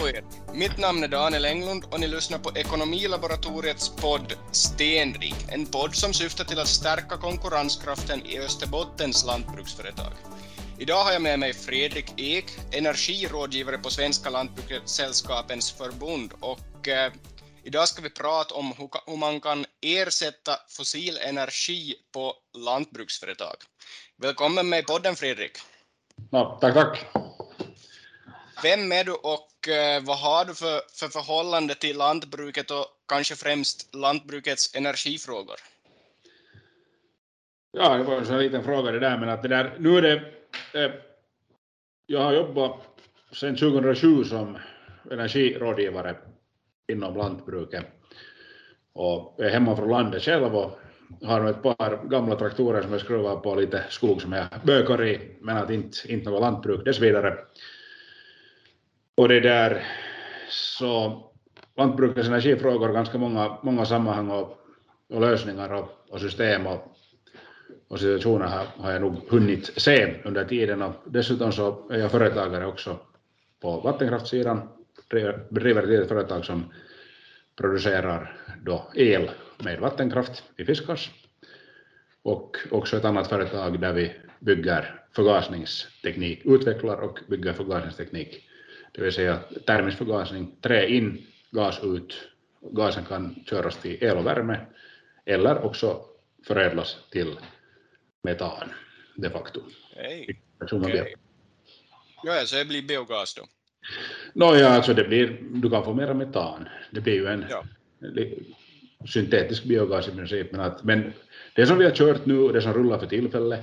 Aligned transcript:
på 0.00 0.08
er! 0.08 0.24
Mitt 0.54 0.78
namn 0.78 1.04
är 1.04 1.08
Daniel 1.08 1.44
Englund 1.44 1.84
och 1.90 2.00
ni 2.00 2.06
lyssnar 2.08 2.38
på 2.38 2.50
Ekonomilaboratoriets 2.56 3.88
podd 3.96 4.34
Stenrik, 4.52 5.34
en 5.48 5.66
podd 5.66 5.94
som 5.94 6.12
syftar 6.12 6.44
till 6.44 6.58
att 6.58 6.68
stärka 6.68 7.16
konkurrenskraften 7.16 8.26
i 8.26 8.38
Österbottens 8.38 9.24
lantbruksföretag. 9.24 10.12
Idag 10.78 11.04
har 11.04 11.12
jag 11.12 11.22
med 11.22 11.38
mig 11.38 11.52
Fredrik 11.52 12.12
Ek, 12.16 12.44
energirådgivare 12.72 13.78
på 13.78 13.90
Svenska 13.90 14.30
Lantbrukssällskapens 14.30 15.72
förbund 15.72 16.32
och 16.40 16.88
eh, 16.88 17.12
idag 17.64 17.88
ska 17.88 18.02
vi 18.02 18.10
prata 18.10 18.54
om 18.54 18.72
hur, 18.78 19.16
man 19.16 19.40
kan 19.40 19.66
ersätta 19.82 20.52
fossil 20.68 21.18
energi 21.18 21.94
på 22.12 22.34
lantbruksföretag. 22.58 23.56
Välkommen 24.16 24.68
med 24.68 24.78
i 24.78 24.82
podden 24.82 25.16
Fredrik! 25.16 25.52
Ja, 26.30 26.58
tack, 26.60 26.74
tack! 26.74 27.06
Vem 28.62 28.92
är 28.92 29.04
du 29.04 29.12
och 29.12 29.49
Eh, 29.68 30.04
vad 30.04 30.18
har 30.18 30.44
du 30.44 30.54
för, 30.54 30.80
för 30.94 31.08
förhållande 31.08 31.74
till 31.74 31.96
lantbruket 31.96 32.70
och 32.70 32.86
kanske 33.08 33.34
främst 33.36 33.94
lantbrukets 33.94 34.74
energifrågor? 34.76 35.56
Ja, 37.72 37.94
det 37.96 38.04
var 38.04 38.16
en 38.16 38.26
sån 38.26 38.38
liten 38.38 38.64
fråga 38.64 38.92
det 38.92 38.98
där, 38.98 39.18
men 39.18 39.28
att 39.28 39.42
det 39.42 39.48
där, 39.48 39.76
nu 39.78 39.98
är 39.98 40.02
det, 40.02 40.14
eh, 40.84 40.90
jag 42.06 42.20
har 42.20 42.32
jobbat 42.32 42.76
sedan 43.32 43.56
2007 43.56 44.24
som 44.24 44.58
energirådgivare 45.10 46.16
inom 46.92 47.16
lantbruket 47.16 47.86
och 48.92 49.40
är 49.40 49.50
hemma 49.50 49.76
från 49.76 49.90
landet 49.90 50.22
själv 50.22 50.56
och 50.56 50.78
har 51.22 51.50
ett 51.50 51.62
par 51.62 52.08
gamla 52.08 52.36
traktorer 52.36 52.82
som 52.82 52.92
jag 52.92 53.00
skruvar 53.00 53.36
på 53.36 53.54
lite 53.54 53.84
skog 53.88 54.22
som 54.22 54.32
jag 54.32 54.46
bökar 54.64 55.04
i, 55.04 55.36
men 55.40 55.56
att 55.56 55.70
inte, 55.70 56.12
inte 56.12 56.30
något 56.30 56.40
lantbruk 56.40 56.84
dessvidare. 56.84 57.38
Och 59.14 59.28
det 59.28 59.40
där 59.40 59.86
så 60.48 61.22
lantbrukets 61.76 62.28
energifrågor 62.28 62.86
har 62.86 62.94
ganska 62.94 63.18
många, 63.18 63.58
många 63.62 63.84
sammanhang 63.84 64.30
och, 64.30 64.58
och 65.10 65.20
lösningar 65.20 65.72
och, 65.72 65.88
och 66.08 66.20
system 66.20 66.66
och, 66.66 66.96
och 67.88 68.00
situationer 68.00 68.46
har, 68.46 68.66
har 68.76 68.92
jag 68.92 69.02
nog 69.02 69.16
hunnit 69.28 69.72
se 69.76 70.14
under 70.24 70.44
tiden. 70.44 70.82
Och 70.82 70.94
dessutom 71.06 71.52
så 71.52 71.90
är 71.90 71.98
jag 71.98 72.10
företagare 72.10 72.66
också 72.66 72.98
på 73.60 73.80
vattenkraftssidan, 73.80 74.68
driver 75.50 75.82
ett 75.82 75.88
litet 75.88 76.08
företag 76.08 76.44
som 76.44 76.72
producerar 77.56 78.36
då 78.62 78.90
el 78.94 79.30
med 79.58 79.80
vattenkraft 79.80 80.42
i 80.56 80.64
Fiskars. 80.64 81.10
Och 82.22 82.56
också 82.70 82.96
ett 82.96 83.04
annat 83.04 83.28
företag 83.28 83.80
där 83.80 83.92
vi 83.92 84.12
bygger 84.38 85.00
förgasningsteknik, 85.12 86.40
utvecklar 86.44 86.96
och 86.96 87.18
bygger 87.28 87.52
förgasningsteknik 87.52 88.49
det 88.92 89.02
vill 89.02 89.12
säga 89.12 89.38
termisk 89.66 89.98
förgasning, 89.98 90.56
trä 90.60 90.88
in, 90.88 91.26
gas 91.50 91.80
ut. 91.82 92.28
Gasen 92.62 93.04
kan 93.04 93.44
köras 93.46 93.76
till 93.76 94.04
el 94.04 94.16
och 94.16 94.26
värme 94.26 94.66
eller 95.24 95.64
också 95.64 96.00
förädlas 96.46 96.96
till 97.10 97.36
metan 98.22 98.68
de 99.16 99.30
facto. 99.30 99.60
Hej. 99.96 100.40
Okay. 100.60 101.14
Ja, 102.24 102.46
så 102.46 102.56
det 102.56 102.64
blir 102.64 102.82
biogas 102.82 103.34
då? 103.34 103.42
No, 104.34 104.44
alltså 104.44 104.94
det 104.94 105.04
blir, 105.04 105.38
du 105.40 105.70
kan 105.70 105.84
få 105.84 105.94
mera 105.94 106.14
metan. 106.14 106.68
Det 106.90 107.00
blir 107.00 107.14
ju 107.14 107.26
en 107.26 107.44
ja. 107.50 107.64
syntetisk 109.08 109.64
biogas 109.64 110.08
i 110.08 110.10
princip. 110.10 110.52
Men, 110.52 110.60
att, 110.60 110.84
men 110.84 111.12
det 111.54 111.66
som 111.66 111.78
vi 111.78 111.84
har 111.84 111.92
kört 111.92 112.26
nu 112.26 112.48
det 112.48 112.62
som 112.62 112.72
rullar 112.72 112.98
för 112.98 113.06
tillfället, 113.06 113.60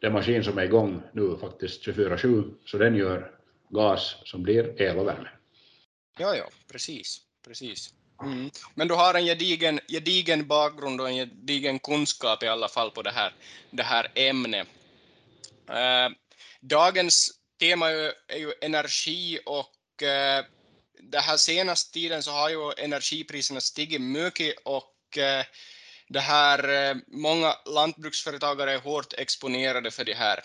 den 0.00 0.12
maskin 0.12 0.44
som 0.44 0.58
är 0.58 0.62
igång 0.62 1.02
nu 1.12 1.36
faktiskt 1.40 1.86
24-7, 1.86 2.54
så 2.64 2.78
den 2.78 2.96
gör 2.96 3.30
gas 3.68 4.16
som 4.24 4.42
blir 4.42 4.82
el 4.82 4.98
och 4.98 5.06
värme. 5.06 5.28
Ja, 6.18 6.36
ja, 6.36 6.48
precis. 6.72 7.20
precis. 7.44 7.94
Mm. 8.22 8.50
Men 8.74 8.88
du 8.88 8.94
har 8.94 9.14
en 9.14 9.24
gedigen, 9.24 9.80
gedigen 9.88 10.46
bakgrund 10.46 11.00
och 11.00 11.08
en 11.08 11.16
gedigen 11.16 11.78
kunskap 11.78 12.42
i 12.42 12.48
alla 12.48 12.68
fall 12.68 12.90
på 12.90 13.02
det 13.02 13.10
här, 13.10 13.34
det 13.70 13.82
här 13.82 14.12
ämnet. 14.14 14.68
Eh, 15.68 16.08
dagens 16.60 17.30
tema 17.60 17.90
är 17.90 17.94
ju, 17.94 18.12
är 18.28 18.38
ju 18.38 18.52
energi 18.60 19.38
och 19.46 20.02
eh, 20.02 20.44
den 21.00 21.22
här 21.22 21.36
senaste 21.36 21.92
tiden 21.92 22.22
så 22.22 22.30
har 22.30 22.50
ju 22.50 22.72
energipriserna 22.76 23.60
stigit 23.60 24.00
mycket 24.00 24.54
och 24.64 25.18
eh, 25.18 25.44
det 26.08 26.20
här, 26.20 26.68
eh, 26.68 26.96
många 27.06 27.54
lantbruksföretagare 27.66 28.72
är 28.72 28.78
hårt 28.78 29.12
exponerade 29.12 29.90
för 29.90 30.04
det 30.04 30.14
här. 30.14 30.38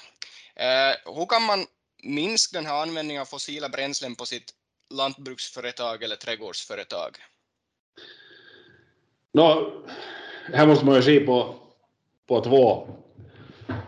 Eh, 0.56 1.16
hur 1.16 1.26
kan 1.26 1.44
man 1.44 1.66
minska 2.04 2.58
den 2.58 2.66
här 2.66 2.82
användningen 2.82 3.22
av 3.22 3.26
fossila 3.26 3.70
bränslen 3.70 4.16
på 4.16 4.26
sitt 4.26 4.54
lantbruksföretag 4.90 6.04
eller 6.04 6.16
trädgårdsföretag? 6.16 7.18
No, 9.32 9.72
här 10.54 10.68
måste 10.68 10.86
man 10.86 10.96
ju 10.96 11.02
se 11.02 11.20
på, 11.20 11.56
på 12.28 12.42
två, 12.42 12.88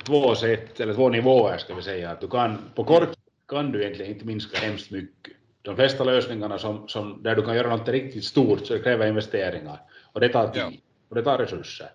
två 0.06 0.36
sätt, 0.36 0.80
eller 0.80 0.94
två 0.94 1.10
nivåer 1.10 1.58
ska 1.58 1.76
vi 1.76 1.82
säga. 1.82 2.12
Att 2.12 2.22
du 2.22 2.28
kan, 2.28 2.72
på 2.76 2.84
kort 2.84 3.10
kan 3.48 3.72
du 3.72 3.82
egentligen 3.82 4.12
inte 4.12 4.26
minska 4.26 4.58
hemskt 4.58 4.92
mycket. 4.92 5.34
De 5.62 5.76
flesta 5.76 6.04
lösningarna 6.04 6.60
som, 6.60 6.88
som, 6.88 7.24
där 7.24 7.36
du 7.36 7.42
kan 7.42 7.56
göra 7.56 7.76
något 7.76 7.88
riktigt 7.88 8.26
stort 8.26 8.68
så 8.68 8.80
kräver 8.80 9.08
investeringar 9.08 9.82
och 10.14 10.20
det 10.20 10.30
tar 10.30 10.48
tid 10.48 10.62
ja. 10.62 10.72
och 11.10 11.16
det 11.16 11.24
tar 11.24 11.38
resurser. 11.38 11.90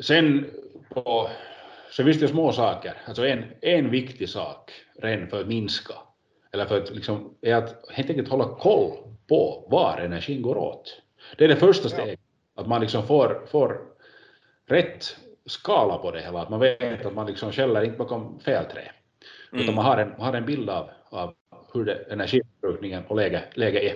Sen 0.00 0.50
på 0.88 1.30
så 1.90 2.02
visst 2.02 2.20
det 2.20 2.28
små 2.28 2.52
saker. 2.52 2.94
Alltså 3.04 3.26
en, 3.26 3.44
en 3.60 3.90
viktig 3.90 4.28
sak 4.28 4.72
redan 5.02 5.28
för 5.28 5.40
att 5.40 5.46
minska, 5.46 5.94
eller 6.52 6.64
för 6.64 6.82
att 6.82 6.90
liksom, 6.90 7.34
är 7.40 7.54
att 7.54 7.84
helt 7.90 8.10
enkelt 8.10 8.28
hålla 8.28 8.44
koll 8.44 8.96
på 9.28 9.66
var 9.70 9.98
energin 9.98 10.42
går 10.42 10.56
åt. 10.56 11.02
Det 11.36 11.44
är 11.44 11.48
det 11.48 11.56
första 11.56 11.88
steget, 11.88 12.20
ja. 12.54 12.62
att 12.62 12.68
man 12.68 12.80
liksom 12.80 13.06
får, 13.06 13.46
får 13.50 13.80
rätt 14.66 15.16
skala 15.46 15.98
på 15.98 16.10
det 16.10 16.20
hela, 16.20 16.42
att 16.42 16.50
man 16.50 16.60
vet 16.60 17.06
att 17.06 17.14
man 17.14 17.26
liksom 17.26 17.52
skäller 17.52 17.82
inte 17.82 17.98
bakom 17.98 18.40
fel 18.40 18.64
trä, 18.64 18.90
mm. 19.52 19.62
utan 19.62 19.74
man 19.74 19.84
har 19.84 19.96
en, 19.96 20.12
har 20.18 20.32
en 20.32 20.46
bild 20.46 20.70
av, 20.70 20.90
av 21.08 21.34
hur 21.74 21.84
det, 21.84 21.94
energiförbrukningen 22.10 23.02
och 23.08 23.16
läget 23.16 23.56
läge 23.56 23.80
är. 23.80 23.94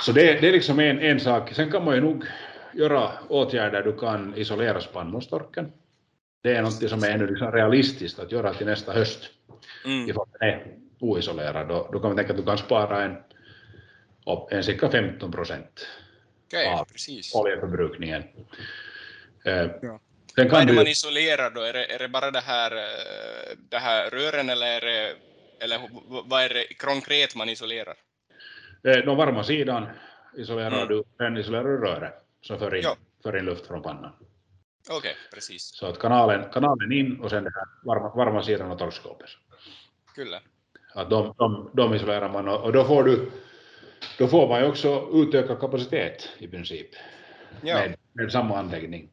Så 0.00 0.12
det, 0.12 0.40
det 0.40 0.48
är 0.48 0.52
liksom 0.52 0.80
en, 0.80 0.98
en 0.98 1.20
sak. 1.20 1.52
Sen 1.52 1.70
kan 1.70 1.84
man 1.84 1.94
ju 1.94 2.00
nog 2.00 2.24
göra 2.74 3.10
åtgärder, 3.28 3.82
du 3.82 3.92
kan 3.92 4.34
isolera 4.36 4.80
spannmålstorken, 4.80 5.72
det 6.42 6.56
är 6.56 6.62
något 6.62 6.90
som 6.90 7.02
är 7.02 7.10
ännu 7.10 7.26
liksom 7.26 7.52
realistiskt 7.52 8.18
att 8.18 8.32
göra 8.32 8.54
till 8.54 8.66
nästa 8.66 8.92
höst. 8.92 9.30
Mm. 9.84 10.10
Ifall 10.10 10.26
den 10.38 10.48
är 10.48 10.66
oisolerad, 10.98 11.68
då, 11.68 11.88
då 11.92 12.00
kan 12.00 12.10
man 12.10 12.16
tänka 12.16 12.32
att 12.32 12.38
du 12.38 12.44
kan 12.44 12.58
spara 12.58 13.04
en, 13.04 13.16
en 14.50 14.64
cirka 14.64 14.90
15 14.90 15.32
procent 15.32 15.86
okay, 16.46 16.66
av 16.66 16.84
precis. 16.84 17.34
oljeförbrukningen. 17.34 18.22
Eh, 19.44 19.70
ja. 19.82 20.00
Sen 20.34 20.48
kan 20.48 20.50
Vad 20.50 20.62
är 20.62 20.66
det 20.66 20.72
du... 20.72 20.76
man 20.76 20.86
isolerar 20.86 21.50
då? 21.50 21.60
Är 21.60 21.72
det, 21.72 21.94
är 21.94 21.98
det 21.98 22.08
bara 22.08 22.30
det 22.30 22.40
här, 22.40 22.70
det 23.70 23.78
här 23.78 24.10
rören 24.10 24.50
eller, 24.50 24.66
är 24.66 24.80
det, 24.80 25.14
eller 25.64 25.80
vad 26.24 26.42
är 26.42 26.48
det 26.48 26.74
konkret 26.74 27.36
man 27.36 27.48
isolerar? 27.48 27.94
Eh, 28.84 28.96
den 28.96 29.16
varma 29.16 29.44
sidan 29.44 29.86
isolerar 30.36 30.82
mm. 30.82 30.88
du, 30.88 31.04
sen 31.18 31.36
isolerar 31.36 31.64
du 31.64 31.78
röret 31.78 32.14
som 32.42 32.58
för 32.58 32.74
in, 32.74 32.82
ja. 32.82 32.96
för 33.22 33.38
in 33.38 33.44
luft 33.44 33.66
från 33.66 33.82
pannan. 33.82 34.12
Okej, 34.88 34.98
okay, 34.98 35.12
precis. 35.34 35.62
Så 35.62 35.86
att 35.86 35.98
kanalen, 35.98 36.44
kanalen 36.52 36.92
in 36.92 37.20
och 37.20 37.30
sen 37.30 37.44
det 37.44 37.52
här 37.54 37.64
varma, 37.84 38.14
varma 38.14 38.42
sidan 38.42 38.70
av 38.70 38.76
torkskåpet. 38.76 39.28
Kyllä. 40.16 40.40
Att 40.94 41.10
de, 41.10 41.34
de, 41.38 41.70
de 41.72 41.94
isolerar 41.94 42.28
man 42.28 42.48
och, 42.48 42.60
och, 42.60 42.72
då 42.72 42.84
får 42.84 43.04
du 43.04 43.30
då 44.18 44.28
får 44.28 44.48
man 44.48 44.60
ju 44.60 44.66
också 44.66 45.08
utökad 45.12 45.60
kapacitet 45.60 46.28
i 46.38 46.48
princip 46.48 46.88
ja. 47.62 47.74
med, 47.74 47.96
med 48.12 48.32
samma 48.32 48.58
anläggning. 48.58 49.08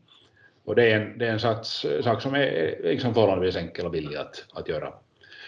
Och 0.65 0.75
det 0.75 0.91
är 0.91 0.99
en, 0.99 1.17
det 1.17 1.27
är 1.27 1.31
en 1.31 1.39
sats, 1.39 1.85
sak 2.03 2.21
som 2.21 2.35
är 2.35 2.79
liksom 2.83 3.13
förhållandevis 3.13 3.55
enkel 3.55 3.85
och 3.85 3.91
billig 3.91 4.15
att, 4.15 4.45
att 4.53 4.67
göra. 4.67 4.93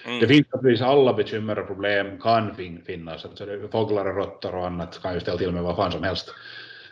Mm. 0.06 0.20
Det 0.20 0.28
finns 0.28 0.48
naturligtvis 0.54 0.88
alla 0.88 1.14
bekymmer 1.14 1.60
och 1.60 1.68
problem 1.68 2.20
kan 2.22 2.56
fin, 2.56 2.84
finnas, 2.86 3.26
alltså 3.26 3.46
det, 3.46 3.68
fåglar 3.72 4.06
och 4.06 4.16
råttor 4.16 4.56
och 4.56 4.66
annat 4.66 5.02
kan 5.02 5.14
ju 5.14 5.20
ställa 5.20 5.38
till 5.38 5.52
med 5.52 5.64
vad 5.64 5.76
fan 5.76 5.92
som 5.92 6.04
helst. 6.04 6.34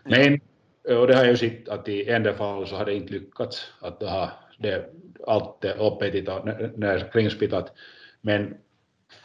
Men 0.03 0.41
och 0.87 1.07
det 1.07 1.15
har 1.15 1.23
jag 1.23 1.31
ju 1.31 1.37
sett 1.37 1.69
att 1.69 1.87
i 1.87 2.09
en 2.09 2.23
del 2.23 2.35
fall 2.35 2.67
så 2.67 2.75
har 2.75 2.85
det 2.85 2.93
inte 2.93 3.13
lyckats 3.13 3.71
att 3.79 3.99
det 3.99 4.07
har 4.07 4.29
det, 4.57 4.89
allt 5.27 5.63
är 5.63 5.81
uppätet 5.81 6.27
och 6.29 6.47
näringskringspittat. 6.79 7.73
Men 8.21 8.57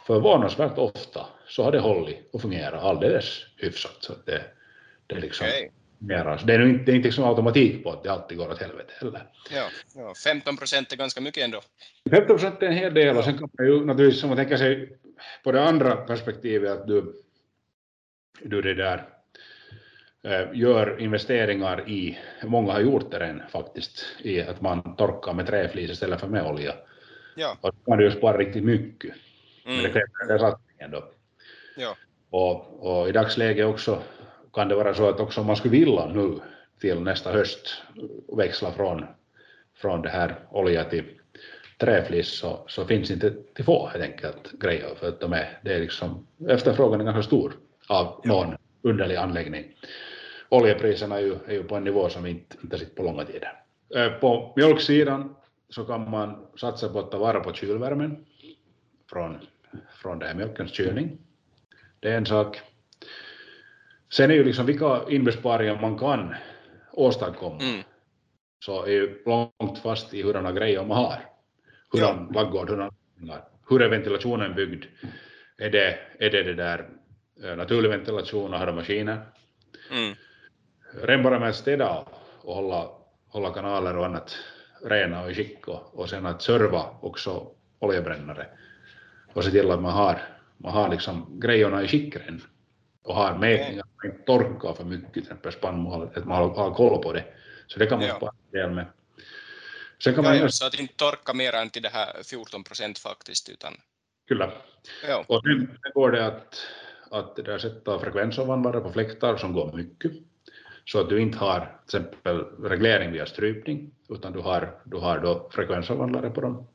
förvånansvärt 0.07 0.77
ofta 0.77 1.25
så 1.47 1.63
har 1.63 1.71
det 1.71 1.79
hållit 1.79 2.29
och 2.31 2.41
fungerat 2.41 2.83
alldeles 2.83 3.45
hyfsat. 3.57 3.97
Så 3.99 4.13
det, 4.25 4.43
det 5.07 5.15
är 5.15 5.21
liksom 5.21 5.47
okay. 5.47 5.69
mera, 5.97 6.35
det 6.35 6.53
är 6.53 6.61
inte, 6.61 6.83
det 6.85 6.91
är 6.91 6.95
inte 6.95 7.07
liksom 7.07 7.23
automatik 7.23 7.83
på 7.83 7.91
att 7.91 8.03
det 8.03 8.09
alltid 8.09 8.37
går 8.37 8.49
åt 8.49 8.61
helvete 8.61 8.93
heller. 8.99 9.29
Ja, 9.51 9.67
ja 9.95 10.13
15 10.23 10.57
procent 10.57 10.91
är 10.91 10.97
ganska 10.97 11.21
mycket 11.21 11.43
ändå. 11.43 11.61
15 12.09 12.27
procent 12.27 12.63
är 12.63 12.67
en 12.67 12.73
hel 12.73 12.93
del 12.93 13.17
och 13.17 13.23
sen 13.23 13.37
kan 13.37 13.49
man 13.57 13.67
ju 13.67 13.85
naturligtvis, 13.85 14.23
om 14.23 14.29
man 14.29 14.37
tänker 14.37 14.57
sig 14.57 14.97
på 15.43 15.51
det 15.51 15.63
andra 15.63 15.95
perspektivet 15.95 16.71
att 16.71 16.87
du, 16.87 17.23
du 18.41 18.61
det 18.61 18.73
där 18.73 19.12
gör 20.53 21.01
investeringar 21.01 21.89
i, 21.89 22.19
många 22.43 22.73
har 22.73 22.79
gjort 22.79 23.11
det 23.11 23.19
redan 23.19 23.41
faktiskt, 23.49 24.05
i 24.21 24.41
att 24.41 24.61
man 24.61 24.95
torkar 24.95 25.33
med 25.33 25.47
träflis 25.47 25.91
istället 25.91 26.19
för 26.19 26.27
med 26.27 26.45
olja. 26.45 26.73
Ja. 27.35 27.57
Och 27.61 27.73
då 27.73 27.91
kan 27.91 27.97
du 27.97 28.05
ju 28.05 28.11
spara 28.11 28.37
riktigt 28.37 28.63
mycket. 28.63 29.13
Mm. 29.65 29.75
Men 29.75 29.83
det 29.83 29.89
kräver 29.89 30.27
den 30.27 30.39
satsningen 30.39 30.91
då. 30.91 31.03
Ja. 31.77 31.95
Och, 32.29 32.83
och 32.87 33.09
i 33.09 33.11
dagsläget 33.11 33.65
också 33.65 34.01
kan 34.53 34.67
det 34.67 34.75
vara 34.75 34.93
så 34.93 35.09
att 35.09 35.19
också 35.19 35.41
om 35.41 35.47
man 35.47 35.55
skulle 35.55 35.77
vilja 35.77 36.05
nu 36.05 36.39
till 36.81 36.99
nästa 36.99 37.31
höst 37.31 37.81
växla 38.37 38.71
från, 38.71 39.05
från 39.75 40.01
det 40.01 40.09
här 40.09 40.35
olja 40.49 40.83
till 40.83 41.03
träflis 41.77 42.27
så, 42.27 42.65
så 42.67 42.85
finns 42.85 43.11
inte 43.11 43.33
till 43.53 43.65
få 43.65 43.87
helt 43.87 44.03
enkelt 44.03 44.51
grejer 44.51 44.95
för 44.99 45.07
att 45.07 45.19
de 45.19 45.33
är, 45.33 45.59
det 45.61 45.73
är 45.73 45.79
liksom, 45.79 46.27
efterfrågan 46.49 47.01
är 47.01 47.05
ganska 47.05 47.23
stor 47.23 47.53
av 47.87 48.21
någon 48.23 48.55
underlig 48.81 49.15
anläggning. 49.15 49.75
Oljepriserna 50.53 51.17
är 51.17 51.21
ju, 51.21 51.35
är 51.47 51.53
ju 51.53 51.63
på 51.63 51.75
en 51.75 51.83
nivå 51.83 52.09
som 52.09 52.23
vi 52.23 52.29
inte, 52.29 52.57
inte 52.63 52.77
sitter 52.77 52.95
på 52.95 53.03
långa 53.03 53.25
tider. 53.25 53.63
På 54.19 54.53
mjölksidan 54.55 55.35
så 55.69 55.85
kan 55.85 56.09
man 56.09 56.47
satsa 56.57 56.89
på 56.89 56.99
att 56.99 57.11
ta 57.11 57.17
vara 57.17 57.39
på 57.39 57.53
kylvärmen 57.53 58.25
från, 59.09 59.37
från 60.01 60.19
det 60.19 60.25
här 60.25 60.33
mjölkens 60.35 60.71
kylning. 60.71 61.17
Det 61.99 62.09
är 62.09 62.17
en 62.17 62.25
sak. 62.25 62.61
Sen 64.13 64.31
är 64.31 64.35
ju 64.35 64.43
liksom 64.43 64.65
vilka 64.65 65.01
inbesparingar 65.09 65.81
man 65.81 65.97
kan 65.97 66.35
åstadkomma 66.91 67.61
Mm. 67.61 67.81
så 68.65 68.83
är 68.83 68.91
ju 68.91 69.23
långt 69.25 69.79
fast 69.79 70.13
i 70.13 70.21
hurdana 70.23 70.51
grejer 70.51 70.85
man 70.85 70.97
har. 70.97 71.19
Hurdan 71.91 72.31
laggård, 72.33 72.69
hurdan, 72.69 72.91
hur 73.69 73.81
är 73.81 73.89
ventilationen 73.89 74.55
byggd? 74.55 74.85
Är 75.57 75.69
det, 75.69 75.99
är 76.19 76.29
det, 76.29 76.43
det 76.43 76.53
där 76.53 76.89
eh, 77.43 77.55
naturlig 77.55 77.89
ventilation 77.89 78.53
och 78.53 78.59
har 78.59 78.65
de 78.65 78.75
maskiner? 78.75 79.21
Mm. 79.91 80.15
Bara 81.01 81.39
med 81.39 81.55
städa 81.55 82.05
och 82.41 82.55
hålla, 82.55 82.89
hålla 83.27 83.53
kanaler 83.53 83.97
och 83.97 84.05
annat 84.05 84.35
rena 84.85 85.23
och 85.23 85.31
i 85.31 85.35
skick 85.35 85.67
och, 85.67 85.99
och 85.99 86.09
sen 86.09 86.25
att 86.25 86.41
serva 86.41 86.85
också 87.01 87.47
oljebrännare 87.79 88.47
och 89.33 89.43
se 89.43 89.51
till 89.51 89.71
att 89.71 89.81
man 89.81 89.93
har, 89.93 90.21
man 90.57 90.73
har 90.73 90.89
liksom 90.89 91.39
grejerna 91.39 91.83
i 91.83 91.87
skick 91.87 92.15
redan 92.15 92.41
och 93.03 93.15
har 93.15 93.37
mätningar, 93.37 93.85
man 94.03 94.11
inte 94.11 94.25
torkar 94.25 94.73
för 94.73 94.83
mycket, 94.83 95.13
till 95.13 95.21
exempel 95.21 95.51
spannmål, 95.51 96.09
att 96.15 96.25
man 96.25 96.37
har, 96.37 96.49
har 96.49 96.73
koll 96.73 97.03
på 97.03 97.13
det. 97.13 97.25
Så 97.67 97.79
det 97.79 97.85
kan 97.87 97.99
man 97.99 98.09
spara 98.09 98.33
en 98.51 98.59
del 98.59 98.71
med. 98.71 98.85
Sen 100.03 100.15
kan 100.15 100.23
Ja, 100.23 100.29
man 100.29 100.39
ja, 100.39 100.49
så 100.49 100.65
att 100.65 100.79
inte 100.79 100.93
torka 100.93 101.33
mer 101.33 101.53
än 101.55 101.69
till 101.69 101.81
det 101.81 101.89
här 101.89 102.23
14 102.23 102.63
procent 102.63 102.99
faktiskt, 102.99 103.49
utan 103.49 103.73
kyllä. 104.27 104.51
ja, 105.07 105.25
Och 105.27 105.41
sen 105.43 105.77
går 105.93 106.11
det 106.11 106.25
att, 106.25 106.67
att 107.11 107.35
det 107.35 107.41
där 107.41 107.57
sätta 107.57 107.99
frekvensomvandlare 107.99 108.79
på 108.81 108.91
fläktar 108.91 109.37
som 109.37 109.53
går 109.53 109.73
mycket. 109.73 110.11
Så 110.85 110.99
att 110.99 111.09
du 111.09 111.21
inte 111.21 111.37
har 111.37 111.59
till 111.59 111.99
exempel 111.99 112.45
reglering 112.63 113.11
via 113.11 113.25
strypning, 113.25 113.91
utan 114.09 114.33
du 114.33 114.39
har, 114.39 114.75
du 114.83 114.97
har 114.97 115.19
då 115.19 115.49
frekvensomvandlare 115.51 116.29
på 116.29 116.41
dem. 116.41 116.67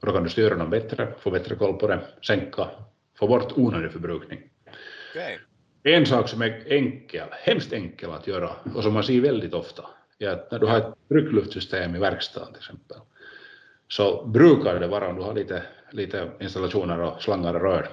Och 0.00 0.06
då 0.06 0.12
kan 0.12 0.22
du 0.22 0.30
styra 0.30 0.54
dem 0.54 0.70
bättre, 0.70 1.14
få 1.20 1.30
bättre 1.30 1.54
koll 1.54 1.78
på 1.78 1.86
det, 1.86 2.00
sänka, 2.26 2.68
få 3.18 3.28
bort 3.28 3.52
onödig 3.56 3.92
förbrukning. 3.92 4.40
okej. 5.10 5.38
En 5.82 6.06
sak 6.06 6.28
som 6.28 6.42
är 6.42 6.62
enkel, 6.66 7.28
hemskt 7.32 7.72
enkel 7.72 8.10
att 8.10 8.26
göra 8.26 8.50
och 8.74 8.82
som 8.82 8.92
man 8.92 9.04
ser 9.04 9.20
väldigt 9.20 9.54
ofta 9.54 9.84
är 10.18 10.28
att 10.28 10.50
när 10.50 10.58
du 10.58 10.66
har 10.66 10.78
ett 10.78 10.94
tryckluftssystem 11.08 11.96
i 11.96 11.98
verkstaden 11.98 12.48
till 12.52 12.60
exempel 12.60 12.96
så 13.88 14.26
brukar 14.26 14.80
det 14.80 14.86
vara 14.86 15.08
om 15.08 15.16
du 15.16 15.22
har 15.22 15.34
lite, 15.34 15.62
lite 15.90 16.30
installationer 16.40 17.00
och 17.00 17.22
slangar 17.22 17.54
och 17.54 17.60
rör 17.60 17.88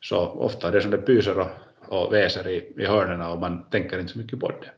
så 0.00 0.18
ofta 0.18 0.68
är 0.68 0.72
det 0.72 0.80
som 0.80 0.90
det 0.90 0.98
pyser 0.98 1.38
och, 1.38 1.50
och 1.88 2.12
väser 2.12 2.48
i, 2.48 2.72
i 2.76 2.86
hörnen 2.86 3.20
och 3.20 3.40
man 3.40 3.64
tänker 3.70 3.98
inte 3.98 4.12
så 4.12 4.18
mycket 4.18 4.40
på 4.40 4.48
det. 4.48 4.70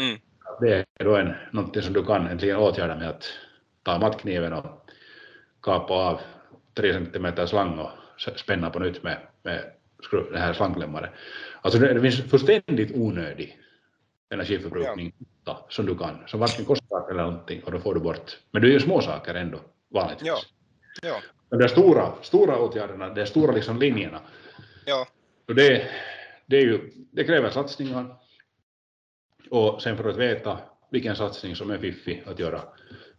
Mm. 0.00 0.18
Det 0.60 0.84
är 0.98 1.04
då 1.04 1.16
en, 1.16 1.34
någonting 1.50 1.82
som 1.82 1.92
du 1.92 2.04
kan 2.04 2.26
äntligen 2.26 2.56
åtgärda 2.56 2.96
med 2.96 3.08
att 3.08 3.32
ta 3.82 3.98
mattkniven 3.98 4.52
och 4.52 4.90
kapa 5.62 5.94
av 5.94 6.20
tre 6.74 6.92
centimeter 6.92 7.46
slang 7.46 7.78
och 7.78 7.90
spänna 8.36 8.70
på 8.70 8.78
nytt 8.78 9.02
med, 9.02 9.18
med 9.42 9.64
det 10.32 10.38
här 10.38 10.52
slangklämmare. 10.52 11.10
Alltså 11.60 11.80
det, 11.80 12.00
finns 12.00 12.30
fullständigt 12.30 12.96
onödig 12.96 13.58
energiförbrukning 14.30 15.12
ja. 15.44 15.66
som 15.68 15.86
du 15.86 15.98
kan, 15.98 16.18
som 16.26 16.40
varken 16.40 16.64
kostar 16.64 17.10
eller 17.10 17.22
någonting 17.22 17.62
och 17.64 17.72
då 17.72 17.78
får 17.78 17.94
du 17.94 18.00
bort. 18.00 18.38
Men 18.50 18.62
det 18.62 18.68
är 18.68 18.72
ju 18.72 18.80
små 18.80 19.00
saker 19.00 19.34
ändå 19.34 19.58
vanligtvis. 19.90 20.28
Ja. 20.28 20.38
Ja, 21.02 21.58
de 21.58 21.68
stora, 21.68 22.12
stora 22.22 22.58
åtgärderna, 22.58 23.08
de 23.08 23.26
stora 23.26 23.52
liksom 23.52 23.78
linjerna, 23.78 24.20
ja, 24.84 25.06
så 25.46 25.52
det, 25.52 25.86
det, 26.46 26.56
är 26.56 26.60
ju, 26.60 26.90
det 27.12 27.24
kräver 27.24 27.50
satsningar. 27.50 28.16
Och 29.50 29.82
sen 29.82 29.96
för 29.96 30.08
att 30.08 30.16
veta 30.16 30.58
vilken 30.90 31.16
satsning 31.16 31.56
som 31.56 31.70
är 31.70 31.78
fiffig 31.78 32.22
att 32.26 32.38
göra 32.38 32.62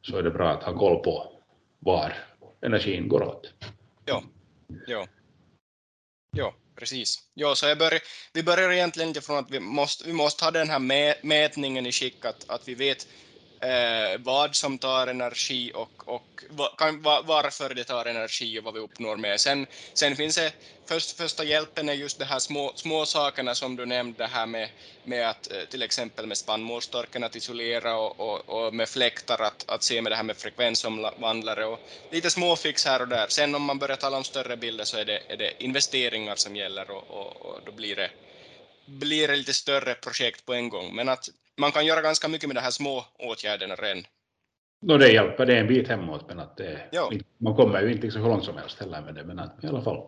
så 0.02 0.18
är 0.18 0.24
det 0.24 0.32
bra 0.32 0.50
att 0.50 0.64
ha 0.64 0.78
koll 0.78 1.04
på 1.04 1.42
var 1.80 2.14
energin 2.62 3.08
går 3.08 3.24
åt. 3.24 3.54
ja, 4.06 4.24
ja. 4.88 5.08
Ja, 6.36 6.54
precis. 6.76 7.20
Ja, 7.34 7.56
så 7.56 7.66
jag 7.66 7.78
börjar, 7.78 8.00
vi 8.34 8.44
börjar 8.44 8.72
egentligen 8.72 9.14
från 9.14 9.38
att 9.38 9.52
vi 9.52 9.60
måste, 9.60 10.08
vi 10.08 10.14
måste 10.14 10.46
ha 10.46 10.52
den 10.52 10.70
här 10.70 10.80
mätningen 11.26 11.86
i 11.86 11.92
skick, 11.92 12.26
att, 12.26 12.50
att 12.50 12.68
vi 12.68 12.76
vet 12.76 13.08
eh, 13.64 14.20
vad 14.20 14.56
som 14.56 14.78
tar 14.78 15.08
energi 15.08 15.72
och, 15.76 16.08
och 16.08 16.44
va, 16.50 16.70
kan, 16.78 17.02
va, 17.02 17.22
varför 17.26 17.74
det 17.74 17.84
tar 17.84 18.06
energi 18.06 18.60
och 18.60 18.64
vad 18.64 18.74
vi 18.74 18.80
uppnår 18.80 19.18
med. 19.18 19.40
Sen, 19.40 19.68
sen 19.94 20.16
finns 20.16 20.36
det, 20.36 20.54
först, 20.86 21.18
första 21.18 21.44
hjälpen 21.44 21.90
är 21.90 21.94
just 21.94 22.20
de 22.20 22.26
här 22.26 22.40
små, 22.40 22.72
små 22.76 23.06
sakerna 23.06 23.56
som 23.56 23.76
du 23.76 23.86
nämnde, 23.86 24.24
det 24.24 24.28
här 24.28 24.46
med, 24.46 24.70
med 25.04 25.30
att 25.30 25.52
eh, 25.52 25.58
till 25.70 25.82
exempel 25.82 26.28
med 26.28 26.38
spannmålstorken 26.38 27.24
att 27.24 27.36
isolera 27.36 27.98
och, 27.98 28.20
och, 28.20 28.66
och 28.66 28.74
med 28.74 28.90
fläktar 28.90 29.42
att, 29.42 29.70
att 29.70 29.84
se 29.84 30.02
med 30.02 30.12
det 30.12 30.16
här 30.16 30.24
med 30.24 30.38
frekvensomvandlare 30.38 31.66
och 31.66 31.80
lite 32.12 32.30
småfix 32.30 32.86
här 32.86 33.02
och 33.02 33.08
där. 33.08 33.28
Sen 33.30 33.56
om 33.56 33.64
man 33.64 33.80
börjar 33.80 33.96
tala 33.96 34.18
om 34.18 34.24
större 34.24 34.58
bilder 34.58 34.86
så 34.86 34.98
är 34.98 35.06
det, 35.06 35.22
är 35.28 35.38
det 35.38 35.64
investeringar 35.64 36.36
som 36.36 36.56
gäller 36.56 36.92
och, 36.92 37.12
och, 37.12 37.46
och 37.46 37.60
då 37.66 37.72
blir 37.72 37.96
det, 37.96 38.12
blir 38.86 39.28
det 39.28 39.36
lite 39.36 39.54
större 39.54 39.94
projekt 39.94 40.46
på 40.46 40.54
en 40.54 40.70
gång. 40.70 40.96
Men 40.96 41.10
att 41.10 41.30
man 41.58 41.72
kan 41.72 41.86
göra 41.86 42.02
ganska 42.02 42.28
mycket 42.28 42.48
med 42.50 42.56
de 42.56 42.62
här 42.62 42.72
små 42.72 43.06
åtgärderna 43.20 43.76
redan. 43.76 44.04
No, 44.82 44.98
det 44.98 45.12
hjälper, 45.12 45.46
det 45.46 45.54
är 45.54 45.60
en 45.60 45.68
bit 45.68 45.88
hemåt 45.88 46.28
men 46.28 46.40
att 46.40 46.58
det, 46.58 46.90
man 47.38 47.56
kommer 47.56 47.82
ju 47.82 47.92
inte 47.92 48.08
hur 48.08 48.28
långt 48.28 48.46
som 48.46 48.58
helst 48.58 48.80
heller 48.80 49.02
med 49.02 49.16
det 49.16 49.24
men 49.24 49.40
att, 49.40 49.64
i 49.64 49.68
alla 49.68 49.82
fall. 49.82 50.08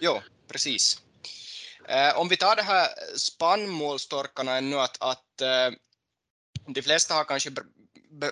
Jo, 0.00 0.12
precis. 0.48 1.02
Eh, 1.88 2.18
om 2.20 2.28
vi 2.28 2.36
tar 2.36 2.56
det 2.56 2.62
här 2.62 2.88
spannmålstorkarna 3.16 4.56
ännu, 4.56 4.76
att, 4.76 4.96
att 5.02 5.40
eh, 5.40 5.74
de 6.66 6.82
flesta 6.82 7.14
har 7.14 7.24
kanske 7.24 7.50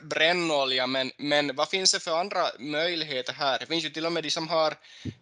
brännolja, 0.03 0.87
men, 0.87 1.11
men 1.17 1.57
vad 1.57 1.69
finns 1.69 1.93
det 1.93 2.01
för 2.01 2.21
andra 2.21 2.41
möjligheter 2.59 3.33
här? 3.33 3.59
Det 3.59 3.67
finns 3.67 3.85
ju 3.85 3.89
till 3.89 4.07
och 4.07 4.13
med 4.13 4.23
de 4.23 4.31
som 4.31 4.49
har 4.49 4.71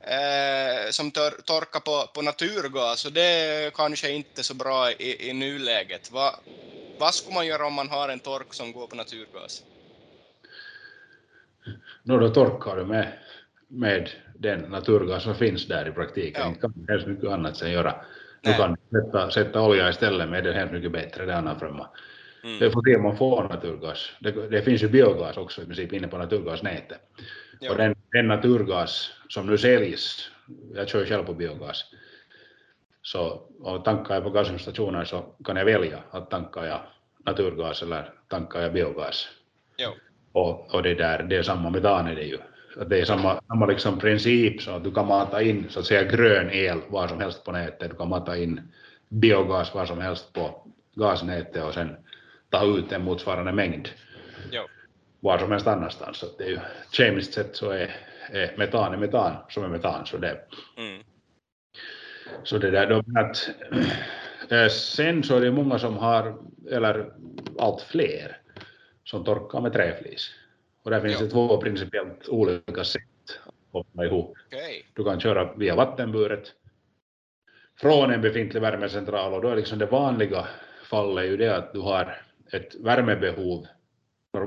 eh, 0.01 0.91
som 0.91 1.11
tör, 1.11 1.31
torkar 1.31 1.81
på, 1.81 2.11
på 2.15 2.23
naturgas, 2.23 3.05
och 3.05 3.13
det 3.13 3.23
är 3.23 3.71
kanske 3.71 4.11
inte 4.11 4.43
så 4.43 4.55
bra 4.55 4.93
i, 4.93 5.31
i 5.31 5.33
nuläget. 5.33 6.11
Va, 6.11 6.35
vad 6.99 7.15
skulle 7.15 7.35
man 7.35 7.47
göra 7.47 7.67
om 7.67 7.75
man 7.75 7.89
har 7.89 8.09
en 8.09 8.21
tork 8.21 8.55
som 8.55 8.73
går 8.73 8.87
på 8.87 8.97
naturgas? 8.97 9.63
No, 12.03 12.19
då 12.19 12.29
torkar 12.29 12.77
du 12.77 12.85
med, 12.85 13.13
med 13.69 14.11
den 14.39 14.61
naturgas 14.61 15.23
som 15.23 15.35
finns 15.35 15.67
där 15.69 15.89
i 15.89 15.93
praktiken. 15.93 16.43
Ja. 16.43 16.49
Inte 16.49 16.61
kan 16.61 16.73
du 16.77 16.93
hemskt 16.93 17.09
mycket 17.09 17.31
annat 17.31 17.57
sen 17.57 17.71
göra. 17.71 18.05
Du 18.43 18.51
Nej. 18.51 18.59
kan 18.59 18.77
sätta, 18.91 19.31
sätta 19.31 19.61
olja 19.61 19.91
istället 19.91 20.29
med 20.29 20.45
det 20.45 20.53
hemskt 20.53 20.73
mycket 20.73 20.93
bättre, 20.93 21.25
det 21.27 21.33
är 21.33 21.37
annan 21.37 21.61
femma. 21.61 21.89
Mm. 22.45 22.59
Det 22.59 22.71
får 22.71 22.83
se 22.83 22.97
om 22.97 23.03
man 23.03 23.17
får 23.17 23.49
naturgas. 23.49 24.11
Det, 24.21 24.49
det 24.49 24.63
finns 24.63 24.83
ju 24.83 24.89
biogas 24.89 25.37
också 25.37 25.63
i 25.63 25.67
princip 25.67 25.93
inne 25.93 26.09
på 26.09 26.19
naturgasnätet. 26.19 27.01
Ja. 27.61 27.71
Och 27.71 27.77
den, 27.77 27.95
den 28.13 28.29
naturgas 28.29 29.11
som 29.29 29.47
nu 29.47 29.59
säljs, 29.59 30.31
jag 30.75 30.89
kör 30.89 31.07
själv 31.07 31.25
på 31.25 31.35
biogas, 31.35 31.85
så 33.03 33.43
och 33.61 33.85
tankar 33.85 34.15
jag 34.15 34.25
på 34.25 34.31
gasstationer 34.31 35.05
så 35.05 35.25
kan 35.45 35.57
jag 35.57 35.65
välja 35.65 35.99
att 36.11 36.31
tankar 36.31 36.65
jag 36.65 36.81
naturgas 37.25 37.83
eller 37.83 38.13
tankar 38.29 38.61
jag 38.61 38.73
biogas. 38.73 39.29
Jo. 39.79 39.91
Och, 40.33 40.75
och 40.75 40.83
det 40.83 40.95
där, 40.95 41.23
det 41.23 41.37
är 41.37 41.43
samma 41.43 41.71
metan 41.71 42.07
är 42.07 42.15
det 42.15 42.25
ju. 42.25 42.39
Att 42.77 42.91
det 42.91 43.01
är 43.01 43.05
samma, 43.05 43.41
samma 43.49 43.67
liksom 43.67 43.99
princip 43.99 44.63
så 44.63 44.71
att 44.71 44.85
du 44.85 44.93
kan 44.93 45.07
mata 45.07 45.43
in 45.43 45.67
så 45.69 45.81
att 45.81 45.87
säga 45.87 46.05
grön 46.05 46.51
el 46.51 46.79
var 46.89 47.09
som 47.09 47.21
helst 47.21 47.45
på 47.45 47.53
nätet. 47.53 47.91
Du 47.91 47.97
kan 47.97 48.09
mata 48.09 48.37
in 48.37 48.61
biogas 49.09 49.75
var 49.75 49.87
som 49.87 50.01
helst 50.01 50.33
på 50.33 50.67
gasnätet 50.95 51.65
och 51.65 51.75
sen 51.75 51.97
ta 52.51 52.65
ut 52.65 52.93
en 52.93 53.05
motsvarande 53.05 53.53
mängd 53.53 53.89
Jo. 54.53 54.63
var 55.21 55.39
som 55.39 55.51
helst 55.51 55.67
annanstans. 55.67 56.17
Så 56.19 56.27
det 56.39 56.45
är 56.45 56.49
ju, 56.49 56.59
kemiskt 56.93 57.35
sett 57.35 57.57
så 57.57 57.71
är, 57.71 57.97
är 58.31 58.55
metan 58.57 58.93
är 58.95 58.97
metan 58.99 59.37
som 59.49 59.65
är 59.65 59.69
metan. 59.69 60.07
Så 60.07 60.17
det, 60.17 60.41
Mm. 60.77 61.03
så 62.45 62.59
det 62.59 62.71
där, 62.71 62.87
då, 62.87 63.03
att, 63.21 64.71
sen 64.73 65.23
så 65.23 65.37
är 65.37 65.41
det 65.41 65.51
många 65.53 65.79
som 65.79 65.97
har, 65.97 66.37
eller 66.71 67.13
allt 67.59 67.83
fler, 67.83 68.37
som 69.05 69.25
torkar 69.25 69.61
med 69.61 69.73
träflis. 69.73 70.31
Och 70.83 70.91
där 70.91 71.01
finns 71.01 71.15
Ja. 71.21 71.25
det 71.25 71.31
två 71.31 71.61
principiellt 71.61 72.29
olika 72.29 72.85
sätt 72.85 73.03
att 73.47 73.73
koppla 73.73 74.05
ihop. 74.05 74.37
Okej. 74.47 74.87
Du 74.95 75.05
kan 75.05 75.21
köra 75.21 75.55
via 75.55 75.75
vattenburet 75.75 76.53
från 77.81 78.11
en 78.11 78.21
befintlig 78.21 78.61
värmecentral 78.63 79.35
och 79.35 79.43
då 79.43 79.49
är 79.49 79.57
liksom 79.57 79.79
det 79.79 79.87
vanliga 79.87 80.47
fallet 80.91 81.25
ju 81.27 81.37
det 81.37 81.57
att 81.57 81.73
du 81.73 81.81
har 81.81 82.23
ett 82.53 82.75
värmebehov 82.81 83.67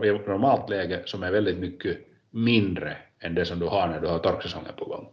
i 0.03 0.12
normalt 0.12 0.69
läge 0.69 1.01
som 1.05 1.24
är 1.24 1.31
väldigt 1.31 1.57
mycket 1.57 1.98
mindre 2.31 2.98
än 3.19 3.36
det 3.36 3.45
som 3.45 3.60
du 3.60 3.65
har 3.65 3.88
när 3.88 4.00
du 4.00 4.07
har 4.07 4.19
torksäsongen 4.19 4.74
på 4.77 4.86
gång. 4.86 5.07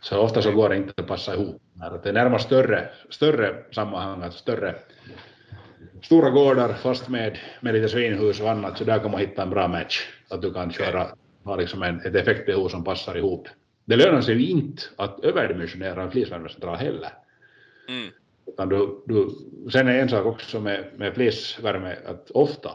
Så 0.00 0.18
ofta 0.18 0.42
så 0.42 0.52
går 0.52 0.68
det 0.68 0.76
inte 0.76 0.92
att 0.96 1.06
passa 1.06 1.34
ihop. 1.34 1.62
Det 2.02 2.08
är 2.08 2.12
närmast 2.12 2.46
större, 2.46 2.88
större 3.10 3.64
sammanhang, 3.72 4.22
alltså 4.22 4.38
större 4.38 4.74
stora 6.02 6.30
gårdar 6.30 6.74
fast 6.74 7.08
med, 7.08 7.38
med 7.60 7.74
lite 7.74 7.88
svinhus 7.88 8.40
och 8.40 8.50
annat, 8.50 8.78
så 8.78 8.84
där 8.84 8.98
kan 8.98 9.10
man 9.10 9.20
hitta 9.20 9.42
en 9.42 9.50
bra 9.50 9.68
match. 9.68 10.08
Att 10.30 10.42
du 10.42 10.52
kan 10.52 10.72
köra, 10.72 11.06
ha 11.44 11.56
liksom 11.56 11.82
en, 11.82 12.00
ett 12.00 12.14
effektbehov 12.14 12.68
som 12.68 12.84
passar 12.84 13.16
ihop. 13.16 13.48
Det 13.84 13.96
lönar 13.96 14.20
sig 14.20 14.34
ju 14.34 14.50
inte 14.50 14.82
att 14.96 15.24
överdimensionera 15.24 16.02
en 16.02 16.10
flisvärmecentral 16.10 16.76
heller. 16.76 17.10
Mm. 17.88 18.10
Utan 18.46 18.68
du, 18.68 19.02
du, 19.06 19.30
sen 19.72 19.88
är 19.88 19.98
en 19.98 20.08
sak 20.08 20.26
också 20.26 20.60
med, 20.60 20.90
med 20.96 21.14
flisvärme 21.14 21.96
att 22.06 22.30
ofta 22.30 22.70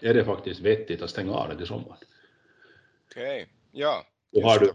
är 0.00 0.14
det 0.14 0.24
faktiskt 0.24 0.60
vettigt 0.60 1.02
att 1.02 1.10
stänga 1.10 1.34
av 1.34 1.48
det 1.48 1.56
till 1.56 1.66
sommaren. 1.66 1.98
Okej, 3.10 3.42
okay. 3.42 3.46
ja. 3.72 4.06
Då 4.32 4.42
har 4.42 4.58
du, 4.58 4.72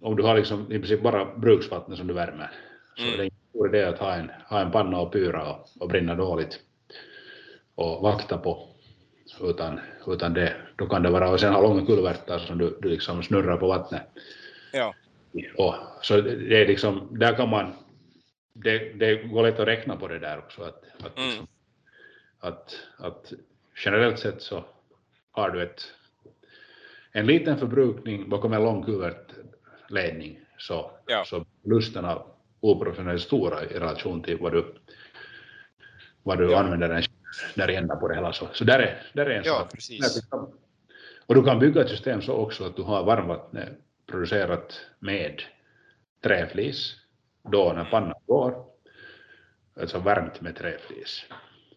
om 0.00 0.16
du 0.16 0.22
har 0.22 0.36
liksom 0.36 0.72
i 0.72 0.78
princip 0.78 1.02
bara 1.02 1.36
bruksvatten 1.36 1.96
som 1.96 2.06
du 2.06 2.14
värmer, 2.14 2.50
så 2.96 3.02
mm. 3.02 3.14
är 3.14 3.18
det 3.18 3.24
ingen 3.24 3.38
stor 3.50 3.68
idé 3.68 3.84
att 3.84 3.98
ha 3.98 4.14
en, 4.14 4.30
ha 4.48 4.60
en 4.60 4.70
panna 4.70 5.00
och 5.00 5.12
pyra 5.12 5.52
och, 5.52 5.68
och 5.80 5.88
brinna 5.88 6.14
dåligt 6.14 6.60
och 7.74 8.02
vakta 8.02 8.38
på. 8.38 8.68
Utan, 9.40 9.80
utan 10.06 10.34
det, 10.34 10.56
då 10.76 10.86
kan 10.86 11.02
det 11.02 11.10
vara, 11.10 11.30
och 11.30 11.40
sen 11.40 11.52
ha 11.52 11.62
långa 11.62 11.86
kulvertar 11.86 12.38
som 12.38 12.58
du, 12.58 12.78
du 12.82 12.88
liksom 12.88 13.22
snurrar 13.22 13.56
på 13.56 13.68
vattnet. 13.68 14.02
Ja. 14.72 14.94
Och, 15.56 15.74
så 16.02 16.20
det 16.20 16.62
är 16.62 16.66
liksom, 16.66 17.18
där 17.18 17.36
kan 17.36 17.48
man, 17.48 17.72
det, 18.62 18.92
det 18.98 19.14
går 19.14 19.42
lätt 19.42 19.60
att 19.60 19.68
räkna 19.68 19.96
på 19.96 20.08
det 20.08 20.18
där 20.18 20.38
också. 20.38 20.62
Att, 20.62 20.84
att, 21.04 21.18
mm. 21.18 21.46
att, 22.38 22.86
att 22.98 23.32
generellt 23.84 24.18
sett 24.18 24.42
så 24.42 24.64
har 25.30 25.50
du 25.50 25.62
ett, 25.62 25.92
en 27.12 27.26
liten 27.26 27.58
förbrukning 27.58 28.28
bakom 28.28 28.52
en 28.52 28.62
lång 28.62 28.84
kuvertledning 28.84 30.40
så, 30.58 30.90
ja. 31.06 31.24
så 31.26 31.46
lusterna 31.64 32.22
oproportionellt 32.60 33.22
stora 33.22 33.64
i 33.64 33.78
relation 33.78 34.22
till 34.22 34.38
vad 34.38 34.52
du, 34.52 34.74
vad 36.22 36.38
du 36.38 36.50
ja. 36.50 36.58
använder 36.58 36.88
den 36.88 37.02
där 37.54 37.70
i 37.70 37.76
ändan 37.76 38.00
på 38.00 38.08
det 38.08 38.14
hela. 38.14 38.32
Så, 38.32 38.48
så 38.52 38.64
där, 38.64 38.78
är, 38.78 39.02
där 39.12 39.26
är 39.26 39.38
en 39.38 39.42
ja, 39.44 39.52
sak. 39.52 39.72
Precis. 39.72 40.28
Och 41.26 41.34
du 41.34 41.44
kan 41.44 41.58
bygga 41.58 41.80
ett 41.80 41.88
system 41.88 42.22
så 42.22 42.32
också 42.32 42.64
att 42.64 42.76
du 42.76 42.82
har 42.82 43.04
varmvattnet 43.04 43.68
producerat 44.06 44.80
med 44.98 45.42
träflis 46.22 46.96
då 47.42 47.72
när 47.72 47.84
pannan 47.84 48.14
går, 48.26 48.64
alltså 49.80 49.98
värmt 49.98 50.40
med 50.40 50.56
träflis. 50.56 51.24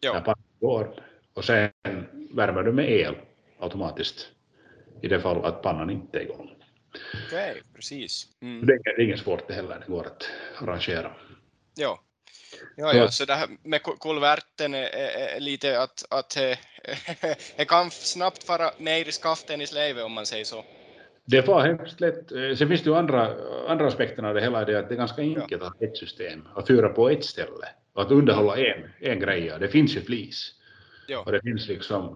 När 0.04 0.22
pannan 0.22 0.44
går 0.60 1.04
och 1.34 1.46
sen 1.46 1.72
värmer 2.34 2.64
du 2.64 2.72
med 2.72 2.92
el 2.92 3.16
automatiskt 3.60 4.28
i 5.02 5.08
det 5.08 5.22
fall 5.22 5.46
att 5.46 5.62
pannan 5.62 5.90
inte 5.90 6.18
är 6.18 6.22
igång. 6.22 6.50
Okej, 7.28 7.52
okay, 7.52 7.62
precis. 7.76 8.28
Mm. 8.42 8.66
Det 8.66 8.74
är 8.74 9.00
inget 9.00 9.20
svårt 9.20 9.48
det 9.48 9.54
heller, 9.54 9.80
det 9.80 9.92
går 9.92 10.06
att 10.06 10.30
arrangera. 10.62 11.12
Ja. 11.76 12.00
Ja, 12.78 12.94
ja, 12.94 13.12
så 13.12 13.26
det 13.26 13.34
här 13.34 13.50
med 13.64 13.82
kulverten 14.00 14.74
är, 14.74 14.84
är, 14.84 15.36
är 15.36 15.40
lite 15.40 15.82
att, 15.82 16.06
att 16.10 16.38
det 17.58 17.66
kan 17.66 17.92
snabbt 17.92 18.44
fara 18.44 18.72
ner 18.78 19.08
i 19.08 19.12
skaften 19.12 19.62
i 19.62 19.68
släve 19.68 20.04
om 20.04 20.12
man 20.12 20.26
säger 20.26 20.46
så. 20.46 20.66
Det 21.26 21.48
var 21.48 21.62
hemskt 21.62 22.02
lätt. 22.02 22.32
Eh, 22.32 22.56
sen 22.56 22.68
finns 22.68 22.84
det 22.84 22.90
ju 22.90 22.96
andra, 22.96 23.36
andra 23.68 23.88
aspekterna 23.88 24.28
av 24.28 24.34
det 24.34 24.42
hela, 24.42 24.66
det 24.66 24.80
att 24.80 24.90
det 24.90 24.96
är 24.96 24.98
ganska 24.98 25.22
enkelt 25.22 25.52
ja. 25.52 25.58
att 25.58 25.64
ha 25.64 25.88
ett 25.88 25.98
system, 25.98 26.48
att 26.56 26.68
fyra 26.68 26.90
på 26.90 27.10
ett 27.10 27.26
ställe 27.26 27.68
och 27.94 28.02
att 28.02 28.12
underhålla 28.12 28.58
en, 28.58 28.90
en 29.00 29.20
grej. 29.20 29.54
Det 29.60 29.68
finns 29.68 29.96
ju 29.96 30.02
flis. 30.02 30.54
Ja. 31.08 31.24
Och 31.26 31.32
det 31.32 31.42
finns 31.42 31.68
liksom 31.68 32.16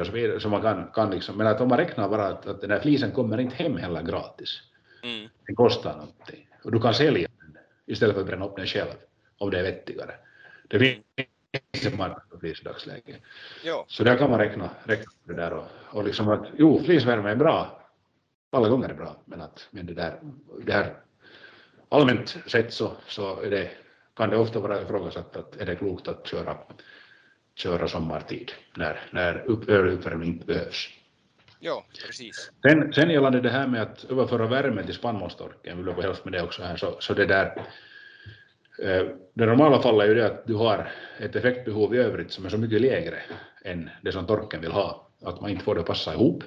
och 0.00 0.06
så 0.06 0.12
vidare, 0.12 0.40
så 0.40 0.48
man 0.48 0.62
kan, 0.62 0.90
kan 0.94 1.10
liksom, 1.10 1.36
men 1.36 1.46
att 1.46 1.60
om 1.60 1.68
man 1.68 1.78
räknar 1.78 2.08
bara 2.08 2.26
att, 2.26 2.46
att 2.46 2.60
den 2.60 2.70
här 2.70 2.80
flisen 2.80 3.12
kommer 3.12 3.40
inte 3.40 3.56
hem 3.56 3.76
heller 3.76 4.02
gratis. 4.02 4.60
Mm. 5.02 5.28
Den 5.46 5.56
kostar 5.56 5.92
någonting. 5.92 6.48
Och 6.64 6.72
du 6.72 6.80
kan 6.80 6.94
sälja 6.94 7.28
den 7.38 7.58
istället 7.86 8.14
för 8.14 8.20
att 8.20 8.26
bränna 8.26 8.46
upp 8.46 8.56
den 8.56 8.66
själv, 8.66 8.90
om 9.38 9.50
det 9.50 9.58
är 9.58 9.62
vettigare. 9.62 10.14
Det 10.68 10.78
finns 10.78 11.86
en 11.86 11.96
marknad 11.96 12.22
för 12.30 12.38
flis 12.38 12.60
i 12.60 12.64
dagsläget. 12.64 13.20
Ja. 13.64 13.84
Så 13.88 14.04
där 14.04 14.16
kan 14.16 14.30
man 14.30 14.38
räkna, 14.38 14.70
räkna 14.84 15.12
det 15.24 15.34
där 15.34 15.52
och, 15.52 15.64
och 15.90 16.04
liksom 16.04 16.28
att 16.28 16.46
jo, 16.56 16.82
flisvärme 16.84 17.30
är 17.30 17.36
bra, 17.36 17.83
alla 18.54 18.68
gånger 18.68 18.88
är 18.88 18.94
bra, 18.94 19.16
men 19.24 19.40
att 19.40 19.68
men 19.70 19.86
det 19.86 19.94
där, 19.94 20.20
det 20.66 20.72
här 20.72 20.94
allmänt 21.88 22.36
sett 22.46 22.72
så, 22.72 22.92
så 23.08 23.40
är 23.40 23.50
det, 23.50 23.70
kan 24.16 24.30
det 24.30 24.36
ofta 24.36 24.60
vara 24.60 24.82
ifrågasatt 24.82 25.36
att 25.36 25.56
är 25.56 25.66
det 25.66 25.76
klokt 25.76 26.08
att 26.08 26.26
köra 26.26 26.56
köra 27.54 27.88
sommartid 27.88 28.52
när, 28.76 29.00
när 29.10 29.44
uppvärmning 29.46 30.28
inte 30.28 30.46
behövs. 30.46 30.88
Ja, 31.60 31.84
precis. 32.06 32.50
Sen, 32.62 32.92
sen 32.92 33.10
gällande 33.10 33.40
det 33.40 33.50
här 33.50 33.66
med 33.66 33.82
att 33.82 34.04
överföra 34.04 34.46
värme 34.46 34.82
till 34.84 34.94
spannmålstorken, 34.94 35.76
vill 35.76 35.86
jag 35.86 36.02
helst 36.02 36.24
med 36.24 36.32
det 36.32 36.42
också 36.42 36.62
här, 36.62 36.76
så, 36.76 36.96
så 37.00 37.14
det 37.14 37.26
där 37.26 37.46
eh, 38.82 39.02
det 39.34 39.46
normala 39.46 39.82
fallet 39.82 40.04
är 40.04 40.08
ju 40.08 40.14
det 40.14 40.26
att 40.26 40.46
du 40.46 40.54
har 40.54 40.92
ett 41.18 41.36
effektbehov 41.36 41.94
i 41.94 41.98
övrigt 41.98 42.32
som 42.32 42.46
är 42.46 42.48
så 42.48 42.58
mycket 42.58 42.80
lägre 42.80 43.22
än 43.64 43.90
det 44.02 44.12
som 44.12 44.26
torken 44.26 44.60
vill 44.60 44.72
ha, 44.72 45.08
att 45.22 45.40
man 45.40 45.50
inte 45.50 45.64
får 45.64 45.74
det 45.74 45.80
att 45.80 45.86
passa 45.86 46.14
ihop. 46.14 46.44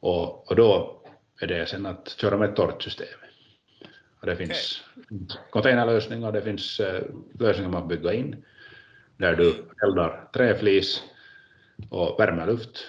Och, 0.00 0.50
och 0.50 0.56
då 0.56 1.00
är 1.40 1.46
det 1.46 1.66
sen 1.66 1.86
att 1.86 2.08
köra 2.08 2.36
med 2.36 2.48
ett 2.48 2.56
torrt 2.56 2.82
system. 2.82 3.18
Och 4.20 4.26
det 4.26 4.36
finns 4.36 4.82
okay. 4.96 5.36
containerlösningar, 5.50 6.32
det 6.32 6.42
finns 6.42 6.80
lösningar 7.38 7.70
man 7.70 7.88
bygger 7.88 8.12
in 8.12 8.44
där 9.16 9.36
du 9.36 9.64
eldar 9.82 10.28
träflis 10.32 11.02
och 11.90 12.20
värmer 12.20 12.46
luft 12.46 12.86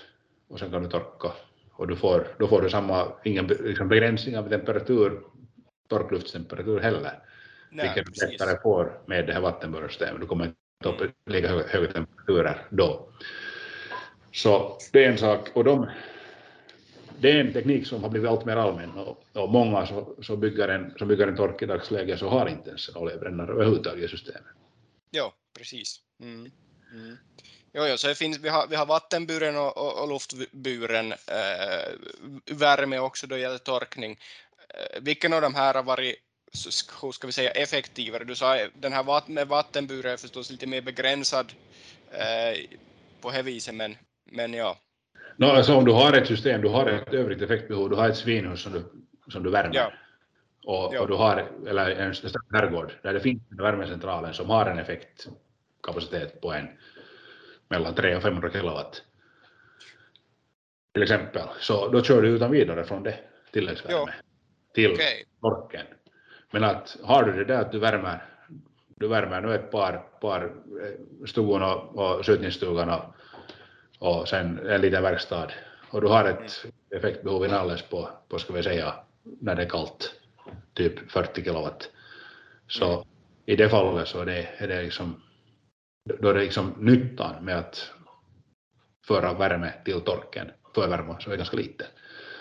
och 0.48 0.60
sen 0.60 0.72
kan 0.72 0.84
du 0.84 0.90
torka 0.90 1.32
och 1.72 1.88
du 1.88 1.96
får, 1.96 2.28
då 2.40 2.48
får 2.48 2.62
du 2.62 2.70
samma, 2.70 3.08
ingen 3.24 3.48
liksom 3.48 3.88
begränsning 3.88 4.38
av 4.38 4.50
temperatur, 4.50 5.22
torkluftstemperatur 5.88 6.80
heller, 6.80 7.12
Nej, 7.70 7.92
vilket 7.96 8.14
du 8.14 8.28
lättare 8.28 8.58
får 8.64 9.02
med 9.06 9.28
det 9.28 9.34
här 9.34 9.42
vattenborrsystemet. 9.42 10.22
Du 10.22 10.28
kommer 10.28 10.46
inte 10.46 11.04
upp 11.04 11.12
lika 11.26 11.48
höga, 11.48 11.68
höga 11.68 11.92
temperaturer 11.92 12.68
då. 12.70 13.10
Så 14.32 14.78
det 14.94 15.06
är 15.06 15.12
en 15.12 15.18
sak, 15.18 15.50
och 15.54 15.64
de, 15.64 15.90
det 17.22 17.32
är 17.32 17.40
en 17.40 17.54
teknik 17.54 17.88
som 17.88 18.04
har 18.04 18.10
blivit 18.10 18.30
allt 18.30 18.46
mer 18.46 18.56
allmän 18.56 18.92
och, 18.92 19.24
och 19.34 19.50
många 19.50 19.86
som, 19.86 20.16
som, 20.22 20.40
bygger 20.40 20.68
en, 20.68 20.94
som 20.98 21.08
bygger 21.08 21.28
en 21.28 21.36
tork 21.36 21.62
i 21.62 21.66
dagsläget 21.66 22.20
så 22.20 22.30
har 22.30 22.50
inte 22.50 22.70
ens 22.70 22.90
en 22.90 22.96
oljebrännare 22.96 23.52
överhuvudtaget 23.52 24.06
i 24.06 24.08
systemet. 24.08 24.44
Ja, 25.12 25.34
precis. 25.58 26.00
Mm. 26.22 26.52
Mm. 26.94 27.18
Jo, 27.74 27.84
jo, 27.88 27.98
så 27.98 28.08
det 28.08 28.16
finns, 28.16 28.40
vi, 28.40 28.50
har, 28.50 28.68
vi 28.68 28.76
har 28.76 28.86
vattenburen 28.86 29.58
och, 29.58 29.78
och, 29.78 30.02
och 30.02 30.10
luftburen 30.10 31.12
eh, 31.12 31.92
värme 32.46 33.00
också 33.00 33.28
då 33.28 33.38
gäller 33.38 33.58
torkning. 33.58 34.20
Eh, 34.70 35.02
vilken 35.02 35.34
av 35.34 35.42
de 35.42 35.56
här 35.56 35.74
har 35.74 35.84
varit 35.84 36.16
hur 37.02 37.12
ska 37.12 37.28
vi 37.28 37.34
säga, 37.34 37.52
effektivare? 37.52 38.24
Du 38.24 38.36
sa 38.36 38.58
eh, 38.58 38.68
den 38.74 38.94
här 38.94 39.04
vatt, 39.04 39.28
med 39.28 39.48
vattenburen 39.48 40.12
är 40.12 40.18
förstås 40.18 40.50
lite 40.50 40.68
mer 40.68 40.82
begränsad 40.82 41.54
eh, 42.12 42.60
på 43.22 43.32
det 43.32 43.42
viset, 43.42 43.76
men, 43.76 43.98
men 44.32 44.54
ja. 44.54 44.78
No, 45.42 45.46
alltså 45.46 45.76
om 45.76 45.86
du 45.86 45.92
har 45.92 46.14
ett 46.14 46.28
system, 46.28 46.62
du 46.62 46.68
har 46.68 46.86
ett 46.86 47.14
övrigt 47.14 47.42
effektbehov, 47.42 47.90
du 47.90 47.96
har 47.96 48.10
ett 48.10 48.18
svinhus 48.18 48.62
som 48.62 48.74
du, 48.74 48.84
som 49.32 49.44
du 49.44 49.50
värmer. 49.50 49.76
Ja. 49.76 49.92
Och, 50.66 50.96
och, 50.96 51.08
du 51.08 51.14
har, 51.14 51.52
eller 51.68 51.90
en 51.90 52.14
herrgård 52.54 52.92
där 53.02 53.14
det 53.14 53.20
finns 53.20 53.42
en 53.52 53.58
värmecentralen 53.58 54.34
som 54.34 54.50
har 54.50 54.66
en 54.66 54.80
effekt 54.80 55.28
kapacitet 55.84 56.42
på 56.42 56.54
en 56.54 56.68
mellan 57.70 57.96
300 57.96 58.18
och 58.18 58.24
500 58.24 58.50
kilowatt 58.52 59.04
till 60.94 61.04
exempel, 61.04 61.48
så 61.60 61.88
då 61.88 62.04
kör 62.04 62.22
du 62.22 62.30
utan 62.30 62.52
vidare 62.52 62.84
från 62.84 63.04
det 63.04 63.16
tilläggsvärme 63.52 64.14
till 64.74 64.92
okay. 64.92 65.24
torken. 65.42 65.86
Men 66.52 66.64
att 66.64 66.98
har 67.04 67.24
du 67.24 67.32
det 67.32 67.46
där 67.46 67.62
att 67.62 67.72
du 67.72 67.80
värmer, 67.80 68.26
du 68.96 69.08
värmer 69.08 69.42
nu 69.42 69.56
ett 69.56 69.72
par, 69.72 70.04
par 70.22 70.54
eh, 71.36 71.44
och, 71.44 71.96
och 71.96 72.26
skjutningsstugan 72.26 72.90
och, 72.90 73.16
och 74.02 74.28
sen 74.28 74.60
en 74.68 74.82
liten 74.82 75.04
verkstad 75.04 75.48
och 75.90 76.02
du 76.02 76.08
har 76.08 76.26
ett 76.26 76.66
effektbehov 76.96 77.46
i 77.46 77.48
Nalles 77.48 77.82
på, 77.82 78.10
på 78.30 78.40
ska 78.40 78.54
vi 78.54 78.64
säga, 78.64 78.94
när 79.24 79.56
det 79.56 79.62
är 79.62 79.70
kallt, 79.70 80.14
typ 80.74 81.12
40 81.12 81.44
kilowatt. 81.44 81.90
Så 82.68 82.94
mm. 82.94 83.08
i 83.46 83.56
det 83.56 83.70
fallet 83.70 84.08
så 84.08 84.22
är 84.22 84.26
det, 84.26 84.50
är 84.58 84.68
det 84.68 84.82
liksom 84.82 85.22
då 86.20 86.30
är 86.30 86.34
det 86.34 86.40
liksom 86.40 86.74
nyttan 86.78 87.46
med 87.46 87.58
att 87.58 87.92
föra 89.08 89.34
värme 89.34 89.74
till 89.86 90.02
torken, 90.02 90.52
förvärma, 90.76 91.20
så 91.20 91.32
är 91.32 91.38
ganska 91.38 91.58
liten. 91.58 91.88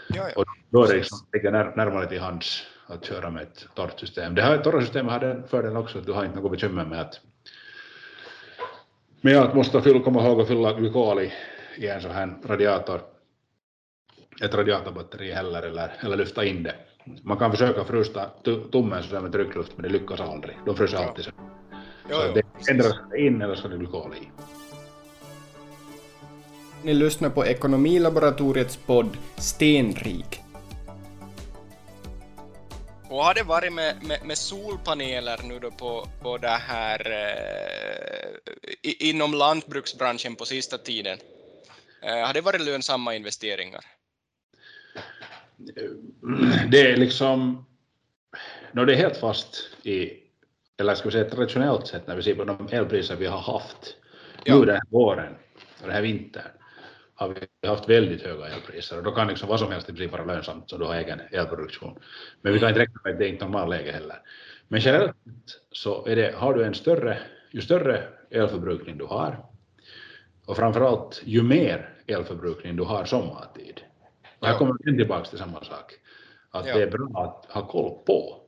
Ja, 0.09 0.29
ja. 0.29 0.33
Och 0.37 0.45
då 0.71 0.85
är 0.85 0.88
det 0.88 0.97
liksom, 0.97 1.19
ligger 1.33 1.50
när, 1.50 1.76
närmare 1.76 2.07
till 2.07 2.21
hands 2.21 2.67
att 2.87 3.05
köra 3.05 3.31
med 3.31 3.43
ett 3.43 3.67
torrt 3.75 4.00
system. 4.00 4.35
Det 4.35 4.43
här 4.43 4.59
torra 4.59 4.81
systemet 4.81 5.12
har 5.12 5.21
den 5.21 5.49
fördelen 5.49 5.76
också 5.76 5.99
att 5.99 6.07
du 6.07 6.12
har 6.12 6.25
inte 6.25 6.40
något 6.40 6.52
bekymmer 6.52 6.85
med 6.85 7.00
att 7.00 7.21
med 9.21 9.37
att 9.37 9.55
måste 9.55 9.83
fylla, 9.83 10.00
komma 10.00 10.27
ihåg 10.27 10.41
att 10.41 10.49
fylla 10.49 10.73
glykol 10.73 11.21
i, 11.21 11.33
i 11.79 11.89
en 11.89 12.00
sån 12.00 12.11
här 12.11 12.35
radiator, 12.45 13.00
ett 14.43 14.55
radiatorbatteri 14.55 15.33
heller 15.33 15.62
eller, 15.62 15.93
eller 16.00 16.17
lyfta 16.17 16.45
in 16.45 16.62
det. 16.62 16.75
Man 17.23 17.37
kan 17.37 17.50
försöka 17.50 17.85
frysta 17.85 18.31
tummen 18.73 19.03
så 19.03 19.21
med 19.21 19.33
tryckluft 19.33 19.73
men 19.77 19.83
det 19.83 19.99
lyckas 19.99 20.21
aldrig. 20.21 20.57
De 20.67 20.77
fryser 20.77 20.97
ja. 20.97 21.09
alltid. 21.09 21.25
Så 21.25 21.31
Jo, 22.11 22.17
så 22.17 22.23
jo, 22.27 22.33
det 22.35 22.71
ändras 22.71 22.95
in 23.19 23.43
eller 23.43 23.55
ska 23.55 23.69
det 23.69 23.77
glykol 23.77 24.15
i. 24.23 24.29
Ni 26.83 26.95
lyssnar 26.95 27.31
på 27.31 27.47
Ekonomilaboratoriets 27.47 28.77
podd 28.77 29.17
Stenrik. 29.37 30.41
Och 33.11 33.25
har 33.25 33.35
det 33.35 33.43
varit 33.43 33.73
med, 33.73 34.02
med, 34.02 34.25
med 34.25 34.38
solpaneler 34.38 35.40
nu 35.45 35.59
då 35.59 35.71
på, 35.71 36.09
på 36.23 36.38
det 36.38 36.49
här 36.49 37.11
eh, 37.11 39.09
inom 39.11 39.35
lantbruksbranschen 39.35 40.37
på 40.37 40.45
sista 40.45 40.79
tiden? 40.79 41.19
Eh, 42.02 42.26
har 42.26 42.35
det 42.35 42.40
varit 42.40 42.61
lönsamma 42.61 43.14
investeringar? 43.14 43.85
Det 46.71 46.81
är 46.81 46.97
liksom, 46.97 47.67
no, 48.73 48.85
det 48.85 48.93
är 48.93 48.97
helt 48.97 49.17
fast 49.17 49.71
i, 49.83 50.11
eller 50.81 50.95
ska 50.95 51.09
vi 51.09 51.12
säga 51.12 51.31
traditionellt 51.31 51.87
sett 51.87 52.07
när 52.07 52.17
vi 52.17 52.23
ser 52.23 52.35
på 52.35 52.45
de 52.45 52.69
elpriser 52.73 53.17
vi 53.17 53.26
har 53.26 53.40
haft 53.40 53.97
ja. 54.45 54.59
nu 54.59 54.64
den 54.64 54.75
här 54.75 54.90
våren 54.90 55.35
och 55.81 55.87
den 55.87 55.95
här 55.95 56.02
vintern 56.02 56.60
har 57.21 57.29
vi 57.61 57.69
haft 57.69 57.89
väldigt 57.89 58.23
höga 58.23 58.47
elpriser 58.47 58.99
och 58.99 59.03
då 59.03 59.11
kan 59.11 59.29
liksom 59.29 59.49
vad 59.49 59.61
som 59.61 59.73
helst 59.73 59.89
i 59.89 59.93
princip 59.93 60.12
vara 60.12 60.25
lönsamt 60.25 60.71
så 60.71 60.79
du 60.79 60.85
har 60.85 60.95
egen 60.95 61.21
elproduktion. 61.31 61.99
Men 62.41 62.53
vi 62.53 62.59
kan 62.59 62.69
inte 62.69 62.81
räkna 62.81 63.00
med 63.05 63.12
att 63.12 63.19
det 63.19 63.27
är 63.27 63.29
inte 63.29 63.45
normalläge 63.45 63.93
heller. 63.93 64.23
Men 64.69 64.81
generellt 64.81 65.17
så 65.73 66.07
är 66.07 66.17
det, 66.17 66.35
har 66.37 66.55
du 66.55 66.65
en 66.65 66.75
större, 66.75 67.19
ju 67.50 67.61
större 67.61 68.03
elförbrukning 68.31 68.99
du 68.99 69.05
har 69.05 69.45
och 70.47 70.57
framförallt 70.57 71.23
ju 71.25 71.43
mer 71.43 71.89
elförbrukning 72.07 72.77
du 72.77 72.83
har 72.83 73.05
sommartid. 73.05 73.81
Och 74.39 74.47
här 74.47 74.59
kommer 74.59 74.75
vi 74.79 74.97
tillbaka 74.97 75.25
till 75.25 75.39
samma 75.39 75.65
sak. 75.65 75.93
Att 76.50 76.67
ja. 76.67 76.77
det 76.77 76.83
är 76.83 76.91
bra 76.91 77.23
att 77.23 77.50
ha 77.55 77.67
koll 77.67 78.05
på 78.07 78.43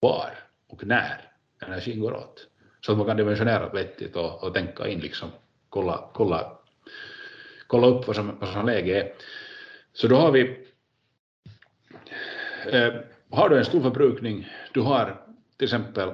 var 0.00 0.30
och 0.68 0.86
när 0.86 1.30
energin 1.62 2.00
går 2.00 2.12
åt. 2.12 2.46
Så 2.80 2.92
att 2.92 2.98
man 2.98 3.06
kan 3.06 3.16
dimensionera 3.16 3.68
vettigt 3.68 4.16
och, 4.16 4.44
och 4.44 4.54
tänka 4.54 4.88
in 4.88 5.00
liksom, 5.00 5.28
kolla, 5.68 6.10
kolla 6.14 6.57
kolla 7.68 7.86
upp 7.86 8.06
vad 8.06 8.16
som, 8.16 8.38
vad 8.40 8.48
som 8.48 8.66
läge 8.66 9.00
är. 9.00 9.12
Så 9.92 10.08
då 10.08 10.16
har 10.16 10.32
vi, 10.32 10.66
eh, 12.72 12.94
har 13.30 13.48
du 13.48 13.58
en 13.58 13.64
stor 13.64 13.80
förbrukning, 13.80 14.48
du 14.72 14.80
har 14.80 15.20
till 15.56 15.64
exempel 15.64 16.12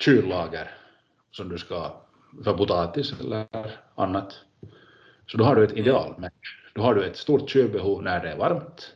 kyllager 0.00 0.70
som 1.30 1.48
du 1.48 1.58
ska 1.58 2.02
för 2.44 2.56
potatis 2.56 3.20
eller 3.20 3.46
annat, 3.94 4.40
så 5.26 5.38
då 5.38 5.44
har 5.44 5.56
du 5.56 5.64
ett 5.64 5.76
ideal. 5.76 6.30
Då 6.74 6.82
har 6.82 6.94
du 6.94 7.04
ett 7.04 7.16
stort 7.16 7.50
kylbehov 7.50 8.02
när 8.02 8.22
det 8.22 8.30
är 8.30 8.36
varmt, 8.36 8.94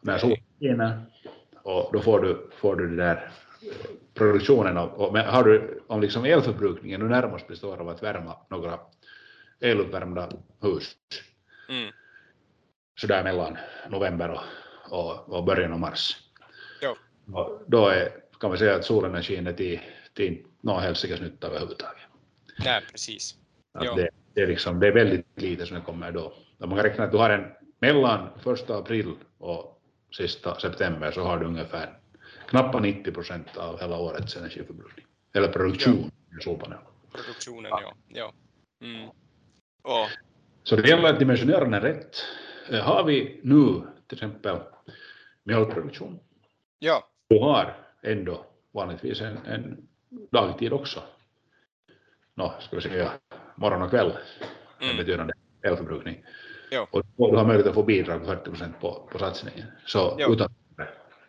när 0.00 0.18
solen 0.18 0.36
skiner, 0.60 1.02
och 1.62 1.90
då 1.92 2.00
får 2.00 2.20
du, 2.20 2.50
får 2.56 2.76
du 2.76 2.88
det 2.88 2.96
där 2.96 3.30
produktionen 4.14 4.76
av, 4.76 4.88
och 4.88 5.18
har 5.18 5.44
du, 5.44 5.82
om 5.86 6.00
liksom 6.00 6.24
elförbrukningen 6.24 7.00
nu 7.00 7.08
närmast 7.08 7.48
består 7.48 7.80
av 7.80 7.88
att 7.88 8.02
värma 8.02 8.36
några 8.48 8.78
eluppvärmda 9.60 10.28
hus. 10.60 10.96
Mm. 11.68 11.92
Sådär 13.00 13.24
mellan 13.24 13.58
november 13.88 14.28
och, 14.30 14.42
och, 14.98 15.28
och 15.28 15.44
början 15.44 15.72
av 15.72 15.80
mars. 15.80 16.16
Jo. 16.82 16.96
Och 17.32 17.62
då 17.66 17.88
är, 17.88 18.10
kan 18.40 18.50
man 18.50 18.58
säga 18.58 18.76
att 18.76 18.84
solenergin 18.84 19.46
är 19.46 19.52
till, 19.52 19.80
till 20.14 20.44
någon 20.60 20.82
helsikes 20.82 21.20
nytta 21.20 21.46
överhuvudtaget. 21.46 22.02
Nej, 22.64 22.82
precis. 22.90 23.36
Det, 23.80 24.10
det, 24.34 24.40
är 24.40 24.46
liksom, 24.46 24.80
det 24.80 24.86
är 24.86 24.92
väldigt 24.92 25.26
lite 25.34 25.66
som 25.66 25.82
kommer 25.82 26.12
då. 26.12 26.32
Man 26.58 26.68
kan 26.68 26.82
räkna 26.82 27.04
att 27.04 27.12
du 27.12 27.18
har 27.18 27.30
en 27.30 27.52
mellan 27.80 28.28
första 28.40 28.76
april 28.78 29.12
och 29.38 29.82
sista 30.16 30.60
september 30.60 31.10
så 31.10 31.22
har 31.22 31.38
du 31.38 31.46
ungefär 31.46 31.98
knappt 32.48 32.82
90 32.82 33.12
procent 33.12 33.56
av 33.56 33.80
hela 33.80 33.98
årets 33.98 34.36
energiförbrukning. 34.36 35.06
Eller 35.34 35.48
produktion 35.48 36.10
i 36.40 36.42
solpaneler. 36.42 36.82
Produktionen, 37.12 37.70
ja. 37.70 37.94
ja. 38.08 38.32
Mm. 38.80 39.10
Ja. 39.86 40.08
Så 40.62 40.76
det 40.76 40.88
gäller 40.88 41.08
att 41.08 41.18
dimensionera 41.18 41.64
den 41.64 41.80
rätt. 41.80 42.16
Eh, 42.70 42.80
har 42.80 43.04
vi 43.04 43.40
nu 43.42 43.82
till 44.06 44.16
exempel 44.16 44.58
mjölkproduktion, 45.44 46.20
ja. 46.78 47.08
du 47.28 47.38
har 47.38 47.76
ändå 48.02 48.46
vanligtvis 48.72 49.20
en, 49.20 49.38
en 49.46 49.88
dagtid 50.30 50.72
också. 50.72 51.02
Nå, 52.34 52.54
ska 52.60 52.76
vi 52.76 52.82
säga 52.82 53.12
morgon 53.54 53.82
och 53.82 53.90
kväll, 53.90 54.12
en 54.78 54.84
mm. 54.84 54.96
betydande 54.96 55.32
elförbrukning. 55.62 56.24
Ja. 56.70 56.88
Och 56.90 57.02
du 57.16 57.36
har 57.36 57.44
möjlighet 57.44 57.68
att 57.68 57.74
få 57.74 57.82
bidrag 57.82 58.20
på 58.20 58.26
40 58.26 58.50
procent 58.50 58.80
på, 58.80 59.08
på 59.12 59.18
satsningen. 59.18 59.66
Så 59.86 60.16
ja. 60.18 60.32
utan, 60.32 60.48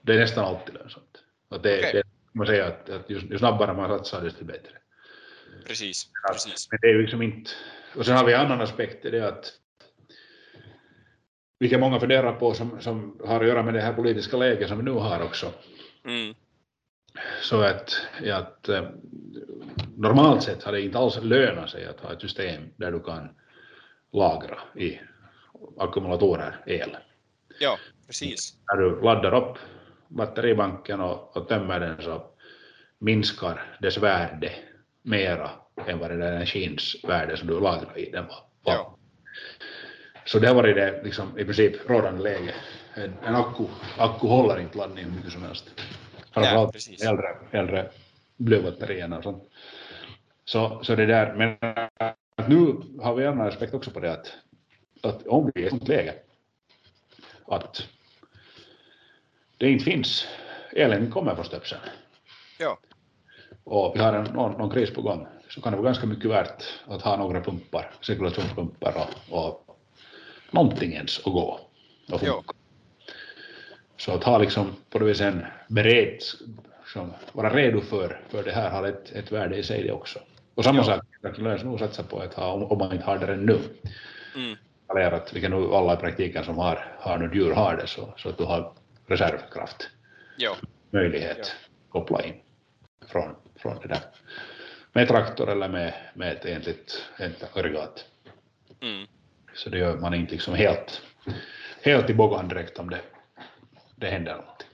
det 0.02 0.14
är 0.14 0.20
nästan 0.20 0.46
alltid 0.46 0.74
lönsamt. 0.74 1.24
Att 1.50 1.64
det, 1.64 1.80
okay. 1.80 1.92
det 1.94 2.04
man 2.34 2.48
säger 2.48 2.68
att, 2.68 2.90
att 2.90 3.10
ju, 3.10 3.20
ju 3.20 3.38
snabbare 3.38 3.74
man 3.74 3.90
satsar 3.90 4.22
desto 4.22 4.46
bättre. 4.46 4.72
Precis. 5.66 6.10
precis. 6.32 6.68
Men 6.72 6.80
det 6.82 6.88
är 6.88 7.02
liksom 7.02 7.22
inte 7.22 7.52
och 7.98 8.06
sen 8.06 8.18
har 8.18 8.26
vi 8.26 8.34
en 8.34 8.40
annan 8.40 8.62
aspekt, 8.62 9.04
det 9.04 9.18
är 9.18 9.22
att 9.22 9.54
vilket 11.60 11.80
många 11.80 12.00
funderar 12.00 12.34
på 12.34 12.54
som, 12.54 12.82
som 12.82 13.20
har 13.26 13.42
att 13.42 13.48
göra 13.48 13.64
med 13.64 13.74
det 13.74 13.82
här 13.82 13.94
politiska 13.94 14.38
läget 14.38 14.68
som 14.68 14.78
vi 14.78 14.84
nu 14.84 14.92
har 14.92 15.22
också. 15.24 15.54
Mm. 16.06 16.36
Så 17.42 17.62
att, 17.62 18.02
att 18.34 18.70
eh, 18.70 18.90
normalt 19.96 20.44
sett 20.44 20.64
har 20.64 20.72
det 20.72 20.82
inte 20.82 20.98
alls 20.98 21.20
lönat 21.22 21.70
sig 21.70 21.86
att 21.86 22.00
ha 22.00 22.14
ett 22.14 22.22
system 22.22 22.64
där 22.76 22.92
du 22.92 23.00
kan 23.00 23.30
lagra 24.14 24.60
i 24.76 25.00
ackumulatorer 25.78 26.64
el. 26.66 26.98
Ja, 27.60 27.78
precis. 28.08 28.58
När 28.72 28.82
du 28.82 29.02
laddar 29.02 29.34
upp 29.34 29.58
batteribanken 30.08 31.00
och, 31.00 31.38
och 31.38 31.48
tömmer 31.48 31.80
den 31.80 32.02
så 32.02 32.26
minskar 33.00 33.78
dess 33.82 33.98
värde 33.98 34.52
mera 35.08 35.50
än 35.88 36.00
vad 36.00 36.10
det 36.10 36.18
där 36.18 36.32
energins 36.32 36.96
värde 37.04 37.38
som 37.38 37.48
du 37.48 37.60
lagrar 37.60 37.98
i 37.98 38.12
den 38.12 38.28
var. 38.28 38.44
Ja. 38.64 38.98
Så 40.26 40.40
det 40.40 40.48
har 40.48 40.56
varit 40.56 40.76
det 40.76 41.04
liksom, 41.04 41.40
i 41.40 41.46
princip 41.46 41.90
rådande 41.90 42.24
läge. 42.24 42.56
En, 42.94 43.14
en 43.24 43.36
akku, 43.36 43.64
akku 43.98 44.28
håller 44.28 44.60
inte 44.60 44.78
laddning 44.78 45.06
hur 45.06 45.12
mycket 45.12 45.32
som 45.32 45.44
helst. 45.44 45.82
Framförallt 46.32 46.76
äldre, 47.04 47.38
äldre 47.52 47.92
blybatterierna 48.38 49.18
och 49.18 49.24
sånt. 49.24 49.44
Så, 50.46 50.80
så 50.84 50.96
det 50.96 51.06
där, 51.06 51.34
men 51.34 51.58
nu 52.50 52.76
har 53.02 53.16
vi 53.16 53.24
en 53.24 53.34
annan 53.34 53.48
aspekt 53.48 53.74
också 53.74 53.92
på 53.92 54.00
det 54.00 54.12
att, 54.12 54.34
att 55.04 55.28
om 55.28 55.52
vi 55.56 55.62
är 55.62 55.64
i 55.64 55.68
ett 55.68 55.72
sånt 55.72 55.88
läge 55.88 56.14
att 57.48 57.88
det 59.58 59.70
inte 59.70 59.86
finns, 59.86 60.28
elen 60.72 61.12
kommer 61.12 61.36
från 61.36 61.46
stöpseln. 61.46 61.82
Ja. 62.60 62.78
Och 63.70 63.96
vi 63.96 64.00
har 64.00 64.14
en, 64.14 64.24
någon, 64.24 64.52
någon 64.52 64.70
kris 64.70 64.94
på 64.94 65.02
gång 65.02 65.28
så 65.50 65.62
kan 65.62 65.72
det 65.72 65.78
vara 65.78 65.86
ganska 65.86 66.08
mycket 66.08 66.32
värt 66.32 66.64
att 66.86 67.02
ha 67.02 67.18
några 67.18 67.42
pumpar, 67.42 67.92
cirkulationspumpar 68.02 68.94
och, 69.30 69.40
och 69.44 69.78
någonting 70.52 70.94
ens 70.94 71.20
att 71.20 71.34
gå 71.34 71.60
och. 72.12 72.22
Så 73.98 74.12
att 74.12 74.24
ha 74.24 74.38
liksom 74.38 74.76
på 74.90 75.00
det 75.00 75.06
viset 75.06 75.34
en 75.34 75.46
bered, 75.68 76.20
som 76.94 77.14
vara 77.34 77.56
redo 77.56 77.82
för, 77.82 78.22
för 78.30 78.44
det 78.44 78.52
här 78.52 78.70
har 78.70 78.88
ett, 78.88 79.12
ett 79.12 79.32
värde 79.32 79.58
i 79.58 79.64
sig 79.64 79.84
det 79.84 79.92
också. 79.92 80.20
Och 80.56 80.64
samma 80.64 80.84
sak, 80.84 81.02
att 81.24 81.38
lösa 81.38 81.66
nog 81.66 81.80
satsa 81.80 82.04
på 82.04 82.20
att 82.20 82.34
ha, 82.34 82.54
om 82.54 82.78
man 82.78 82.94
inte 82.94 83.06
har 83.06 83.18
det 83.18 83.34
ännu. 83.34 83.60
Mm. 84.36 85.14
Att, 85.14 85.34
vilket 85.34 85.52
nu 85.52 85.74
alla 85.74 85.94
i 85.94 85.98
praktiken 85.98 86.44
som 86.44 86.58
har, 86.58 86.96
har 87.00 87.18
något 87.18 87.36
djur 87.36 87.54
har 87.54 87.76
det, 87.76 87.88
så, 87.88 88.14
så 88.18 88.30
att 88.30 88.38
du 88.38 88.44
har 88.44 88.74
reservkraft. 89.08 89.90
Jo. 90.38 90.52
Möjlighet 90.92 91.38
jo. 91.38 92.00
koppla 92.00 92.24
in 92.24 92.34
från, 93.08 93.36
från 93.58 93.80
det 93.82 93.88
där 93.88 94.02
med 94.98 95.08
traktor 95.08 95.50
eller 95.50 95.70
med, 95.70 95.94
med 96.14 96.34
ett 96.34 96.46
egentligt 96.46 97.06
aggregat. 97.54 98.06
Mm. 98.82 99.08
Så 99.54 99.70
det 99.70 99.78
gör 99.78 99.98
man 99.98 100.14
inte 100.14 100.32
liksom 100.32 100.54
helt, 100.54 101.02
helt 101.82 102.10
i 102.10 102.14
bågan 102.14 102.48
direkt 102.48 102.80
om 102.80 102.90
det, 102.90 103.02
det 103.96 104.10
händer 104.10 104.32
någonting. 104.32 104.68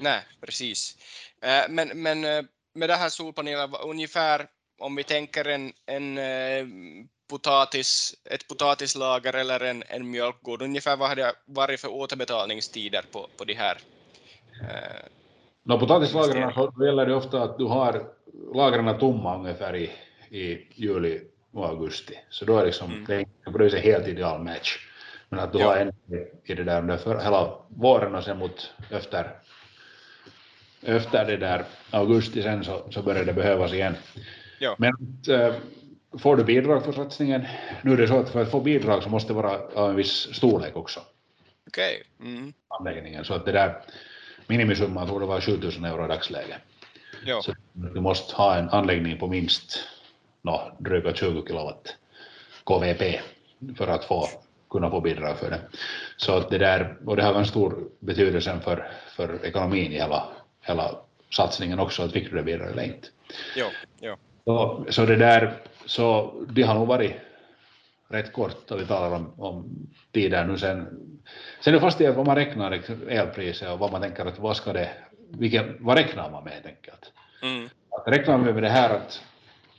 Nej, 0.00 0.22
precis. 0.40 0.96
Eh, 1.42 1.68
men, 1.68 1.88
men 1.88 2.24
eh, 2.24 2.42
med 2.74 2.88
det 2.88 2.94
här 2.94 3.08
solpanelen, 3.08 3.74
ungefär 3.84 4.46
om 4.78 4.96
vi 4.96 5.04
tänker 5.04 5.44
en, 5.44 5.72
en 5.86 6.18
potatis, 7.28 8.14
ett 8.24 8.48
potatislager 8.48 9.32
eller 9.32 9.60
en, 9.60 9.84
en 9.88 10.10
mjölkgård, 10.10 10.62
ungefär 10.62 10.96
vad 10.96 11.08
har 11.08 11.16
det 11.16 11.32
varit 11.44 11.80
för 11.80 11.88
återbetalningstider 11.88 13.04
på, 13.12 13.28
på 13.36 13.44
de 13.44 13.54
här? 13.54 13.78
No, 15.62 15.78
potatislagren 15.78 16.52
så 16.54 16.84
gäller 16.84 17.06
det 17.06 17.14
ofta 17.14 17.42
att 17.42 17.58
du 17.58 17.64
har 17.64 18.02
lagren 18.54 18.98
tomma 18.98 19.38
ungefär 19.38 19.76
i, 19.76 19.90
i 20.30 20.66
juli 20.74 21.20
och 21.52 21.66
augusti. 21.66 22.14
Så 22.30 22.44
då 22.44 22.58
är 22.58 22.66
liksom, 22.66 22.90
mm. 22.90 23.04
det 23.04 23.14
är 23.44 23.52
på 23.52 23.58
det 23.58 23.64
viset 23.64 23.84
helt 23.84 24.08
ideal 24.08 24.42
match. 24.42 24.86
Men 25.28 25.40
att 25.40 25.52
du 25.52 25.58
ja. 25.58 25.66
har 25.66 25.76
en 25.76 25.92
i 26.44 26.54
det 26.54 26.64
där 26.64 26.78
under 26.78 26.96
för 26.96 27.20
hela 27.20 27.54
våren 27.68 28.14
och 28.14 28.24
sen 28.24 28.38
mot 28.38 28.72
efter, 28.90 29.30
efter 30.82 31.24
det 31.26 31.36
där 31.36 31.64
augusti 31.90 32.42
sen 32.42 32.64
så, 32.64 32.86
så 32.90 33.02
börjar 33.02 33.24
det 33.24 33.32
behövas 33.32 33.72
igen. 33.72 33.94
Ja. 34.58 34.76
Men 34.78 34.92
äh, 35.28 35.54
får 36.18 36.36
du 36.36 36.44
bidrag 36.44 36.84
för 36.84 36.92
satsningen, 36.92 37.46
nu 37.82 37.92
är 37.92 37.96
det 37.96 38.08
så 38.08 38.18
att 38.18 38.30
för 38.30 38.42
att 38.42 38.50
få 38.50 38.60
bidrag 38.60 39.02
så 39.02 39.08
måste 39.08 39.32
det 39.32 39.36
vara 39.36 39.58
av 39.74 39.90
en 39.90 39.96
viss 39.96 40.34
storlek 40.34 40.76
också. 40.76 41.00
Okej. 41.66 42.02
Okay. 42.18 42.32
Mm. 42.32 42.52
Anläggningen, 42.68 43.24
så 43.24 43.34
att 43.34 43.44
det 43.44 43.52
där 43.52 43.82
minimisumman 44.50 45.08
torde 45.08 45.26
vara 45.26 45.40
7000 45.40 45.84
euro 45.84 46.04
i 46.04 46.08
dagsläget. 46.08 46.58
Så 47.42 47.54
du 47.72 48.00
måste 48.00 48.36
ha 48.36 48.56
en 48.56 48.68
anläggning 48.68 49.18
på 49.18 49.26
minst 49.26 49.78
no, 50.42 50.60
dryga 50.78 51.14
20 51.14 51.46
kilowatt 51.46 51.96
KVP 52.64 53.20
för 53.76 53.88
att 53.88 54.04
få, 54.04 54.28
kunna 54.70 54.90
få 54.90 55.00
bidrag 55.00 55.38
för 55.38 55.50
det. 55.50 55.60
Så 56.16 56.36
att 56.36 56.50
det 56.50 56.58
där, 56.58 56.96
och 57.06 57.16
det 57.16 57.22
har 57.22 57.34
en 57.34 57.46
stor 57.46 57.88
betydelse 57.98 58.60
för, 58.64 58.90
för 59.16 59.44
ekonomin 59.44 59.92
i 59.92 59.94
hela, 59.94 60.28
hela 60.60 60.98
satsningen 61.30 61.78
också, 61.80 62.02
att 62.02 62.12
fick 62.12 62.30
du 62.30 62.36
det 62.36 62.42
bidrag 62.42 62.70
eller 62.70 62.82
inte. 62.82 63.08
Jo, 63.56 63.66
jo. 64.00 64.16
Så, 64.44 64.86
så 64.90 65.06
det 65.06 65.16
där, 65.16 65.52
så 65.86 66.34
det 66.48 66.62
har 66.62 66.74
nog 66.74 66.86
varit 66.86 67.12
rätt 68.10 68.32
kort 68.32 68.70
och 68.70 68.80
vi 68.80 68.86
talar 68.86 69.16
om, 69.16 69.32
om 69.36 69.86
tiden 70.12 70.48
nu 70.48 70.58
sen. 70.58 70.86
Sen 71.60 71.74
är 71.74 71.78
fast 71.78 71.98
det 71.98 72.10
vad 72.10 72.26
man 72.26 72.36
räknar 72.36 72.80
elpriset 73.08 73.70
och 73.70 73.78
vad 73.78 73.92
man 73.92 74.02
tänker 74.02 74.26
att 74.26 74.38
vad 74.38 74.56
ska 74.56 74.72
det, 74.72 74.90
vilken, 75.30 75.76
vad 75.80 75.96
räknar 75.96 76.30
man 76.30 76.44
med 76.44 76.52
helt 76.52 76.66
enkelt. 76.66 77.12
Mm. 77.42 77.68
Att 77.90 78.08
räknar 78.08 78.38
vi 78.38 78.52
med 78.52 78.62
det 78.62 78.68
här 78.68 78.90
att, 78.90 79.22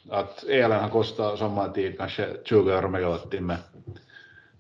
att 0.10 0.44
elen 0.44 0.80
har 0.80 0.90
kostat 0.90 1.40
sommartid 1.40 1.98
kanske 1.98 2.28
20 2.46 2.72
euro 2.72 2.90
megawattimme, 2.90 3.58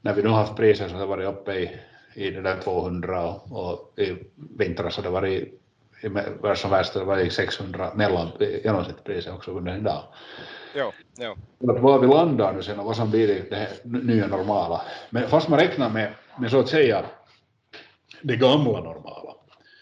när 0.02 0.14
vi 0.14 0.24
nu 0.24 0.30
har 0.30 0.38
haft 0.38 0.56
priser 0.56 0.88
som 0.88 1.00
har 1.00 1.08
varit 1.08 1.28
uppe 1.28 1.54
i, 1.54 1.80
i 2.14 2.32
det 2.32 2.42
där 2.42 2.58
200 2.58 3.24
och, 3.24 3.52
och 3.52 4.00
i 4.00 4.16
vintras 4.36 4.96
har 4.96 5.04
det 5.04 5.10
varit 5.10 5.62
i 6.04 6.08
värst 6.42 6.62
som 6.62 6.72
värst 6.72 6.94
har 6.94 7.02
det 7.02 7.08
varit 7.08 7.34
600 7.34 7.92
mellan 7.96 8.28
genomsnittspriset 8.64 9.34
också 9.34 9.52
under 9.52 9.72
en 9.72 9.84
dag. 9.84 10.04
Jo, 10.76 10.92
jo. 11.18 11.32
Att 11.72 11.82
var 11.82 12.00
vi 12.00 12.08
landar 12.08 12.54
nu 12.54 12.64
sen 12.64 12.80
och 12.80 12.86
vad 12.86 12.96
som 12.96 13.12
blir 13.12 13.28
det 13.50 13.86
nya 13.86 14.28
normala. 14.28 14.82
Men 15.10 15.28
fast 15.30 15.48
man 15.50 15.60
räknar 15.60 15.90
med, 15.90 16.14
med 16.40 16.52
så 16.52 16.60
att 16.60 16.70
säga 16.70 17.06
det 18.22 18.36
gamla 18.36 18.80
normala, 18.82 19.36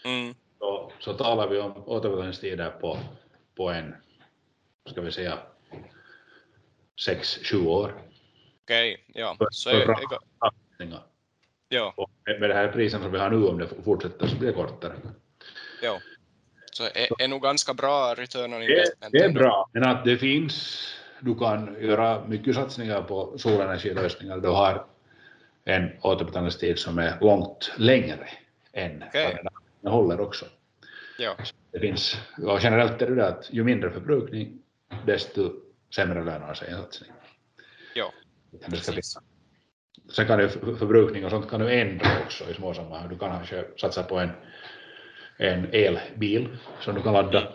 Mm. 0.04 0.34
så, 0.58 0.92
så 0.98 1.12
talar 1.14 1.48
vi 1.48 1.58
om 1.58 1.72
återbetalningstider 1.86 2.70
på, 2.70 2.98
på 3.56 3.70
en, 3.70 3.94
ska 4.90 5.00
vi 5.00 5.12
säga, 5.12 5.38
sex, 7.04 7.38
sju 7.42 7.66
år. 7.66 7.94
Okej, 8.64 9.04
ja. 9.14 9.34
För- 9.38 9.48
Så 9.50 9.70
är, 9.70 9.74
är, 9.80 11.00
jo, 11.70 11.92
Och 11.96 12.10
med 12.26 12.40
med 12.40 12.50
det 12.50 12.54
här 12.54 12.68
prisen 12.72 13.02
som 13.02 13.12
vi 13.12 13.18
har 13.18 13.30
nu, 13.30 13.46
om 13.46 13.58
det 13.58 13.68
fortsätter, 13.84 14.26
så 14.26 14.36
blir 14.36 14.48
det 14.48 14.54
kortare. 14.54 14.92
jo. 15.82 15.98
Så 16.70 16.84
är, 16.84 17.22
är 17.22 17.28
nog 17.28 17.42
ganska 17.42 17.74
bra 17.74 18.14
return 18.14 18.54
on 18.54 18.60
Det, 18.60 18.66
investment. 18.66 19.12
det 19.12 19.18
är 19.24 19.28
bra, 19.32 19.70
men 19.72 19.84
att 19.84 20.04
det 20.04 20.16
finns, 20.18 20.86
du 21.20 21.34
kan 21.38 21.76
göra 21.80 22.24
mycket 22.26 22.54
satsningar 22.54 23.02
på 23.02 23.38
solenergilösningar. 23.38 24.38
Du 24.38 24.48
har 24.48 24.86
en 25.64 25.90
återbetalningstid 26.02 26.78
som 26.78 26.98
är 26.98 27.18
långt 27.20 27.72
längre 27.76 28.28
än 28.72 29.04
Okej. 29.08 29.38
vad 29.44 29.52
den 29.80 29.92
håller 29.92 30.20
också. 30.20 30.44
Jo, 31.18 31.32
Det 31.72 31.80
finns, 31.80 32.16
och 32.46 32.58
generellt 32.62 33.02
är 33.02 33.10
det 33.10 33.26
att 33.28 33.48
ju 33.52 33.64
mindre 33.64 33.90
förbrukning, 33.90 34.58
desto 35.06 35.52
sämre 35.94 36.24
lönar 36.24 36.54
sig 36.54 36.68
en 36.70 36.76
satsning. 36.82 37.10
jo. 37.94 38.06
Det 38.50 38.58
ska 38.58 38.68
bli. 38.70 38.78
Precis. 38.80 39.18
Sen 40.12 40.26
kan 40.26 40.48
för- 40.50 40.76
förbrukning 40.76 41.24
och 41.24 41.30
sånt 41.30 41.50
kan 41.50 41.60
du 41.60 41.72
ändra 41.72 42.06
också 42.24 42.50
i 42.50 42.54
små 42.54 42.74
sammanhang. 42.74 43.08
Du 43.08 43.18
kan 43.18 43.30
kanske 43.30 43.64
satsa 43.80 44.02
på 44.02 44.18
en, 44.18 44.30
en 45.40 45.68
elbil 45.72 46.48
som 46.80 46.94
du 46.94 47.02
kan 47.02 47.12
ladda. 47.12 47.52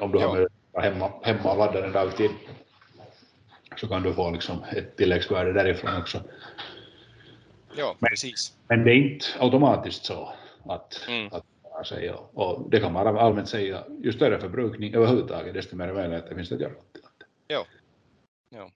Om 0.00 0.12
du 0.12 0.20
Ja. 0.20 0.28
har 0.28 0.48
att 0.72 0.84
hemma, 0.84 1.12
hemma 1.22 1.52
och 1.52 1.58
ladda 1.58 1.80
den 1.80 1.92
dagtid 1.92 2.30
så 3.76 3.88
kan 3.88 4.02
du 4.02 4.14
få 4.14 4.30
liksom 4.30 4.64
ett 4.76 4.96
tilläggsvärde 4.96 5.52
därifrån 5.52 5.96
också. 5.96 6.22
Jo, 7.76 7.96
precis. 8.00 8.56
Men 8.68 8.84
det 8.84 8.90
är 8.90 8.94
inte 8.94 9.26
automatiskt 9.38 10.04
så 10.04 10.32
att, 10.68 11.04
Mm. 11.08 11.28
att 11.32 11.44
sig 11.86 12.10
och, 12.10 12.30
och 12.34 12.70
det 12.70 12.80
kan 12.80 12.92
man 12.92 13.16
allmänt 13.16 13.48
säga, 13.48 13.84
ju 14.02 14.12
större 14.12 14.40
förbrukning 14.40 14.94
överhuvudtaget 14.94 15.54
desto 15.54 15.76
mer 15.76 15.92
möjligheter 15.92 16.34
finns 16.34 16.48
det 16.48 16.54
att 16.54 16.60
göra 16.60 16.72
det. 16.72 17.00
Jo. 17.48 17.64
Jo. 18.56 18.70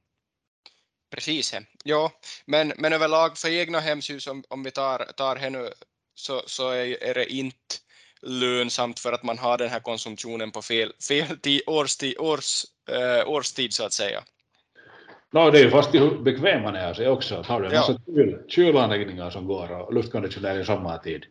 Precis. 1.11 1.55
Jo, 1.85 2.11
men, 2.47 2.73
men 2.79 2.93
överlag 2.93 3.39
för 3.39 3.49
egna 3.49 3.81
hemshus, 3.81 4.27
om, 4.27 4.45
om 4.49 4.63
vi 4.63 4.71
tar, 4.71 4.99
tar 4.99 5.37
här 5.37 5.51
nu, 5.51 5.69
så, 6.15 6.43
så 6.47 6.71
är, 6.71 7.03
är 7.03 7.15
det 7.15 7.33
inte 7.33 7.75
lönsamt 8.27 8.99
för 8.99 9.13
att 9.13 9.23
man 9.23 9.39
har 9.39 9.59
den 9.59 9.69
här 9.69 9.81
konsumtionen 9.81 10.51
på 10.51 10.63
fel, 10.63 10.93
fel 11.09 11.39
tid, 11.39 11.61
årstid, 11.67 12.15
års, 12.19 12.65
eh, 12.91 13.29
årstid 13.29 13.73
så 13.73 13.85
att 13.87 13.93
säga. 13.93 14.21
No, 15.31 15.51
det 15.51 15.59
är 15.61 15.65
ju 15.65 15.71
fast 15.71 15.95
hur 15.95 16.19
bekväm 16.19 16.63
man 16.63 16.77
är 16.77 16.95
sig 16.95 17.09
också. 17.09 17.43
Har 17.47 17.61
du 17.61 17.67
en 17.67 17.73
Ja. 17.73 17.81
massa 17.81 18.01
kyl, 18.07 18.39
kylanläggningar 18.49 19.31
som 19.31 19.47
går 19.47 19.71
och 19.81 19.95
luftkonditionering 19.95 20.65
sommartid 20.65 21.25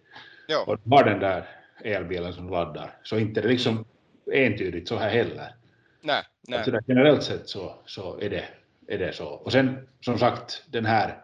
Jo, 0.48 0.58
och 0.60 0.80
har 0.92 1.04
den 1.04 1.20
där 1.20 1.50
elbilen 1.84 2.34
som 2.34 2.50
laddar 2.50 2.98
så 3.04 3.18
inte 3.18 3.42
det 3.42 3.48
liksom 3.48 3.86
entydigt 4.34 4.88
så 4.88 4.98
här 4.98 5.10
heller. 5.10 5.56
nej, 6.02 6.24
nej. 6.48 6.60
Alltså 6.60 6.80
generellt 6.88 7.24
sett 7.24 7.50
så, 7.50 7.76
så 7.86 8.20
är, 8.20 8.30
det, 8.30 8.44
är 8.88 8.98
det 8.98 9.14
så. 9.14 9.26
Och 9.28 9.52
sen 9.52 9.88
som 10.02 10.18
sagt 10.20 10.64
den 10.68 10.86
här 10.86 11.18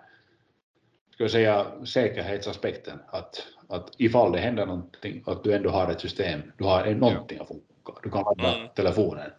ska 1.19 1.23
jag 1.23 1.31
säga 1.31 1.85
säkerhetsaspekten 1.85 2.99
att, 3.07 3.47
att 3.69 3.91
ifall 3.97 4.31
det 4.31 4.39
händer 4.39 4.65
någonting 4.65 5.23
att 5.25 5.43
du 5.43 5.53
ändå 5.53 5.69
har 5.69 5.91
ett 5.91 6.01
system, 6.01 6.41
du 6.57 6.63
har 6.63 6.85
någonting 6.85 7.39
att 7.39 7.47
funka. 7.47 7.99
Du 8.03 8.09
kan 8.09 8.23
ladda 8.23 8.55
Mm. 8.55 8.69
telefonen. 8.75 9.31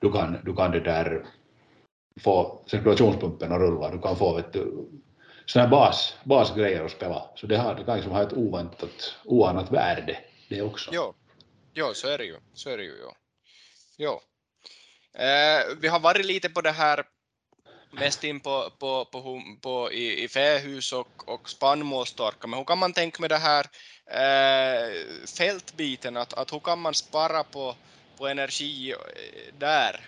Du 0.00 0.12
kan, 0.12 0.38
du 0.44 0.54
kan 0.54 0.70
det 0.70 0.80
där 0.80 1.26
få 2.20 2.64
cirkulationspumpen 2.66 3.52
att 3.52 3.58
rulla. 3.58 3.90
Du 3.90 4.00
kan 4.00 4.16
få 4.16 4.36
vet 4.36 4.52
du, 4.52 4.88
såna 5.46 5.64
här 5.64 5.70
bas, 5.70 6.14
basgrejer 6.24 6.84
att 6.84 6.90
spela. 6.90 7.22
Så 7.34 7.46
det, 7.46 7.56
har, 7.56 7.74
det 7.74 7.84
kan 7.84 7.96
liksom 7.96 8.12
ha 8.12 8.22
ett 8.22 8.32
oväntat, 8.32 9.14
oanat 9.24 9.72
värde 9.72 10.18
det 10.48 10.62
också. 10.62 10.90
Jo, 10.94 11.14
jo, 11.74 11.86
så 11.94 12.08
är 12.08 12.18
det 12.18 12.24
ju. 12.24 12.36
Så 12.54 12.70
är 12.70 12.76
det 12.76 12.84
ju, 12.84 12.94
jo. 13.02 13.12
jo. 13.98 14.20
Eh, 15.20 15.76
vi 15.80 15.88
har 15.88 16.00
varit 16.00 16.26
lite 16.26 16.50
på 16.50 16.60
det 16.60 16.70
här 16.72 17.04
mest 17.94 18.24
in 18.24 18.40
på, 18.40 18.70
på, 18.78 19.04
på, 19.04 19.42
på 19.60 19.92
i, 19.92 20.24
i 20.24 20.28
fähus 20.28 20.92
och, 20.92 21.08
och 21.26 21.48
spannmålstorka, 21.48 22.46
men 22.46 22.58
hur 22.58 22.64
kan 22.64 22.78
man 22.78 22.92
tänka 22.92 23.20
med 23.20 23.30
det 23.30 23.36
här 23.36 23.66
eh, 24.06 24.90
fältbiten, 25.38 26.16
att, 26.16 26.34
att 26.34 26.52
hur 26.52 26.60
kan 26.60 26.78
man 26.80 26.94
spara 26.94 27.44
på, 27.44 27.74
på 28.18 28.26
energi 28.26 28.92
eh, 28.92 28.96
där? 29.58 30.00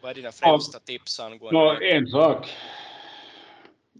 Vad 0.00 0.10
är 0.10 0.14
dina 0.14 0.32
främsta 0.32 0.78
tips 0.78 1.20
angående 1.20 1.78
det? 1.78 1.90
en 1.90 2.06
sak. 2.06 2.50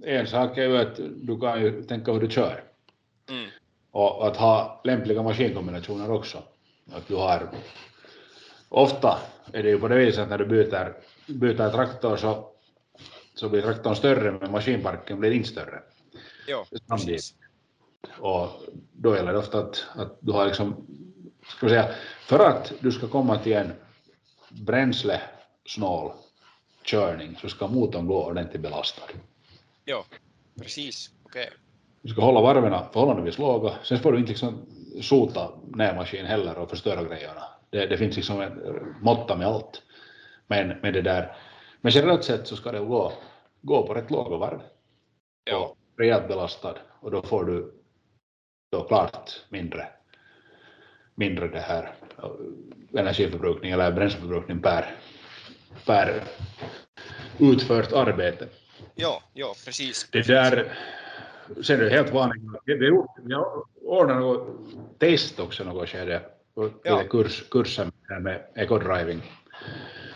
En 0.05 0.27
sak 0.27 0.59
är 0.59 0.63
ju 0.63 0.79
att 0.79 0.97
du 0.97 1.41
kan 1.41 1.63
ju 1.63 1.83
tänka 1.83 2.13
hur 2.13 2.21
du 2.21 2.31
kör. 2.31 2.65
Mm, 3.31 3.51
Och 3.91 4.27
att 4.27 4.37
ha 4.37 4.81
lämpliga 4.85 5.23
maskinkombinationer 5.23 6.11
också. 6.11 6.43
Att 6.93 7.09
du 7.09 7.15
har... 7.15 7.51
Ofta 8.69 9.19
är 9.53 9.63
det 9.63 9.69
ju 9.69 9.79
på 9.81 9.89
det 9.89 9.97
viset 9.97 10.23
att 10.23 10.29
när 10.29 10.39
du 10.39 10.47
byter, 10.47 10.93
byter 11.27 11.71
traktor 11.71 12.17
så, 12.17 12.51
så 13.35 13.49
blir 13.49 13.63
traktorn 13.63 13.97
större 13.97 14.33
men 14.33 14.53
maskinparken 14.53 15.21
blir 15.21 15.31
inte 15.31 15.49
större. 15.49 15.83
precis. 16.89 17.35
Och 18.19 18.49
då 18.93 19.17
gäller 19.17 19.33
det 19.33 19.39
ofta 19.39 19.59
att, 19.59 19.85
att 19.95 20.19
du 20.21 20.33
har 20.33 20.47
liksom, 20.47 20.87
ska 21.47 21.69
säga, 21.69 21.91
för 22.21 22.39
att 22.39 22.73
du 22.81 22.93
ska 22.93 23.09
komma 23.09 23.39
till 23.39 23.53
en 23.53 23.73
bränslesnål 24.49 26.13
körning 26.85 27.37
så 27.41 27.49
ska 27.49 27.69
motorn 27.69 28.07
gå 28.07 28.25
ordentligt 28.25 28.63
belastad. 28.63 29.03
Jo, 29.87 30.03
precis. 30.61 31.11
Okej. 31.25 31.51
Du 32.03 32.09
ska 32.09 32.23
hålla 32.23 32.41
varven 32.41 32.73
förhållandevis 32.93 33.39
låga. 33.39 33.75
Sen 33.83 33.99
får 33.99 34.13
du 34.13 34.19
inte 34.19 34.31
liksom 34.31 34.67
sota 35.03 35.51
ner 35.75 35.95
maskin 35.95 36.27
heller 36.27 36.59
och 36.59 36.71
förstöra 36.71 37.05
grejerna. 37.05 37.43
Det, 37.71 37.87
det 37.87 37.99
finns 37.99 38.17
liksom 38.17 38.41
en 38.41 38.61
måtta 39.01 39.37
med 39.37 39.47
allt. 39.47 39.83
Men, 40.55 40.77
men 40.83 40.93
det 40.93 41.03
där, 41.03 41.37
men 41.81 41.93
generellt 41.93 42.25
sett 42.25 42.47
så 42.47 42.57
ska 42.57 42.73
det 42.73 42.79
gå, 42.79 43.13
gå 43.63 43.87
på 43.87 43.95
rätt 43.95 44.11
låga 44.11 44.37
varv. 44.37 44.61
Och 45.53 45.77
rejält 45.97 46.29
belastad 46.29 46.75
och 47.01 47.11
då 47.11 47.23
får 47.23 47.45
du 47.45 47.73
då 48.73 48.85
klart 48.85 49.31
mindre, 49.49 49.87
mindre 51.15 51.49
det 51.49 51.61
här 51.61 51.95
energiförbrukning 52.93 53.71
eller 53.71 53.93
bränsleförbrukning 53.93 54.61
per, 54.61 54.95
per 55.87 56.23
utfört 57.39 57.93
arbete. 57.93 58.49
jo, 58.95 59.11
jo, 59.35 59.47
precis. 59.65 60.09
Det 60.11 60.27
där, 60.27 60.73
sen 61.63 61.81
är 61.81 61.85
det 61.85 61.91
helt 61.91 62.13
vanligt. 62.13 62.43
Vi 62.65 62.91
ordnat 63.85 64.17
något 64.17 64.49
test 64.99 65.41
också 65.41 65.65
något 65.65 65.89
skede. 65.89 66.23
Ja. 66.83 66.99
lite 66.99 67.09
Kurs, 67.51 67.79
med, 67.79 68.23
med 68.23 68.47
eco-driving. 68.55 69.21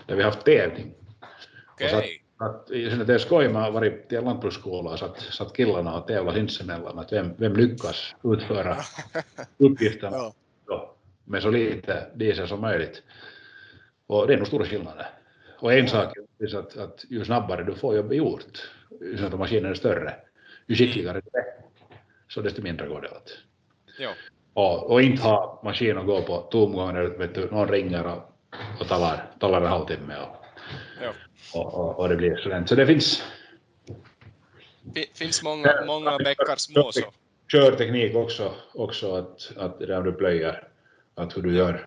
Där 0.09 0.16
vi 0.16 0.23
haft 0.23 0.44
tävling. 0.44 0.94
Och 1.66 1.90
så 1.90 1.97
att, 2.44 2.68
sen 2.68 3.07
det 3.07 3.14
är 3.14 3.18
skoj, 3.18 3.49
man 3.49 3.62
har 3.62 3.71
varit 3.71 4.09
till 4.09 4.21
lantbruksskola 4.25 4.90
och 4.90 4.99
satt, 4.99 5.21
satt 5.21 5.57
killarna 5.57 6.01
och 6.01 6.07
tävlat 6.07 6.35
sinsemellan 6.35 6.99
att 6.99 7.12
vem, 7.12 7.35
vem 7.37 7.57
lyckas 7.57 8.14
utföra 8.25 8.77
uppgifterna 9.59 10.16
Ja. 10.66 10.94
med 11.25 11.42
så 11.42 11.51
lite 11.51 12.07
diesel 12.14 12.49
som 12.49 12.61
möjligt. 12.61 13.03
Och 14.07 14.27
det 14.27 14.33
är 14.33 14.38
nog 14.38 14.47
stora 14.47 14.64
skillnader. 14.64 15.07
Och 15.59 15.73
en 15.73 15.88
sak 15.88 16.16
är 16.38 16.57
att, 16.57 16.77
att 16.77 17.05
ju 17.09 17.25
snabbare 17.25 17.64
du 17.64 17.75
får 17.75 17.97
jobbet 17.97 18.16
gjort, 18.16 18.71
ju 19.01 19.27
att 19.27 19.38
maskinen 19.38 19.71
är 19.71 19.75
större, 19.75 20.14
ju 20.66 20.75
skickligare 20.75 21.21
du 21.21 21.38
är, 21.38 21.44
så 22.29 22.40
desto 22.40 22.62
mindre 22.62 22.88
går 22.88 23.01
det 23.01 23.09
åt. 23.09 23.38
Jo, 23.99 24.11
Och, 24.53 24.90
och 24.90 25.03
inte 25.03 25.23
ha 25.23 25.61
maskin 25.64 25.99
att 25.99 26.07
gå 26.07 26.23
på 26.23 26.37
tomgång 26.37 26.94
när 26.94 27.05
vet 27.05 27.35
du, 27.35 27.51
någon 27.51 27.68
ringer 27.68 28.07
och, 28.07 28.38
och 28.80 28.88
talar, 28.88 29.32
talar 29.40 29.61
en 29.61 29.66
halvtimme 29.66 30.16
och, 30.18 30.37
jo. 31.02 31.11
och, 31.54 31.74
och, 31.74 31.98
och 31.98 32.08
det 32.08 32.16
blir 32.16 32.37
sådant. 32.37 32.68
Så 32.68 32.74
det 32.74 32.87
finns, 32.87 33.22
Fi- 34.94 35.11
finns 35.14 35.42
många, 35.42 35.84
många 35.87 36.18
bäckar 36.18 36.56
små 36.56 36.92
så. 36.92 37.00
Körteknik 37.52 38.16
också, 38.16 38.54
också 38.74 39.16
att, 39.16 39.52
att 39.56 39.78
där 39.78 40.02
du 40.02 40.12
plöjer, 40.12 40.68
att 41.14 41.37
hur 41.37 41.42
du 41.42 41.56
gör, 41.56 41.87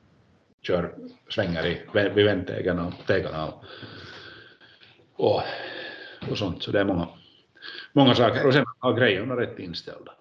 kör 0.61 0.95
svängar 1.29 1.65
i, 1.65 1.81
vid 1.93 2.25
vändtegarna 2.25 2.87
och 2.87 3.07
tegarna 3.07 3.47
och, 3.47 3.63
och, 5.15 5.41
och 6.31 6.37
sånt. 6.37 6.63
Så 6.63 6.71
det 6.71 6.79
är 6.79 6.85
många, 6.85 7.07
många 7.93 8.15
saker. 8.15 8.47
Och 8.47 8.53
sen 8.53 8.65
har 8.79 8.93
grejerna 8.93 9.35
rätt 9.35 9.59
inställda. 9.59 10.11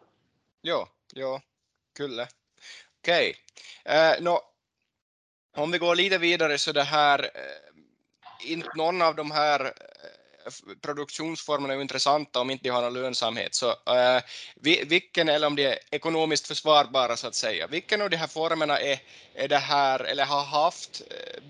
Ja, 0.62 0.88
ja, 1.14 1.40
kulle. 1.96 2.26
Okej. 3.03 3.35
Eh, 3.85 4.22
nå, 4.22 4.40
om 5.57 5.71
vi 5.71 5.79
går 5.79 5.95
lite 5.95 6.19
vidare 6.19 6.59
så 6.59 6.73
det 6.73 6.83
här, 6.83 7.19
eh, 7.19 8.53
inte 8.53 8.69
någon 8.77 9.03
av 9.03 9.15
de 9.17 9.31
här 9.31 9.65
eh, 9.65 9.73
produktionsformerna 10.81 11.75
är 11.75 11.81
intressanta 11.81 12.41
om 12.41 12.51
inte 12.51 12.65
de 12.65 12.69
har 12.71 12.83
någon 12.83 12.95
lönsamhet. 12.95 13.55
Så 13.55 13.75
vi- 14.55 14.85
vilken, 14.85 15.29
eller 15.29 15.47
om 15.47 15.57
de 15.57 15.67
är 15.67 15.79
ekonomiskt 15.91 16.47
försvarbara 16.47 17.17
så 17.17 17.27
att 17.27 17.35
säga, 17.35 17.67
vilken 17.67 18.03
av 18.03 18.11
de 18.11 18.17
här 18.17 18.27
formerna 18.27 18.79
är, 18.79 18.99
är 19.35 19.49
det 19.49 19.57
här, 19.59 20.01
eller 20.05 20.25
har 20.25 20.45
haft 20.45 21.03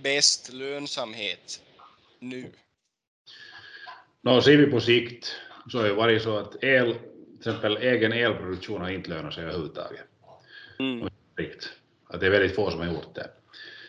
bäst 0.03 0.53
lönsamhet 0.53 1.61
nu? 2.19 2.53
Nå, 4.23 4.43
ser 4.43 4.57
vi 4.57 4.67
på 4.67 4.81
sikt 4.81 5.35
så 5.71 5.79
har 5.79 5.85
det 5.85 5.93
varit 5.95 6.23
så 6.23 6.39
att 6.39 6.65
el, 6.65 6.95
till 6.95 7.39
exempel 7.39 7.77
egen 7.77 8.13
elproduktion 8.13 8.81
har 8.81 8.91
inte 8.91 9.11
lönat 9.11 9.35
sig 9.35 9.43
överhuvudtaget. 9.45 10.05
Mm. 10.79 11.09
Att 12.09 12.21
det 12.21 12.27
är 12.27 12.31
väldigt 12.31 12.55
få 12.55 12.71
som 12.71 12.81
har 12.81 12.87
gjort 12.87 13.15
det. 13.15 13.31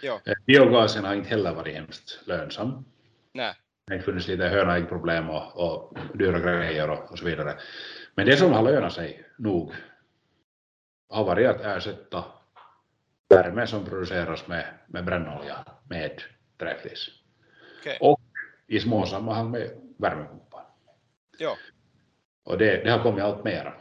Ja, 0.02 0.22
Eh, 0.26 0.34
Biogasen 0.46 1.06
har 1.06 1.14
inte 1.16 1.30
heller 1.30 1.54
varit 1.54 1.76
hemskt 1.76 2.20
lönsam. 2.28 2.86
nej. 3.34 3.54
Det 3.88 3.96
har 3.96 4.02
funnits 4.02 4.28
lite 4.28 4.44
höna-ägg-problem 4.48 5.30
och, 5.30 5.58
och 5.58 5.98
dyra 6.14 6.40
grejer 6.40 6.90
och, 6.90 7.12
och 7.12 7.20
så 7.20 7.26
vidare. 7.26 7.58
Men 8.16 8.26
det 8.26 8.38
som 8.38 8.54
har 8.54 8.64
lönat 8.64 8.94
sig 8.94 9.26
nog 9.38 9.74
har 11.10 11.24
varit 11.24 11.48
att 11.50 11.62
ersätta 11.62 12.24
värme 13.30 13.68
som 13.68 13.86
produceras 13.86 14.48
med, 14.48 14.66
med 14.88 15.06
brännolja 15.06 15.66
med 15.90 16.22
träflis. 16.58 17.08
Okej. 17.80 17.98
Och 18.02 18.22
i 18.68 18.80
små 18.80 19.06
sammanhang 19.06 19.52
med 19.52 19.72
värmepumpar. 19.98 20.64
Ja, 21.38 21.58
Och 22.44 22.58
det, 22.58 22.84
det 22.84 22.92
har 22.92 23.04
kommit 23.04 23.24
allt 23.24 23.44
mera. 23.44 23.74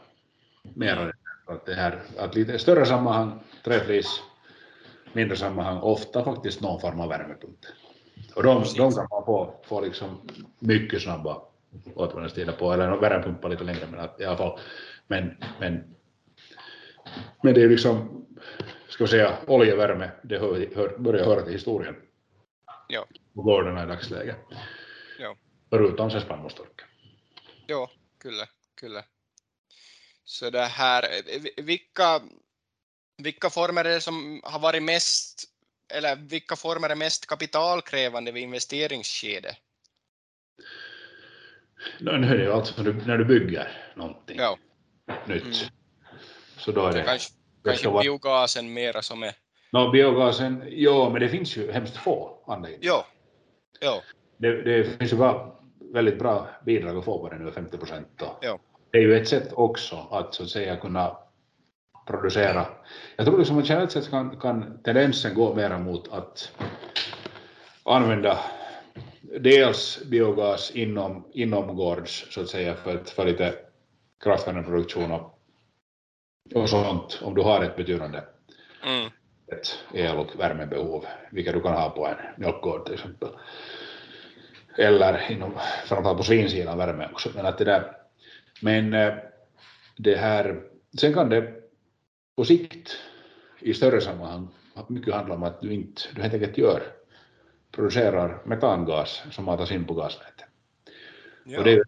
mera 0.75 1.11
att, 1.45 1.65
det 1.65 1.73
här, 1.73 2.01
att 2.17 2.35
lite 2.35 2.59
större 2.59 2.85
sammanhang, 2.85 3.39
träflis, 3.63 4.21
mindre 5.13 5.37
sammanhang, 5.37 5.79
ofta 5.81 6.23
faktiskt 6.23 6.61
någon 6.61 6.81
form 6.81 6.99
av 6.99 7.09
värmepump. 7.09 7.59
Och 8.35 8.43
de, 8.43 8.63
de 8.77 8.91
kan 8.91 9.07
man 9.11 9.25
få, 9.25 9.53
få 9.63 9.81
liksom 9.81 10.29
mycket 10.59 11.01
snabba 11.01 11.41
återvinningstider 11.95 12.53
på, 12.53 12.73
eller 12.73 12.97
värmepumpa 12.97 13.47
lite 13.47 13.63
längre, 13.63 13.87
men 13.91 13.99
att, 13.99 14.21
i 14.21 14.25
alla 14.25 14.37
fall. 14.37 14.59
Men, 15.07 15.37
men, 15.59 15.95
men 17.43 17.53
det 17.53 17.63
är 17.63 17.69
liksom, 17.69 18.25
ska 18.87 19.03
vi 19.03 19.09
säga, 19.09 19.37
oljevärme, 19.47 20.11
det 20.23 20.39
hör, 20.39 20.75
hör, 20.75 20.97
börjar 20.97 21.25
höra 21.25 21.41
till 21.41 21.53
historien 21.53 21.95
ja, 22.87 23.05
på 23.33 23.41
gårdarna 23.41 23.83
i 23.83 23.87
dagsläget. 23.87 24.37
ja. 25.19 25.35
Förutom 25.69 26.11
sen 26.11 26.21
spannmålstorka. 26.21 26.85
Joo, 27.67 27.89
kyllä, 28.17 28.47
kyllä. 28.75 29.05
Så 30.23 30.49
det 30.49 30.61
här, 30.61 31.05
vilka, 31.61 32.21
vilka 33.23 33.49
former 33.49 33.85
är 33.85 33.89
det 33.93 34.01
som 34.01 34.41
har 34.43 34.59
varit 34.59 34.83
mest, 34.83 35.43
eller 35.93 36.15
vilka 36.15 36.55
former 36.55 36.89
är 36.89 36.95
mest 36.95 37.25
kapitalkrävande 37.27 38.31
vid 38.31 38.43
investeringsskede? 38.43 39.55
Nu 41.99 42.11
är 42.11 42.37
det 42.37 42.43
ju 42.43 42.51
alltså 42.53 42.83
när 42.83 43.17
du, 43.17 43.25
bygger 43.25 43.91
någonting 43.95 44.37
Ja, 44.39 44.57
nytt. 45.27 45.43
Mm. 45.43 45.53
Så 46.57 46.71
då 46.71 46.85
är 46.87 46.91
det 46.91 46.97
det... 46.97 47.03
kanske, 47.03 47.33
det 47.63 47.69
kanske 47.69 47.89
vara- 47.89 48.03
biogasen 48.03 48.73
mera 48.73 49.01
som 49.01 49.23
är, 49.23 49.33
Nå, 49.71 49.89
biogasen, 49.91 50.63
ja, 50.71 51.09
men 51.09 51.21
det 51.21 51.29
finns 51.29 51.57
ju 51.57 51.71
hemskt 51.71 51.97
få 51.97 52.43
anläggningar. 52.47 52.93
jo, 52.93 53.03
jo, 53.81 54.01
Det, 54.37 54.61
det 54.61 54.83
finns 54.97 55.13
ju 55.13 55.17
bara 55.17 55.51
väldigt 55.93 56.19
bra 56.19 56.49
bidrag 56.65 56.97
att 56.97 57.05
få 57.05 57.19
på 57.19 57.29
det 57.29 57.37
nu, 57.39 57.51
50 57.51 57.77
procent. 57.77 58.07
Ja. 58.41 58.59
Det 58.91 58.97
är 58.97 59.01
ju 59.01 59.15
ett 59.17 59.27
sätt 59.27 59.53
också 59.53 60.07
att 60.11 60.33
så 60.35 60.43
att 60.43 60.49
säga 60.49 60.77
kunna 60.77 61.17
producera. 62.11 62.65
Jag 63.15 63.25
tror 63.25 63.37
liksom 63.37 63.57
att 63.57 63.69
generellt 63.69 63.91
sett 63.91 64.09
kan, 64.09 64.39
kan 64.39 64.79
tendensen 64.83 65.35
gå 65.35 65.55
mera 65.55 65.79
mot 65.79 66.13
att 66.13 66.51
använda 67.83 68.39
dels 69.39 70.03
biogas 70.05 70.71
inom, 70.71 71.25
inomgårds 71.33 72.33
så 72.33 72.41
att 72.41 72.49
säga 72.49 72.75
för, 72.75 72.95
att, 72.95 73.09
för 73.09 73.25
lite 73.25 73.53
kraftvärmeproduktion 74.23 75.11
och, 75.11 75.39
och 76.55 76.69
sånt 76.69 77.19
om 77.23 77.35
du 77.35 77.41
har 77.41 77.63
ett 77.63 77.75
betydande 77.75 78.19
mm, 78.83 79.09
ett 79.51 79.83
el 79.93 80.17
och 80.17 80.39
värmebehov, 80.39 81.05
vilka 81.31 81.51
du 81.51 81.61
kan 81.61 81.73
ha 81.73 81.89
på 81.89 82.07
en 82.07 82.15
mjölkgård 82.37 82.85
till 82.85 82.93
exempel. 82.93 83.29
Eller 84.77 85.31
inom, 85.31 85.51
framförallt 85.85 86.17
på 86.17 86.23
svinsidan 86.23 86.77
värme 86.77 87.09
också. 87.11 87.29
Men, 87.35 87.45
att 87.45 87.57
det 87.57 87.65
där, 87.65 87.91
men 88.61 88.93
eh, 88.93 89.13
det 89.97 90.15
här, 90.15 90.61
sen 90.99 91.13
kan 91.13 91.29
det 91.29 91.60
på 92.41 92.45
sikt 92.45 92.97
i 93.59 93.73
större 93.73 94.01
sammanhang 94.01 94.47
mycket 94.87 95.13
handla 95.13 95.35
om 95.35 95.43
att 95.43 95.61
du 95.61 95.73
inte, 95.73 96.01
du 96.15 96.21
helt 96.21 96.33
enkelt 96.33 96.57
gör, 96.57 96.81
producerar 97.71 98.41
metangas 98.45 99.23
som 99.31 99.45
matas 99.45 99.71
in 99.71 99.85
på 99.85 99.93
gasnätet. 99.93 100.45
Och 101.57 101.63
det 101.63 101.71
ja, 101.71 101.77
är 101.77 101.83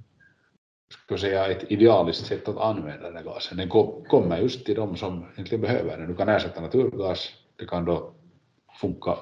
ska 0.90 1.18
säga, 1.18 1.48
ett 1.48 1.72
idealiskt 1.72 2.26
sätt 2.26 2.48
att 2.48 2.58
använda 2.58 3.08
den 3.08 3.18
här 3.18 3.24
gasen. 3.24 3.58
Den 3.58 3.70
kom- 3.70 4.06
kommer 4.06 4.38
just 4.38 4.66
till 4.66 4.76
de 4.76 4.98
som 4.98 5.26
egentligen 5.34 5.62
behöver 5.62 5.98
den. 5.98 6.08
Du 6.08 6.16
kan 6.16 6.30
ersätta 6.30 6.62
naturgas, 6.62 7.34
det 7.56 7.66
kan 7.66 7.86
då 7.86 8.14
funka 8.82 9.18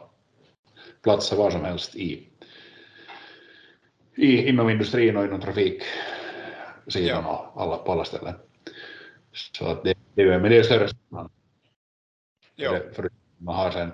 platser 1.01 1.37
var 1.37 1.51
som 1.51 1.65
helst 1.65 1.95
i, 1.95 2.27
i 4.15 4.47
inom 4.49 4.69
industrin 4.69 5.17
och 5.17 5.25
inom 5.25 5.41
trafiksidan 5.41 7.25
och 7.25 7.61
alla, 7.61 7.77
på 7.77 7.91
alla 7.91 8.05
ställen. 8.05 8.35
Så 9.33 9.65
att 9.65 9.83
det, 9.83 9.93
det 10.15 10.21
är, 10.21 10.39
det 10.39 10.57
är 10.57 10.63
större 10.63 10.87
För 12.93 13.09
man 13.37 13.55
har 13.55 13.71
sen, 13.71 13.91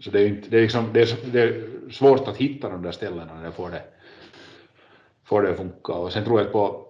så 0.00 0.10
det 0.10 0.20
är, 0.20 0.28
inte, 0.28 0.48
det, 0.48 0.58
är 0.58 0.62
liksom, 0.62 0.92
det, 0.92 1.00
är, 1.00 1.32
det 1.32 1.42
är 1.42 1.90
svårt 1.90 2.28
att 2.28 2.36
hitta 2.36 2.68
de 2.68 2.82
där 2.82 2.92
ställena 2.92 3.40
där 3.40 3.50
får 3.50 3.70
det, 3.70 3.82
får 5.24 5.42
det 5.42 5.50
att 5.50 5.56
funka. 5.56 5.92
Och 5.92 6.12
sen 6.12 6.24
tror 6.24 6.40
jag 6.40 6.52
på 6.52 6.86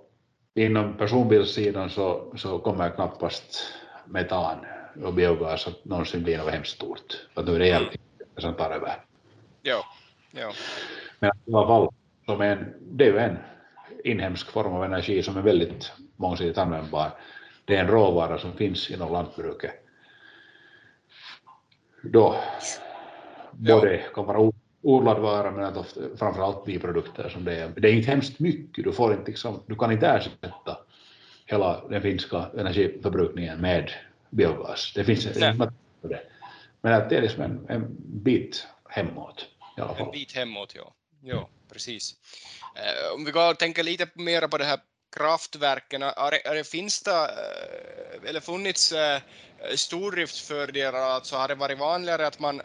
inom 0.55 0.97
personbilssidan 0.97 1.91
så, 1.91 2.33
så 2.37 2.59
kommer 2.59 2.91
knappast 2.91 3.73
metan 4.07 4.57
och 5.05 5.15
biogas 5.15 5.67
att 5.67 5.85
någonsin 5.85 6.23
bli 6.23 6.37
något 6.37 6.53
hemskt 6.53 6.73
stort. 6.73 7.27
Att 7.35 7.47
nu 7.47 7.55
är 7.55 7.59
det 7.59 7.69
el 7.69 7.87
som 8.37 8.55
tar 8.55 8.71
över. 8.71 9.05
jo, 9.63 9.77
jo, 10.31 10.49
Men 11.19 11.31
i 11.45 11.55
alla 11.55 11.67
fall, 11.67 11.89
som 12.27 12.41
en, 12.41 12.75
det 12.81 13.05
är 13.05 13.13
ju 13.13 13.19
en 13.19 13.39
inhemsk 14.05 14.51
form 14.51 14.73
av 14.73 14.85
energi 14.85 15.23
som 15.23 15.37
är 15.37 15.43
väldigt 15.43 15.93
mångsidigt 16.17 16.59
användbar. 16.59 17.11
Det 17.67 17.77
är 17.77 17.81
en 17.81 17.89
råvara 17.89 18.39
som 18.39 18.53
finns 18.53 18.91
inom 18.91 19.13
lantbruket. 19.13 19.71
Då 22.03 22.37
både 23.53 24.05
kan 24.15 24.27
vara 24.27 24.53
odlad 24.83 25.19
vara 25.19 25.51
men 25.51 25.65
att 25.65 25.77
ofta, 25.77 26.01
framförallt 26.17 26.65
biprodukter 26.65 27.29
som 27.29 27.45
det 27.45 27.57
är. 27.57 27.69
Det 27.69 27.89
är 27.89 27.93
inte 27.93 28.11
hemskt 28.11 28.39
mycket, 28.39 28.85
du, 28.85 28.93
får 28.93 29.13
inte 29.13 29.31
liksom, 29.31 29.63
du 29.67 29.75
kan 29.75 29.93
inte 29.93 30.07
ersätta 30.07 30.79
hela 31.47 31.89
den 31.89 32.03
finska 32.03 32.51
energiförbrukningen 32.59 33.61
med 33.61 33.91
biogas. 34.31 34.93
Det 34.95 35.05
finns 35.05 35.27
inte 35.27 35.71
för 36.01 36.09
det. 36.09 36.23
Men 36.81 36.93
att 36.93 37.11
det 37.11 37.17
är 37.17 37.23
liksom 37.23 37.43
en, 37.43 37.67
en 37.69 37.97
bit 37.99 38.67
hemåt 38.89 39.47
i 39.77 39.81
alla 39.81 39.91
en 39.91 39.97
fall. 39.97 40.13
bit 40.13 40.33
hemåt, 40.37 40.73
jo, 40.77 40.93
jo, 41.23 41.49
precis. 41.73 42.15
Eh, 42.77 43.15
Om 43.15 43.25
vi 43.25 43.31
går 43.31 43.51
och 43.51 43.59
tänker 43.59 43.83
lite 43.83 44.09
mer 44.15 44.49
på 44.49 44.59
det 44.59 44.65
här 44.65 44.79
kraftverken, 45.17 46.03
är 46.03 46.31
det, 46.31 46.47
är 46.47 46.63
finns 46.63 47.03
det, 47.03 47.11
eh, 47.11 48.29
eller 48.29 48.41
funnits 48.41 48.93
eh, 48.93 49.21
stordriftsfördelar, 49.75 50.99
alltså 50.99 51.37
har 51.37 51.49
det 51.49 51.55
varit 51.55 51.79
vanligare 51.79 52.27
att 52.27 52.39
man, 52.39 52.63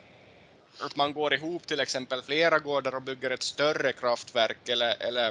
att 0.82 0.96
man 0.96 1.14
går 1.14 1.34
ihop 1.34 1.68
till 1.68 1.80
exempel 1.80 2.22
flera 2.22 2.60
gårdar 2.60 2.96
och 2.96 3.02
bygger 3.02 3.32
ett 3.32 3.44
större 3.44 3.94
kraftverk 3.94 4.70
eller, 4.70 4.96
eller 5.00 5.28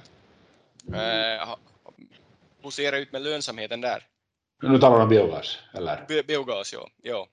eh, 0.94 1.54
hur 2.62 2.70
ser 2.70 2.92
det 2.92 2.98
ut 2.98 3.12
med 3.12 3.22
lönsamheten 3.22 3.80
där? 3.80 4.06
Nu 4.62 4.78
talar 4.78 4.96
vi 4.96 5.02
om 5.02 5.08
biogas, 5.08 5.58
eller? 5.74 6.04
Bi- 6.08 6.22
Biogas, 6.22 6.72
jo. 6.74 6.88
jo. 7.02 7.26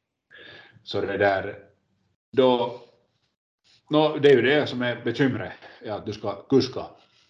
Så 0.83 1.01
det 1.01 1.17
där, 1.17 1.55
då, 2.31 2.81
no, 3.89 4.17
det 4.19 4.29
är 4.29 4.35
ju 4.35 4.41
det 4.41 4.67
som 4.67 4.81
är 4.81 4.95
bekymret, 4.95 5.51
ja, 5.85 5.93
att 5.95 6.05
du 6.05 6.13
ska 6.13 6.47
kuska 6.47 6.85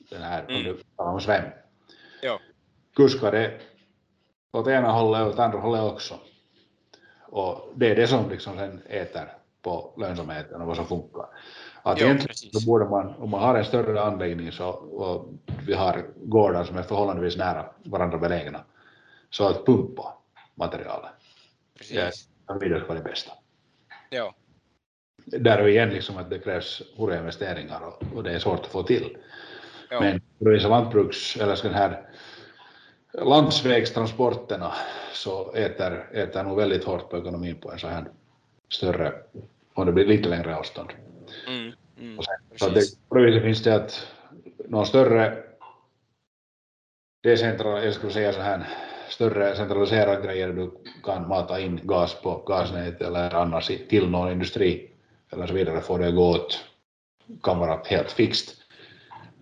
den 0.09 0.21
här, 0.21 0.45
om 0.45 0.49
Mm. 0.49 0.63
du 0.63 0.83
talar 0.97 1.11
om 1.11 1.21
sväm. 1.21 1.51
Jo. 2.97 3.03
Kuska 3.03 3.31
det 3.31 3.59
åt 4.51 4.67
ena 4.67 4.91
hållet 4.91 5.21
och 5.21 5.27
åt 5.27 5.39
andra 5.39 5.59
hållet 5.59 5.81
också. 5.81 6.19
Och 7.21 7.73
det 7.75 7.91
är 7.91 7.95
det 7.95 8.07
som 8.07 8.29
liksom 8.29 8.57
sen 8.57 8.81
äter 8.85 9.33
på 9.61 9.93
lönsamheten 9.97 10.61
och 10.61 10.67
vad 10.67 10.75
som 10.75 10.85
funkar. 10.85 11.25
Att 11.83 11.99
Jo, 11.99 12.05
egentligen 12.05 12.27
precis. 12.27 12.65
borde 12.65 12.85
man, 12.85 13.15
om 13.15 13.29
man 13.29 13.41
har 13.41 13.55
en 13.55 13.65
större 13.65 14.01
anläggning 14.01 14.51
så, 14.51 14.69
och 14.69 15.33
vi 15.67 15.73
har 15.73 16.05
gårdar 16.15 16.63
som 16.63 16.77
är 16.77 16.83
förhållandevis 16.83 17.37
nära 17.37 17.65
varandra 17.83 18.17
belägna, 18.17 18.63
så 19.29 19.47
att 19.47 19.65
pumpa 19.65 20.17
materialet 20.55 21.11
Precis. 21.77 22.27
vidare 22.59 22.83
vara 22.83 22.97
det 22.97 23.03
bästa. 23.03 23.31
Ja. 24.09 24.35
Där 25.25 25.57
är 25.57 25.67
igen 25.67 25.89
liksom 25.89 26.17
att 26.17 26.29
det 26.29 26.39
krävs 26.39 26.65
stora 26.65 27.17
investeringar 27.17 27.81
och, 27.81 28.17
och 28.17 28.23
det 28.23 28.31
är 28.31 28.39
svårt 28.39 28.59
att 28.59 28.67
få 28.67 28.83
till. 28.83 29.17
Ja. 29.89 29.99
Men 29.99 30.21
lantbruks, 30.39 31.37
eller 31.37 31.63
den 31.63 31.73
här 31.73 32.09
landsvägstransporterna 33.21 34.73
så 35.13 35.53
äter, 35.53 36.09
äter 36.13 36.43
nog 36.43 36.57
väldigt 36.57 36.83
hårt 36.83 37.09
på 37.09 37.17
ekonomin 37.17 37.55
på 37.55 37.71
en 37.71 37.79
så 37.79 37.87
här 37.87 38.05
större, 38.69 39.13
om 39.73 39.85
det 39.85 39.91
blir 39.91 40.05
lite 40.05 40.29
längre 40.29 40.55
avstånd. 40.55 40.89
Mm. 41.47 41.71
Mm. 41.99 42.17
Sen, 42.23 42.57
så 42.57 42.69
det, 42.69 42.81
på 43.09 43.15
det 43.15 43.25
viset 43.25 43.43
finns 43.43 43.63
det 43.63 43.75
att 43.75 44.07
någon 44.67 44.85
större 44.85 45.43
decentral, 47.23 47.83
jag 47.83 47.93
skulle 47.93 48.13
säga 48.13 48.33
så 48.33 48.41
här, 48.41 48.67
större 49.09 49.55
centraliserad 49.55 50.23
grejer 50.23 50.47
du 50.47 50.71
kan 51.03 51.27
mata 51.27 51.59
in 51.59 51.79
gas 51.83 52.21
på 52.21 52.43
gasnät 52.45 53.01
eller 53.01 53.35
annars 53.35 53.71
till 53.89 54.09
någon 54.09 54.31
industri 54.31 54.91
eller 55.31 55.47
så 55.47 55.53
vidare 55.53 55.81
får 55.81 55.99
det 55.99 56.11
gå 56.11 56.29
åt, 56.29 56.59
kan 57.43 57.59
vara 57.59 57.81
helt 57.85 58.11
fixt. 58.11 58.55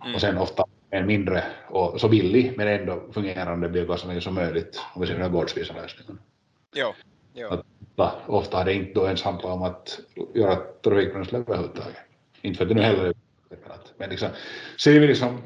Mm. 0.02 0.14
Och 0.14 0.20
sen 0.20 0.38
ofta 0.38 0.64
en 0.96 1.06
mindre 1.06 1.44
och 1.68 2.00
så 2.00 2.08
billig 2.08 2.54
men 2.56 2.68
ändå 2.68 3.02
fungerande 3.12 3.68
biogasanläggning 3.68 4.22
som 4.22 4.34
möjligt 4.34 4.80
om 4.94 5.00
vi 5.00 5.06
ser 5.06 5.14
den 5.14 5.22
här 5.22 5.30
gårdsvisa 5.30 5.74
lösningen. 5.74 6.18
Ja. 6.74 6.94
Ja. 7.32 7.48
Ofta, 7.48 8.14
ofta 8.26 8.56
har 8.56 8.64
det 8.64 8.74
inte 8.74 8.92
då 9.00 9.06
ens 9.06 9.22
handlat 9.22 9.44
om 9.44 9.62
att 9.62 10.00
göra 10.34 10.56
trafikbränsle 10.56 11.38
överhuvudtaget. 11.38 11.96
Inte 12.42 12.56
för 12.56 12.64
att 12.64 12.68
det 12.68 12.74
nu 12.74 12.82
heller 12.82 13.04
är 13.04 13.14
men 13.96 14.06
att- 14.06 14.10
liksom, 14.10 14.28
ser 14.78 15.00
vi 15.00 15.06
liksom 15.06 15.42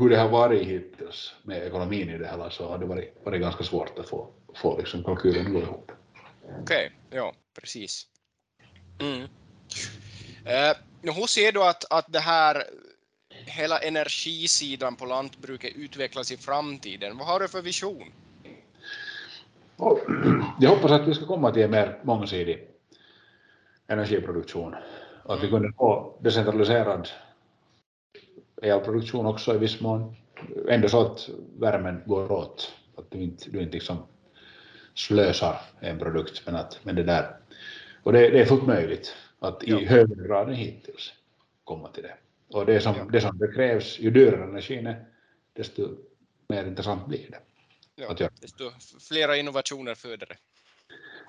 hur 0.00 0.10
det 0.10 0.16
har 0.16 0.28
varit 0.28 0.66
hittills 0.66 1.34
med 1.42 1.66
ekonomin 1.66 2.10
i 2.10 2.18
det 2.18 2.28
hela 2.28 2.50
så 2.50 2.68
har 2.68 2.78
det 2.78 2.86
varit, 2.86 3.14
varit 3.24 3.40
ganska 3.40 3.64
svårt 3.64 3.98
att 3.98 4.08
få, 4.08 4.28
få 4.54 4.78
liksom 4.78 5.04
kalkylen 5.04 5.46
att 5.46 5.52
gå 5.52 5.60
ihop. 5.60 5.92
Okej, 6.60 6.92
ja, 7.10 7.32
precis. 7.60 8.06
Mm. 9.00 9.20
Eh, 10.44 10.76
hur 11.02 11.26
ser 11.26 11.52
du 11.52 11.64
att, 11.64 11.92
att 11.92 12.12
det 12.12 12.18
här 12.20 12.64
hela 13.50 13.78
energisidan 13.78 14.96
på 14.96 15.06
lantbruket 15.06 15.72
utvecklas 15.76 16.32
i 16.32 16.36
framtiden? 16.36 17.18
Vad 17.18 17.26
har 17.26 17.40
du 17.40 17.48
för 17.48 17.62
vision? 17.62 18.12
Jag 20.60 20.70
hoppas 20.70 20.90
att 20.90 21.08
vi 21.08 21.14
ska 21.14 21.26
komma 21.26 21.50
till 21.52 21.62
en 21.62 21.70
mer 21.70 21.98
mångsidig 22.02 22.68
energiproduktion 23.86 24.74
och 25.24 25.34
att 25.34 25.42
vi 25.42 25.48
kunde 25.48 25.72
få 25.72 26.18
decentraliserad 26.20 27.08
elproduktion 28.62 29.26
också 29.26 29.54
i 29.54 29.58
viss 29.58 29.80
mån. 29.80 30.16
Ändå 30.68 30.88
så 30.88 31.00
att 31.00 31.28
värmen 31.58 32.02
går 32.06 32.32
åt, 32.32 32.72
att 32.96 33.10
du 33.10 33.18
inte, 33.18 33.50
du 33.50 33.62
inte 33.62 33.72
liksom 33.72 33.96
slösar 34.94 35.60
en 35.80 35.98
produkt, 35.98 36.42
men, 36.46 36.56
att, 36.56 36.80
men 36.82 36.94
det 36.96 37.02
där. 37.02 37.36
Och 38.02 38.12
det, 38.12 38.30
det 38.30 38.40
är 38.40 38.46
fullt 38.46 38.66
möjligt 38.66 39.16
att 39.38 39.64
i 39.64 39.70
Ja. 39.70 39.78
högre 39.78 40.28
grad 40.28 40.48
än 40.48 40.54
hittills 40.54 41.12
komma 41.64 41.88
till 41.88 42.02
det. 42.02 42.14
Och 42.52 42.66
det 42.66 42.80
som, 42.80 42.94
Ja. 42.96 43.04
det 43.04 43.20
som 43.20 43.38
det 43.38 43.52
krävs, 43.52 43.98
ju 43.98 44.10
dyrare 44.10 44.44
energin 44.44 44.86
är, 44.86 45.04
desto 45.52 45.88
mer 46.48 46.64
intressant 46.64 47.06
blir 47.06 47.30
det. 47.30 47.38
Ja, 47.96 48.10
Att 48.10 48.20
göra. 48.20 48.30
desto 48.40 48.70
flera 49.08 49.36
innovationer 49.36 49.94
föder 49.94 50.26
det. 50.26 50.36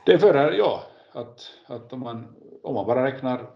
Det 0.06 0.20
för, 0.20 0.52
ja, 0.52 0.88
att, 1.12 1.52
att 1.66 1.94
om, 1.94 2.00
man, 2.00 2.36
om 2.64 2.74
man 2.76 2.86
bara 2.88 3.06
räknar 3.06 3.50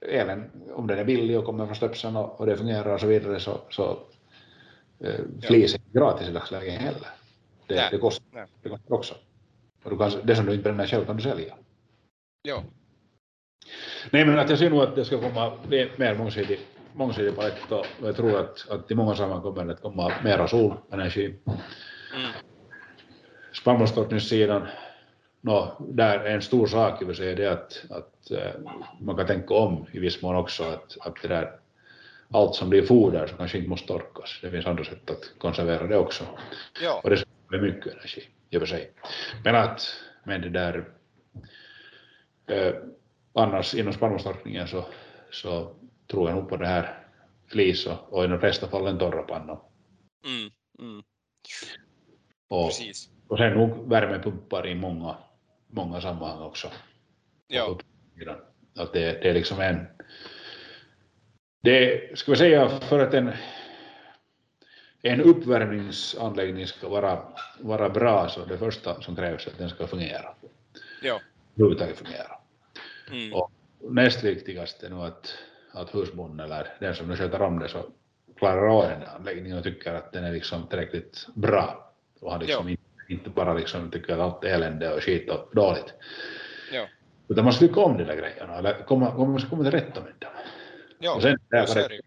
elen, 0.00 0.50
om 0.72 0.86
den 0.86 0.98
är 0.98 1.04
billig 1.04 1.38
och 1.38 1.44
kommer 1.44 1.66
från 1.66 1.76
stöpseln 1.76 2.16
och, 2.16 2.40
och 2.40 2.46
det 2.46 2.56
fungerar 2.56 2.94
och 2.94 3.00
så 3.00 3.06
vidare 3.06 3.40
så, 3.40 3.60
så 3.70 3.98
eh, 5.00 5.20
flis 5.42 5.74
är 5.74 5.78
inte 5.78 5.98
gratis 5.98 6.28
i 6.28 6.32
dagsläget 6.32 6.80
heller. 6.80 7.08
Det, 7.66 7.74
Nej, 7.74 7.88
det, 7.90 7.98
kostar, 7.98 8.24
nej. 8.32 8.46
det 8.62 8.68
kostar 8.68 8.94
också. 8.94 9.14
Och 9.82 9.90
du 9.90 9.98
kan, 9.98 10.12
det 10.26 10.36
som 10.36 10.46
du 10.46 10.52
inte 10.52 10.62
bränner 10.64 10.86
själv 10.86 11.04
kan 11.06 11.16
du 11.16 11.22
sälja. 11.22 11.54
Ja, 12.42 12.64
Nej 14.10 14.24
men 14.26 14.38
att 14.38 14.50
jag 14.50 14.58
ser 14.58 14.70
nog 14.70 14.82
att 14.82 14.94
det 14.94 15.04
ska 15.04 15.20
komma 15.20 15.52
mer 15.68 15.90
mer 15.96 16.14
mångsidig, 16.14 16.60
mångsidig 16.98 17.36
palett 17.36 17.72
och 17.72 17.86
jag 18.02 18.16
tror 18.16 18.40
att, 18.40 18.70
att 18.70 18.90
i 18.90 18.94
många 18.94 19.14
sammanhang 19.14 19.42
kommer 19.42 19.64
det 19.64 19.72
att 19.72 19.82
komma 19.82 20.12
mera 20.24 20.48
solenergi. 20.48 21.24
mm. 21.26 22.30
spannmålstorkningssidan, 23.52 24.66
no, 25.40 25.76
där 25.88 26.18
är 26.18 26.34
en 26.34 26.42
stor 26.42 26.66
sak 26.66 27.02
i 27.02 27.04
och 27.04 27.08
för 27.08 27.14
sig 27.14 27.34
det 27.34 27.46
att, 27.46 27.84
att 27.90 28.30
eh, 28.30 28.60
man 29.00 29.16
kan 29.16 29.26
tänka 29.26 29.54
om 29.54 29.86
i 29.92 29.98
viss 29.98 30.22
mån 30.22 30.36
också 30.36 30.64
att, 30.64 30.96
att 31.00 31.22
det 31.22 31.28
där, 31.28 31.52
allt 32.30 32.54
som 32.54 32.70
blir 32.70 32.82
foder 32.82 33.26
så 33.26 33.36
kanske 33.36 33.58
inte 33.58 33.70
måste 33.70 33.86
torkas. 33.86 34.38
Det 34.42 34.50
finns 34.50 34.66
andra 34.66 34.84
sätt 34.84 35.10
att 35.10 35.32
konservera 35.38 35.86
det 35.86 35.96
också. 35.96 36.24
ja, 36.82 37.00
Och 37.04 37.10
det 37.10 37.24
är 37.52 37.60
mycket 37.60 37.92
energi 37.92 38.22
i 38.50 38.56
och 38.56 38.60
för 38.60 38.66
sig. 38.66 38.90
Men 39.44 39.54
att, 39.54 39.80
men 40.24 40.40
det 40.40 40.48
där, 40.48 40.84
eh, 42.46 42.74
annars 43.34 43.74
inom 43.74 43.92
spannmålstorkningen 43.92 44.68
så, 44.68 44.84
så 45.30 45.74
tror 46.10 46.28
jag 46.28 46.36
nog 46.36 46.48
på 46.48 46.56
det 46.56 46.66
här 46.66 47.04
flis 47.46 47.86
och, 47.86 48.12
och 48.12 48.24
i 48.24 48.26
de 48.26 48.40
flesta 48.40 48.68
fall 48.68 48.86
en 48.86 48.98
torra 48.98 49.22
panna. 49.22 49.60
mm. 50.24 50.50
Mm. 50.78 51.02
Och, 52.48 52.68
precis. 52.68 53.10
och 53.28 53.38
sen 53.38 53.52
nog 53.52 53.88
värmepumpar 53.88 54.66
i 54.66 54.74
många, 54.74 55.16
många 55.66 56.00
sammanhang 56.00 56.42
också. 56.42 56.68
Ja. 57.46 57.78
Att 58.76 58.92
det, 58.92 59.22
det 59.22 59.30
är 59.30 59.34
liksom 59.34 59.60
en... 59.60 59.86
Det 61.60 62.18
ska 62.18 62.32
vi 62.32 62.38
säga 62.38 62.68
för 62.68 62.98
att 62.98 63.14
en, 63.14 63.32
en 65.02 65.20
uppvärmningsanläggning 65.20 66.66
ska 66.66 66.88
vara, 66.88 67.22
vara 67.60 67.90
bra 67.90 68.28
så 68.28 68.44
det 68.44 68.58
första 68.58 69.02
som 69.02 69.16
krävs 69.16 69.46
är 69.46 69.50
att 69.50 69.58
den 69.58 69.70
ska 69.70 69.86
fungera. 69.86 70.34
ja. 71.02 71.20
Överhuvudtaget 71.54 71.98
fungera. 71.98 72.38
Mm. 73.10 73.34
Och 73.34 73.52
näst 73.80 74.24
viktigast 74.24 74.82
är 74.82 74.90
nog 74.90 75.04
att, 75.04 75.38
att 75.72 75.94
husbonden 75.94 76.46
eller 76.46 76.66
den 76.80 76.94
som 76.94 77.08
nu 77.08 77.16
sköter 77.16 77.42
om 77.42 77.58
det 77.58 77.68
så 77.68 77.84
klarar 78.36 78.68
av 78.68 78.88
den 78.88 79.02
anläggningen 79.16 79.58
och 79.58 79.64
tycker 79.64 79.94
att 79.94 80.12
den 80.12 80.24
är 80.24 80.32
liksom 80.32 80.66
tillräckligt 80.68 81.26
bra. 81.34 81.92
Och 82.20 82.32
han 82.32 82.40
liksom 82.40 82.68
inte, 82.68 82.82
inte 83.08 83.30
bara 83.30 83.54
liksom 83.54 83.90
tycker 83.90 84.12
att 84.12 84.20
allt 84.20 84.44
är 84.44 84.48
elände 84.48 84.94
och 84.94 85.02
skit 85.02 85.30
och 85.30 85.54
dåligt. 85.54 85.94
Ja. 86.72 86.86
Utan 87.28 87.44
man 87.44 87.52
ska 87.52 87.66
tycka 87.66 87.80
om 87.80 87.98
de 87.98 88.04
där 88.04 88.16
grejerna, 88.16 88.58
eller 88.58 88.84
komma, 88.84 89.26
man 89.26 89.40
ska 89.40 89.50
komma 89.50 89.62
till 89.62 89.72
rätta 89.72 90.00
med 90.00 90.12
dem. 90.18 90.30
Ja, 90.98 91.14
och 91.14 91.22
sen 91.22 91.38
där, 91.48 91.66
vad, 91.66 91.76
det 91.76 92.00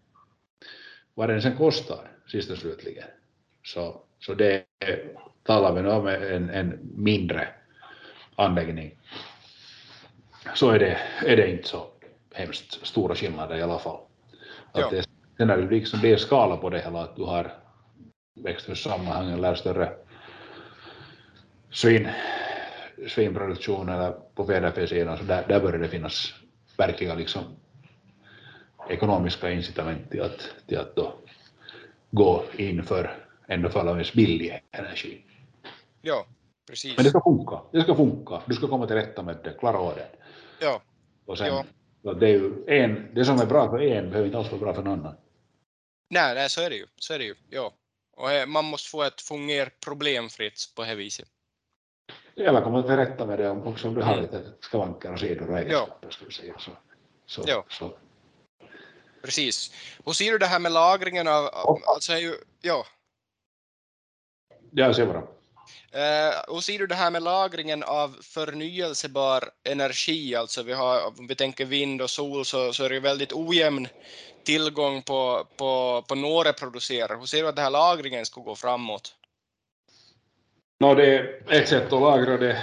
vad 1.14 1.28
den 1.28 1.42
sen 1.42 1.56
kostar, 1.56 2.10
sist 2.26 2.50
och 2.50 2.58
slutligen, 2.58 3.08
så, 3.64 4.02
så 4.18 4.34
det 4.34 4.64
talar 5.42 5.72
vi 5.74 5.82
nu 5.82 5.88
om 5.88 6.06
en, 6.06 6.50
en 6.50 6.78
mindre 6.96 7.48
anläggning, 8.36 8.98
så 10.54 10.70
är 10.70 10.78
det, 10.78 10.98
är 11.26 11.36
det 11.36 11.50
inte 11.50 11.68
så 11.68 11.91
hemskt 12.34 12.86
stora 12.86 13.14
skillnader 13.14 13.56
i 13.56 13.62
alla 13.62 13.78
fall. 13.78 14.00
Att 14.72 14.90
det, 14.90 15.04
sen 15.36 15.46
när 15.46 15.56
det 15.56 15.70
liksom 15.70 16.00
blir 16.00 16.16
skala 16.16 16.56
på 16.56 16.70
det 16.70 16.80
hela, 16.80 17.02
att 17.02 17.16
du 17.16 17.22
har 17.22 17.52
växthussammanhang 18.34 19.30
eller 19.30 19.54
större 19.54 19.92
svin, 21.70 22.08
svinproduktion 23.08 23.88
eller 23.88 24.12
på 24.34 24.46
fjäderfäsidan, 24.46 25.18
så 25.18 25.24
där, 25.24 25.44
där 25.48 25.60
börjar 25.60 25.78
det 25.78 25.88
finnas 25.88 26.32
verkliga 26.76 27.14
liksom 27.14 27.42
ekonomiska 28.88 29.50
incitament 29.50 30.10
till 30.10 30.22
att, 30.22 30.54
till 30.66 30.78
att 30.78 30.96
då 30.96 31.14
gå 32.10 32.44
in 32.56 32.84
för 32.84 33.24
ändå 33.48 33.68
förhållandevis 33.68 34.12
billig 34.12 34.62
energi. 34.70 35.24
Ja, 36.02 36.26
precis. 36.66 36.96
Men 36.96 37.04
det 37.04 37.10
ska 37.10 37.20
funka. 37.20 37.60
Det 37.72 37.82
ska 37.82 37.94
funka. 37.94 38.42
Du 38.46 38.54
ska 38.54 38.68
komma 38.68 38.86
till 38.86 38.96
rätta 38.96 39.22
med 39.22 39.36
det, 39.44 39.58
klara 39.58 39.78
av 39.78 39.94
det. 39.94 40.08
Ja, 40.60 40.82
Och 41.26 41.38
sen, 41.38 41.46
Ja. 41.46 41.64
Så 42.02 42.12
det 42.12 42.26
är 42.26 42.30
ju 42.32 42.64
en, 42.66 43.14
det 43.14 43.24
som 43.24 43.40
är 43.40 43.46
bra 43.46 43.70
för 43.70 43.78
en 43.82 44.08
behöver 44.10 44.26
inte 44.26 44.38
alls 44.38 44.50
vara 44.50 44.60
bra 44.60 44.74
för 44.74 44.82
någon 44.82 45.00
annan. 45.00 45.16
nej, 46.10 46.34
nej, 46.34 46.50
så 46.50 46.60
är 46.60 46.70
det 46.70 46.76
ju. 46.76 46.86
Så 46.96 47.14
är 47.14 47.18
det 47.18 47.24
ju. 47.24 47.34
Ja. 47.50 47.72
Och 48.16 48.48
man 48.48 48.64
måste 48.64 48.90
få 48.90 49.02
ett 49.02 49.20
fungera 49.20 49.70
problemfritt 49.84 50.72
på 50.76 50.82
det 50.82 50.88
här 50.88 50.94
viset. 50.96 51.28
Eller 52.36 52.60
komma 52.62 52.82
till 52.82 52.96
rätta 52.96 53.26
med 53.26 53.38
det 53.38 53.48
om- 53.50 53.66
också 53.66 53.88
om 53.88 53.94
du 53.94 54.02
har 54.02 54.12
Mm. 54.12 54.24
lite 54.24 54.52
skavanker 54.60 55.12
och 55.12 55.20
sidor 55.20 55.50
och 55.50 55.58
egenskaper. 55.58 56.10
Ska 56.10 56.24
vi 56.24 56.32
säga. 56.32 56.54
Så, 56.58 56.70
så, 57.26 57.42
Ja. 57.46 57.64
så. 57.68 57.96
Precis. 59.22 59.72
Hur 60.04 60.12
ser 60.12 60.32
du 60.32 60.38
det 60.38 60.46
här 60.46 60.58
med 60.58 60.72
lagringen 60.72 61.28
av, 61.28 61.50
alltså 61.86 62.12
är 62.12 62.16
ju, 62.18 62.34
ja, 62.60 62.86
Ja, 64.74 64.86
jag 64.86 64.96
ser 64.96 65.06
bara. 65.06 65.22
Eh, 65.92 66.40
och 66.48 66.64
ser 66.64 66.78
du 66.78 66.86
det 66.86 66.94
här 66.94 67.10
med 67.10 67.22
lagringen 67.22 67.82
av 67.82 68.16
förnyelsebar 68.22 69.50
energi, 69.64 70.34
alltså 70.34 70.62
vi 70.62 70.72
har, 70.72 71.06
om 71.06 71.26
vi 71.26 71.34
tänker 71.34 71.64
vind 71.64 72.02
och 72.02 72.10
sol 72.10 72.44
så, 72.44 72.72
så 72.72 72.84
är 72.84 72.88
det 72.88 72.94
ju 72.94 73.00
väldigt 73.00 73.32
ojämn 73.32 73.88
tillgång 74.44 75.02
på, 75.02 75.46
på, 75.56 76.04
på 76.08 76.14
några 76.14 76.52
producerar. 76.52 77.18
Hur 77.18 77.26
ser 77.26 77.42
du 77.42 77.48
att 77.48 77.56
den 77.56 77.64
här 77.64 77.70
lagringen 77.70 78.26
ska 78.26 78.40
gå 78.40 78.54
framåt? 78.54 79.14
No, 80.80 80.94
det 80.94 81.16
är 81.16 81.42
ett 81.48 81.68
sätt 81.68 81.92
att 81.92 82.00
lagra 82.00 82.36
det. 82.36 82.62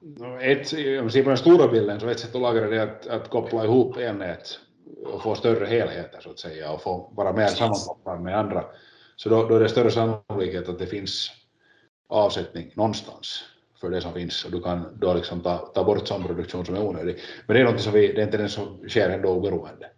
No, 0.00 0.40
ett, 0.40 0.72
om 0.72 1.04
man 1.04 1.10
ser 1.10 1.22
på 1.22 1.28
den 1.28 1.38
stora 1.38 1.68
bilden 1.68 2.00
så 2.00 2.08
ett 2.08 2.20
sätt 2.20 2.34
att 2.34 2.40
lagra 2.40 2.66
det 2.66 2.76
är 2.76 2.86
att, 2.86 3.06
att 3.06 3.30
koppla 3.30 3.64
ihop 3.64 3.96
elnät 3.96 4.58
och 5.04 5.22
få 5.22 5.34
större 5.34 5.66
helheter 5.66 6.20
så 6.20 6.30
att 6.30 6.38
säga 6.38 6.70
och 6.70 6.82
få 6.82 7.12
vara 7.14 7.32
mer 7.32 7.46
sammankopplad 7.46 8.20
med 8.20 8.38
andra. 8.38 8.64
Så 9.22 9.28
då, 9.28 9.48
då 9.48 9.56
är 9.56 9.60
det 9.60 9.68
större 9.68 9.90
sannolikhet 9.90 10.68
att 10.68 10.78
det 10.78 10.86
finns 10.86 11.30
avsättning 12.08 12.72
någonstans 12.74 13.44
för 13.80 13.90
det 13.90 14.00
som 14.00 14.12
finns 14.12 14.44
och 14.44 14.50
du 14.50 14.62
kan 14.62 14.98
då 15.00 15.14
liksom 15.14 15.40
ta, 15.40 15.58
ta 15.58 15.84
bort 15.84 16.08
sån 16.08 16.24
produktion 16.24 16.66
som 16.66 16.74
är 16.74 16.82
onödig. 16.82 17.18
Men 17.46 17.54
det 17.56 17.60
är 17.60 17.64
något 17.64 17.80
som 17.80 17.92
vi, 17.92 18.12
det 18.12 18.20
är 18.20 18.24
inte 18.24 18.36
den 18.36 18.48
som 18.48 18.88
sker 18.88 19.10
ändå 19.10 19.28
oberoende. 19.28 19.90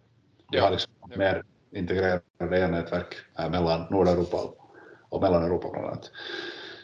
Det 0.51 0.59
har 0.59 0.71
liksom 0.71 0.91
Ja. 1.09 1.17
mer 1.17 1.43
integrerade 1.71 2.21
elnätverk 2.57 3.15
här 3.33 3.49
mellan 3.49 3.87
Nordeuropa 3.91 4.53
och 5.09 5.21
Mellaneuropa 5.21 5.69
bland 5.71 5.85
annat. 5.85 6.11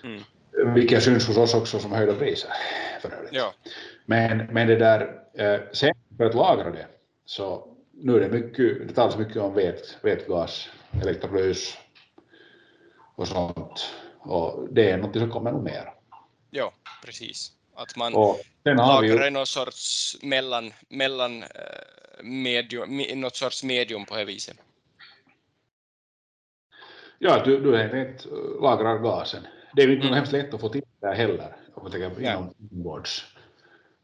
Mm. 0.04 0.74
Vilket 0.74 1.04
syns 1.04 1.28
hos 1.28 1.38
oss 1.38 1.54
också 1.54 1.80
som 1.80 1.92
höjda 1.92 2.14
priser 2.14 2.50
för 3.02 3.12
övrigt. 3.12 3.34
Ja, 3.34 3.54
Men, 4.06 4.38
men 4.38 4.68
det 4.68 4.76
där, 4.76 5.22
eh, 5.34 5.60
sen 5.72 5.94
för 6.18 6.26
att 6.26 6.36
lagra 6.36 6.72
det, 6.72 6.88
så 7.26 7.68
nu 7.92 8.16
är 8.16 8.20
det 8.20 8.30
mycket, 8.30 8.88
det 8.88 8.94
talas 8.94 9.18
mycket 9.18 9.38
om 9.38 9.54
vet, 9.54 9.98
vätgas, 10.02 10.70
elektrolys 11.02 11.78
och 13.16 13.28
sånt. 13.28 13.94
Och 14.20 14.68
det 14.72 14.90
är 14.92 14.98
något 14.98 15.14
som 15.18 15.32
kommer 15.32 15.52
nog 15.52 15.64
mer. 15.64 15.94
ja, 16.50 16.74
precis. 17.06 17.52
Att 17.76 17.96
man 17.98 18.14
Och 18.16 18.40
sen 18.64 18.80
har 18.80 19.02
vi 19.02 19.08
lagrar 19.08 19.22
ju, 19.24 19.28
i 19.28 19.32
någon 19.32 19.46
sorts 19.48 20.18
mellan, 20.22 20.74
mellan 20.90 21.44
eh, 21.44 21.50
medium, 22.24 22.90
me- 22.90 23.16
något 23.16 23.36
sorts 23.36 23.64
medium 23.64 24.06
på 24.06 24.16
det 24.16 24.26
viset. 24.26 24.58
ja, 27.20 27.42
du, 27.46 27.60
du 27.62 27.78
helt 27.78 27.94
enkelt 27.94 28.26
lagrar 28.62 28.98
gasen. 28.98 29.48
Det 29.76 29.82
är 29.82 29.88
ju 29.88 29.94
inte 29.94 30.02
Mm. 30.08 30.14
mm. 30.14 30.16
hemskt 30.18 30.32
lätt 30.34 30.54
att 30.54 30.62
få 30.62 30.70
till 30.70 30.82
det 31.02 31.08
här 31.08 31.16
heller, 31.16 31.56
om 31.74 31.84
man 31.84 31.92
tänker 31.92 32.22
Ja. 32.22 32.32
inom 32.32 32.54
inombords. 32.60 33.26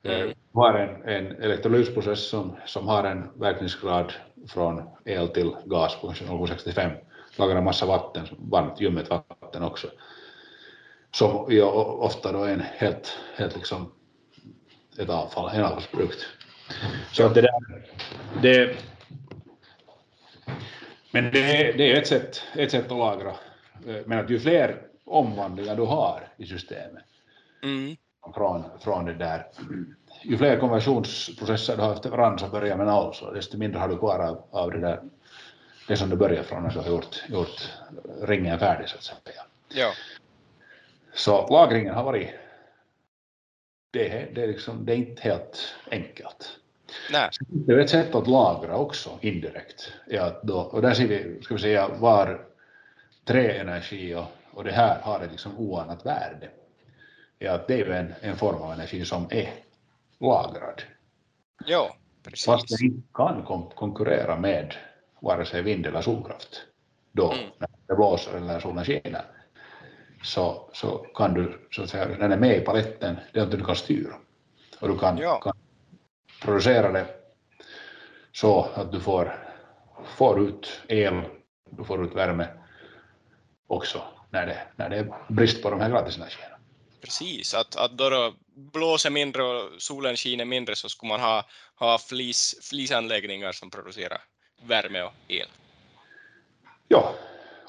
Mm. 0.03 0.21
Eh, 0.21 0.27
Du 0.27 0.59
har 0.59 0.73
en, 0.73 1.03
en 1.09 1.43
elektrolysprocess 1.43 2.29
som, 2.29 2.57
som 2.65 2.87
har 2.87 3.03
en 3.03 3.39
verkningsgrad 3.39 4.13
från 4.47 4.89
el 5.05 5.27
till 5.29 5.55
gas 5.65 5.95
på 6.01 6.07
kanske 6.07 6.25
0,65. 6.25 6.95
Lagrar 7.37 7.55
en 7.55 7.63
massa 7.63 7.85
vatten, 7.85 8.27
varmt 8.37 8.81
ljummet 8.81 9.09
vatten 9.09 9.63
också. 9.63 9.87
Som 11.11 11.35
o- 11.35 11.97
ofta 12.01 12.31
då 12.31 12.43
är 12.43 12.53
en 12.53 12.63
helt, 12.75 13.17
helt 13.35 13.55
liksom 13.55 13.91
ett 14.99 15.09
avfall, 15.09 15.49
en 15.55 15.63
avfallsprodukt. 15.63 16.25
Så 17.11 17.25
att 17.25 17.35
det 17.35 17.41
där, 17.41 17.83
det, 18.41 18.75
men 21.11 21.23
det, 21.23 21.71
det 21.77 21.91
är 21.93 21.97
ett 22.01 22.07
sätt, 22.07 22.41
ett 22.55 22.71
sätt 22.71 22.91
att 22.91 22.97
lagra. 22.97 23.33
Men 24.05 24.19
att 24.19 24.29
ju 24.29 24.39
fler 24.39 24.81
omvandlingar 25.05 25.75
du 25.75 25.81
har 25.81 26.27
i 26.37 26.45
systemet, 26.45 27.03
Mm. 27.63 27.95
från, 28.35 28.63
från 28.79 29.05
det 29.05 29.13
där. 29.13 29.47
Ju 30.23 30.37
fler 30.37 30.59
konversionsprocesser 30.59 31.77
du 31.77 31.83
har 31.83 31.93
efter 31.93 32.09
varandra 32.09 32.37
som 32.37 32.49
börjar 32.49 32.77
med 32.77 32.85
noll, 32.87 33.13
så 33.13 33.31
desto 33.31 33.57
mindre 33.57 33.79
har 33.79 33.87
du 33.87 33.97
kvar 33.97 34.19
av, 34.19 34.43
av 34.51 34.71
det 34.71 34.79
där, 34.79 35.01
det 35.87 35.97
som 35.97 36.09
du 36.09 36.15
börjar 36.15 36.43
från 36.43 36.63
när 36.63 36.69
du 36.69 36.79
har 36.79 36.87
gjort, 36.89 37.23
gjort 37.29 37.71
ringen 38.21 38.59
färdig 38.59 38.89
så 38.89 38.97
att 38.97 39.03
säga. 39.03 39.41
Ja, 39.69 39.91
Så 41.13 41.47
lagringen 41.47 41.93
har 41.93 42.03
varit, 42.03 42.29
det 43.91 44.09
är, 44.09 44.31
det 44.35 44.43
är, 44.43 44.47
liksom, 44.47 44.85
det 44.85 44.93
är 44.93 44.97
inte 44.97 45.21
helt 45.21 45.75
enkelt. 45.91 46.59
nej, 47.11 47.29
Det 47.47 47.73
är 47.73 47.77
ett 47.77 47.89
sätt 47.89 48.15
att 48.15 48.27
lagra 48.27 48.77
också 48.77 49.09
indirekt. 49.21 49.93
Ja, 50.07 50.39
då, 50.43 50.59
och 50.59 50.81
där 50.81 50.93
ser 50.93 51.07
vi, 51.07 51.41
ska 51.43 51.53
vi 51.55 51.61
säga, 51.61 51.87
var 51.87 52.45
träenergi 53.25 54.15
och, 54.15 54.25
och 54.51 54.63
det 54.63 54.71
här 54.71 55.01
har 55.01 55.19
ett 55.21 55.31
liksom 55.31 55.57
oanat 55.57 56.05
värde. 56.05 56.49
Ja, 57.39 57.59
det 57.67 57.73
är 57.73 57.77
ju 57.77 57.93
en, 57.93 58.13
en 58.21 58.37
form 58.37 58.61
av 58.61 58.73
energi 58.73 59.05
som 59.05 59.27
är 59.31 59.53
lagrad. 60.19 60.81
ja, 61.65 61.95
Fast 62.23 62.47
precis. 62.47 62.79
den 62.79 62.87
inte 62.87 63.07
kan 63.13 63.43
kon- 63.43 63.71
konkurrera 63.75 64.35
med 64.39 64.75
vare 65.21 65.45
sig 65.45 65.61
vind 65.61 65.85
eller 65.85 66.01
solkraft. 66.01 66.61
Då, 67.11 67.31
Mm. 67.31 67.45
när 67.57 67.67
det 67.87 67.95
blåser 67.95 68.31
eller 68.31 68.47
när 68.47 68.59
solen 68.59 68.85
skiner, 68.85 69.25
så, 70.23 70.69
så 70.73 70.97
kan 70.97 71.33
du, 71.33 71.67
så 71.71 71.83
att 71.83 71.89
säga, 71.89 72.05
den 72.05 72.31
är 72.31 72.37
med 72.37 72.57
i 72.57 72.61
paletten, 72.61 73.15
det 73.33 73.39
är 73.39 73.43
något 73.45 73.57
du 73.57 73.63
kan 73.65 73.75
styra. 73.75 74.15
Och 74.79 74.87
du 74.87 74.97
kan, 74.99 75.17
Ja. 75.17 75.39
kan 75.41 75.57
producera 76.41 76.91
det 76.91 77.05
så 78.31 78.63
att 78.75 78.91
du 78.91 78.99
får, 78.99 79.45
får 80.05 80.41
ut 80.47 80.81
el, 80.87 81.21
du 81.69 81.83
får 81.83 82.05
ut 82.05 82.13
värme 82.15 82.47
också 83.67 84.03
när 84.29 84.45
det, 84.45 84.57
när 84.75 84.89
det 84.89 84.97
är 84.97 85.13
brist 85.29 85.63
på 85.63 85.69
de 85.69 85.79
här 85.81 85.89
gratisenergierna. 85.89 86.57
Precis, 87.01 87.53
att, 87.53 87.75
att 87.75 87.91
då 87.97 88.09
det 88.09 88.33
blåser 88.55 89.09
mindre 89.09 89.43
och 89.43 89.81
solen 89.81 90.15
skiner 90.15 90.45
mindre 90.45 90.75
så 90.75 90.89
skulle 90.89 91.09
man 91.09 91.19
ha, 91.19 91.45
ha 91.75 91.97
flis, 91.97 92.55
flisanläggningar 92.69 93.51
som 93.51 93.69
producerar 93.69 94.21
värme 94.61 95.01
och 95.01 95.13
el. 95.27 95.47
Ja, 96.87 97.15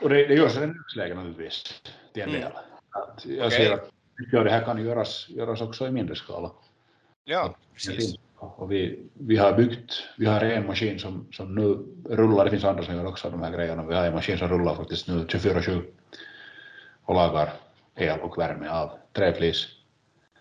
och 0.02 0.08
det, 0.08 0.26
det 0.26 0.34
görs 0.34 0.56
i 0.56 0.60
dagsläget 0.66 1.16
naturligtvis 1.16 1.82
till 2.12 2.22
en 2.22 2.28
Mm. 2.28 2.40
del. 2.40 2.52
Att 2.90 3.26
jag 3.26 3.46
Okej. 3.46 3.50
ser 3.66 3.72
att 3.72 3.90
mycket 4.18 4.38
av 4.38 4.44
det 4.44 4.50
här 4.50 4.64
kan 4.64 4.84
göras, 4.84 5.28
göras 5.28 5.60
också 5.60 5.86
i 5.86 5.90
mindre 5.90 6.16
skala. 6.16 6.52
Ja, 7.24 7.54
precis. 7.74 8.14
Och 8.40 8.72
vi, 8.72 8.98
vi 9.12 9.36
har 9.36 9.52
byggt, 9.52 10.02
vi 10.18 10.26
har 10.26 10.40
en 10.40 10.66
maskin 10.66 10.98
som, 10.98 11.28
som 11.32 11.54
nu 11.54 11.64
rullar, 12.16 12.44
det 12.44 12.50
finns 12.50 12.64
andra 12.64 12.82
som 12.82 12.94
gör 12.94 13.06
också 13.06 13.30
de 13.30 13.42
här 13.42 13.50
grejerna, 13.52 13.86
vi 13.86 13.94
har 13.94 14.04
en 14.04 14.14
maskin 14.14 14.38
som 14.38 14.48
rullar 14.48 14.74
faktiskt 14.74 15.08
nu 15.08 15.14
24-7 15.24 15.84
och 17.04 17.14
lagar 17.14 17.52
el 17.94 18.20
och 18.20 18.38
värme 18.38 18.68
av 18.68 18.98
träflis. 19.12 19.66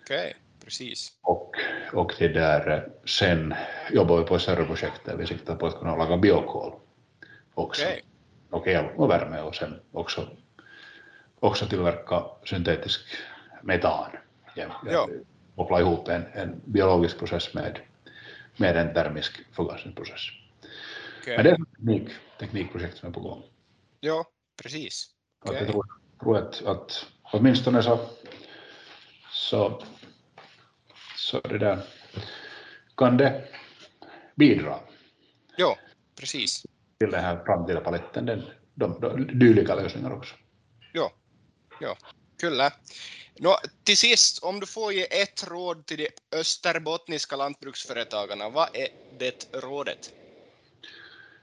Okej, 0.04 0.36
precis. 0.64 1.12
Och, 1.22 1.56
och 1.94 2.14
det 2.20 2.28
där, 2.28 2.72
eh, 2.72 2.82
sen 3.06 3.54
jobbar 3.92 4.18
vi 4.18 4.24
på 4.26 4.36
ett 4.36 4.42
större 4.42 4.66
projekt 4.66 5.06
där 5.06 5.16
vi 5.18 5.28
siktar 5.28 5.56
på 5.56 5.68
att 5.68 5.80
kunna 5.80 5.96
laga 5.96 6.18
biokol 6.18 6.74
också. 7.54 7.86
Okej, 7.86 8.04
och 8.50 8.68
el 8.68 8.86
och 8.96 9.10
värme 9.10 9.42
och 9.42 9.56
sen 9.56 9.80
också, 9.92 10.28
också 11.40 11.66
tillverka 11.66 12.24
syntetisk 12.46 13.02
metan. 13.62 14.12
Ja, 14.56 14.82
Ja. 14.86 15.10
Koppla 15.56 15.80
ihop 15.80 16.08
en, 16.08 16.26
en 16.34 16.62
biologisk 16.66 17.20
process 17.20 17.54
med, 17.54 17.80
med 18.58 18.78
en 18.78 18.94
termisk 18.94 19.42
förgasningsprocess. 19.56 20.22
okej. 21.22 21.36
Men 21.38 21.44
det 21.46 21.52
är 21.52 21.56
teknik, 21.56 22.10
teknikprojekt 22.40 22.98
som 22.98 23.10
är 23.10 23.14
på 23.14 23.20
gång. 23.20 23.44
Ja, 24.00 24.26
precis. 24.64 25.10
Att 25.44 25.50
Okej. 25.50 25.62
jag 25.62 25.72
tror, 25.72 25.86
tror 26.22 26.38
att, 26.38 26.64
att 26.66 27.06
åtminstone 27.32 27.84
så, 27.84 28.00
så, 29.32 29.82
så 31.28 31.40
det 31.40 31.58
där 31.58 31.80
kan 32.98 33.18
det 33.18 33.44
bidra 34.36 34.80
Ja, 35.58 35.78
precis. 36.20 36.64
till 37.00 37.12
den 37.12 37.24
här 37.24 37.44
framtida 37.46 37.82
paletten, 37.82 38.26
den, 38.26 38.44
de, 38.74 39.00
de, 39.00 39.40
dylika 39.40 39.76
lösningar 39.76 40.14
också. 40.14 40.36
Ja, 40.94 41.12
ja. 41.82 41.98
Kyllä. 42.40 42.72
Nå, 43.40 43.58
till 43.84 43.98
sist, 43.98 44.44
om 44.44 44.60
du 44.60 44.66
får 44.66 44.94
ge 44.94 45.22
ett 45.22 45.48
råd 45.48 45.86
till 45.86 45.98
de 45.98 46.10
österbottniska 46.40 47.36
lantbruksföretagarna, 47.36 48.50
vad 48.50 48.70
är 48.74 48.88
det 49.20 49.48
rådet? 49.54 50.14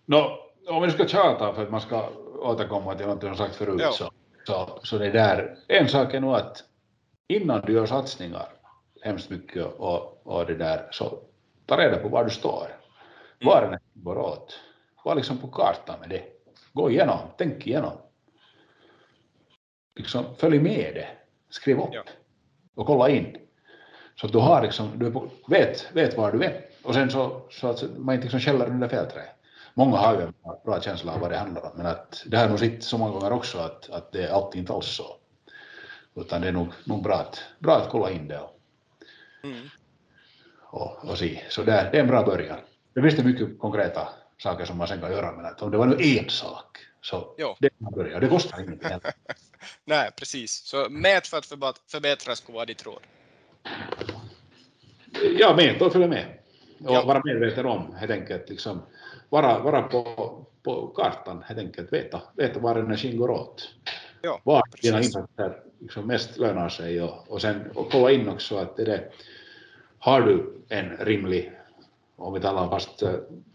Nå, 0.05 0.51
om 0.69 0.83
vi 0.83 0.91
ska 0.91 1.09
tjata 1.09 1.55
för 1.55 1.63
att 1.63 1.71
man 1.71 1.81
ska 1.81 2.09
återkomma 2.39 2.95
till 2.95 3.07
något 3.07 3.21
som 3.21 3.37
sagt 3.37 3.57
förut 3.57 3.81
Ja. 3.81 3.93
så, 3.93 4.13
så, 4.47 4.81
så 4.83 4.99
det 4.99 5.11
där, 5.11 5.59
en 5.69 5.89
sak 5.89 6.15
är 6.15 6.21
nog 6.21 6.35
att 6.35 6.65
innan 7.29 7.61
du 7.61 7.73
gör 7.73 7.87
satsningar 7.87 8.49
hemskt 9.05 9.31
mycket 9.31 9.67
och, 9.67 10.27
och 10.27 10.47
det 10.47 10.55
där 10.55 10.89
så 10.91 11.19
ta 11.67 11.79
reda 11.79 11.99
på 11.99 12.09
var 12.09 12.25
du 12.25 12.31
står. 12.31 12.67
Var 13.45 13.63
den 13.71 13.79
går 13.95 14.19
åt. 14.19 14.59
Var 15.05 15.15
liksom 15.15 15.39
på 15.39 15.47
kartan 15.49 16.01
med 16.01 16.09
det. 16.11 16.23
Gå 16.73 16.91
igenom, 16.91 17.19
tänk 17.37 17.67
igenom. 17.67 17.93
Liksom, 19.97 20.25
följ 20.39 20.59
med 20.59 20.95
det. 20.95 21.09
Skriv 21.51 21.79
upp 21.81 21.89
Ja. 21.93 22.03
och 22.75 22.87
kolla 22.87 23.09
in. 23.09 23.37
Så 24.17 24.27
att 24.27 24.33
du 24.33 24.39
har 24.39 24.63
liksom, 24.63 24.99
du 24.99 25.11
på, 25.13 25.29
vet, 25.49 25.89
vet 25.93 26.17
var 26.17 26.33
du 26.33 26.45
är. 26.45 26.61
Och 26.85 26.95
sen 26.95 27.11
så, 27.11 27.41
så 27.51 27.67
att 27.69 27.83
man 27.99 28.15
inte 28.15 28.23
liksom 28.25 28.41
skäller 28.41 28.67
under 28.67 28.89
fel 28.89 29.07
trä. 29.11 29.23
Många 29.75 29.97
har 29.97 30.15
ju 30.15 30.21
en 30.23 30.35
bra 30.65 30.81
känsla 30.81 31.13
av 31.15 31.21
vad 31.21 31.31
det 31.31 31.37
handlar 31.37 31.63
om, 31.63 31.71
men 31.77 31.87
att 31.87 32.23
det 32.27 32.37
har 32.37 32.49
nog 32.49 32.59
sett 32.59 32.83
så 32.83 32.99
många 32.99 33.13
gånger 33.13 33.33
också 33.33 33.59
att, 33.59 33.91
att 33.91 34.13
det 34.13 34.25
är 34.25 34.33
alltid 34.33 34.61
inte 34.61 34.73
alls 34.73 34.87
så. 34.87 35.05
Utan 36.15 36.41
det 36.41 36.49
är 36.49 36.53
nog, 36.53 36.69
nog 36.85 37.03
bra, 37.03 37.15
att, 37.15 37.43
bra 37.59 37.77
att 37.77 37.89
kolla 37.91 38.11
in 38.11 38.29
det 38.29 38.39
och, 38.41 38.54
Mm. 39.45 39.69
och, 40.61 41.05
och 41.11 41.19
se. 41.19 41.41
Så 41.49 41.63
det, 41.63 41.89
det 41.93 41.99
är 41.99 42.01
en 42.03 42.07
bra 42.07 42.25
början. 42.25 42.59
Det 42.95 43.03
finns 43.03 43.17
det 43.17 43.25
mycket 43.25 43.59
konkreta 43.59 44.09
saker 44.39 44.65
som 44.65 44.79
man 44.79 44.89
sen 44.89 45.01
kan 45.01 45.13
göra, 45.13 45.33
men 45.33 45.47
att 45.47 45.63
om 45.63 45.71
det 45.71 45.77
var 45.79 45.87
nu 45.87 45.97
en 46.03 46.29
sak 46.31 46.79
så 47.01 47.35
Jo. 47.39 47.57
det 47.61 47.69
kan 47.69 47.77
man 47.79 47.93
börja. 47.93 48.21
Det 48.21 48.29
kostar 48.29 48.61
ingenting 48.61 48.89
heller. 48.89 49.13
Nej, 49.85 50.11
precis. 50.17 50.53
Så 50.53 50.87
mät 50.91 51.27
för 51.27 51.39
att 51.39 51.47
förbättra 51.91 52.37
skulle 52.37 52.57
vara 52.57 52.67
ditt 52.67 52.87
råd. 52.87 53.01
Ja, 55.39 55.57
med, 55.57 55.77
då 55.79 55.91
följer 55.91 56.09
med. 56.09 56.39
Och 56.85 56.95
Ja. 56.95 57.05
vara 57.05 57.23
medveten 57.25 57.67
om, 57.67 57.95
helt 57.95 58.11
enkelt, 58.13 58.49
liksom, 58.49 58.83
vara, 59.29 59.59
vara 59.59 59.83
på, 59.83 60.05
på 60.63 60.87
kartan, 60.87 61.43
helt 61.47 61.59
enkelt, 61.61 61.93
veta, 61.93 62.23
veta 62.37 62.61
var 62.61 62.77
energin 62.77 63.17
går 63.17 63.31
åt. 63.31 63.69
Dina 64.83 64.97
precis. 64.97 65.17
insatser 65.17 65.63
liksom 65.79 66.07
mest 66.07 66.39
lönar 66.39 66.69
sig 66.69 67.03
och, 67.03 67.31
och 67.33 67.41
sen 67.41 67.71
och 67.75 67.91
kolla 67.91 68.11
in 68.11 68.29
också 68.29 68.57
att 68.57 68.79
är 68.79 68.85
det, 68.85 69.11
har 69.99 70.21
du 70.21 70.63
en 70.69 70.97
rimlig, 70.97 71.53
om 72.17 72.35
vi 72.35 72.41
talar 72.41 72.69
fast 72.69 73.03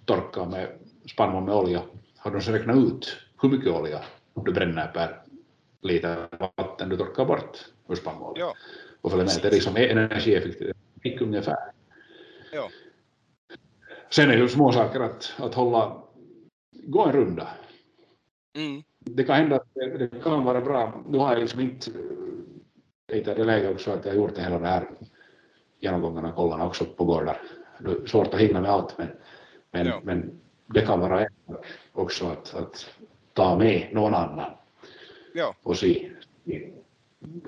torka 0.06 0.46
med 0.46 0.68
spannmål 1.08 1.44
med 1.44 1.56
olja, 1.56 1.82
har 2.18 2.32
de 2.32 2.42
så 2.42 2.52
räknat 2.52 2.78
ut 2.78 3.18
hur 3.42 3.50
mycket 3.50 3.72
olja 3.72 4.02
du 4.46 4.54
bränner 4.54 4.88
per 4.88 5.22
liter 5.82 6.28
vatten 6.40 6.90
du 6.90 6.98
torkar 6.98 7.26
bort 7.26 7.66
ur 7.90 7.96
spannmålet. 7.96 8.40
Ja. 8.40 8.54
Och 9.02 9.12
följer 9.12 9.26
med, 9.26 9.40
det 9.42 9.48
är 9.48 9.52
liksom 9.52 9.76
energieffektivitet 9.76 11.22
ungefär. 11.22 11.72
Ja. 12.54 12.70
Sen 14.10 14.30
är 14.30 14.34
det 14.34 14.42
ju 14.42 14.50
små 14.50 14.72
saker 14.72 15.00
att, 15.00 15.34
att 15.38 15.54
hålla, 15.54 16.04
gå 16.72 17.06
en 17.06 17.12
runda. 17.12 17.48
Mm. 18.56 18.84
Det 19.16 19.24
kan 19.24 19.36
hända 19.36 19.56
att 19.56 19.68
det, 19.74 20.24
kan 20.24 20.44
vara 20.44 20.62
bra. 20.62 21.04
Nu 21.10 21.18
har 21.18 21.32
jag 21.32 21.40
liksom 21.40 21.60
inte 21.60 21.92
lite 23.14 23.34
det 23.34 23.44
läge 23.44 23.70
också 23.70 23.92
att 23.92 24.06
jag 24.06 24.16
gjort 24.16 24.36
det 24.36 24.42
hela 24.42 24.60
det 24.60 24.68
här 24.68 24.90
genomgångarna, 25.80 26.32
kollarna 26.32 26.66
också 26.68 26.86
på 26.86 27.06
gårdar. 27.06 27.42
Det 27.80 27.92
är 27.92 28.06
svårt 28.06 28.34
att 28.34 28.40
hinna 28.40 28.62
med 28.62 28.72
allt 28.72 28.98
men, 28.98 29.08
men, 29.72 29.88
Ja. 29.88 30.00
men 30.04 30.40
det 30.66 30.82
kan 30.82 31.00
vara 31.00 31.22
en 31.22 31.28
också 31.94 32.26
att, 32.28 32.56
att 32.56 32.90
ta 33.34 33.58
med 33.58 33.90
någon 33.92 34.14
annan 34.14 34.52
Ja. 35.34 35.56
och 35.64 35.78
se 35.78 36.12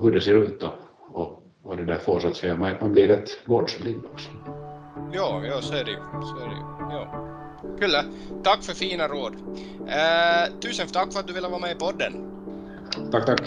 hur 0.01 0.11
det 0.11 0.21
ser 0.21 0.33
ut 0.43 0.63
och, 0.63 0.73
och, 1.11 1.43
och 1.63 1.77
det 1.77 1.85
där 1.85 1.97
får 1.97 2.19
så 2.19 2.27
att 2.27 2.35
säga, 2.35 2.55
man, 2.57 2.73
man 2.81 2.91
blir 2.91 3.07
rätt 3.07 3.45
gårdsblind 3.45 4.05
också. 4.13 4.29
Ja, 5.13 5.41
ja, 5.45 5.61
så 5.61 5.73
är 5.75 5.83
det 5.85 5.91
ju. 5.91 5.97
Så 5.97 6.37
är 6.45 6.49
det 6.49 6.55
ju. 6.55 6.95
Ja. 6.95 7.27
Kyllä. 7.79 8.05
Tack 8.43 8.63
för 8.63 8.73
fina 8.73 9.07
råd. 9.07 9.35
Eh, 9.87 10.59
tusen 10.59 10.87
tack 10.87 11.13
för 11.13 11.19
att 11.19 11.27
du 11.27 11.33
ville 11.33 11.47
vara 11.47 11.59
med 11.59 11.71
i 11.71 11.75
podden. 11.75 12.13
Tack, 13.11 13.25
tack. 13.25 13.41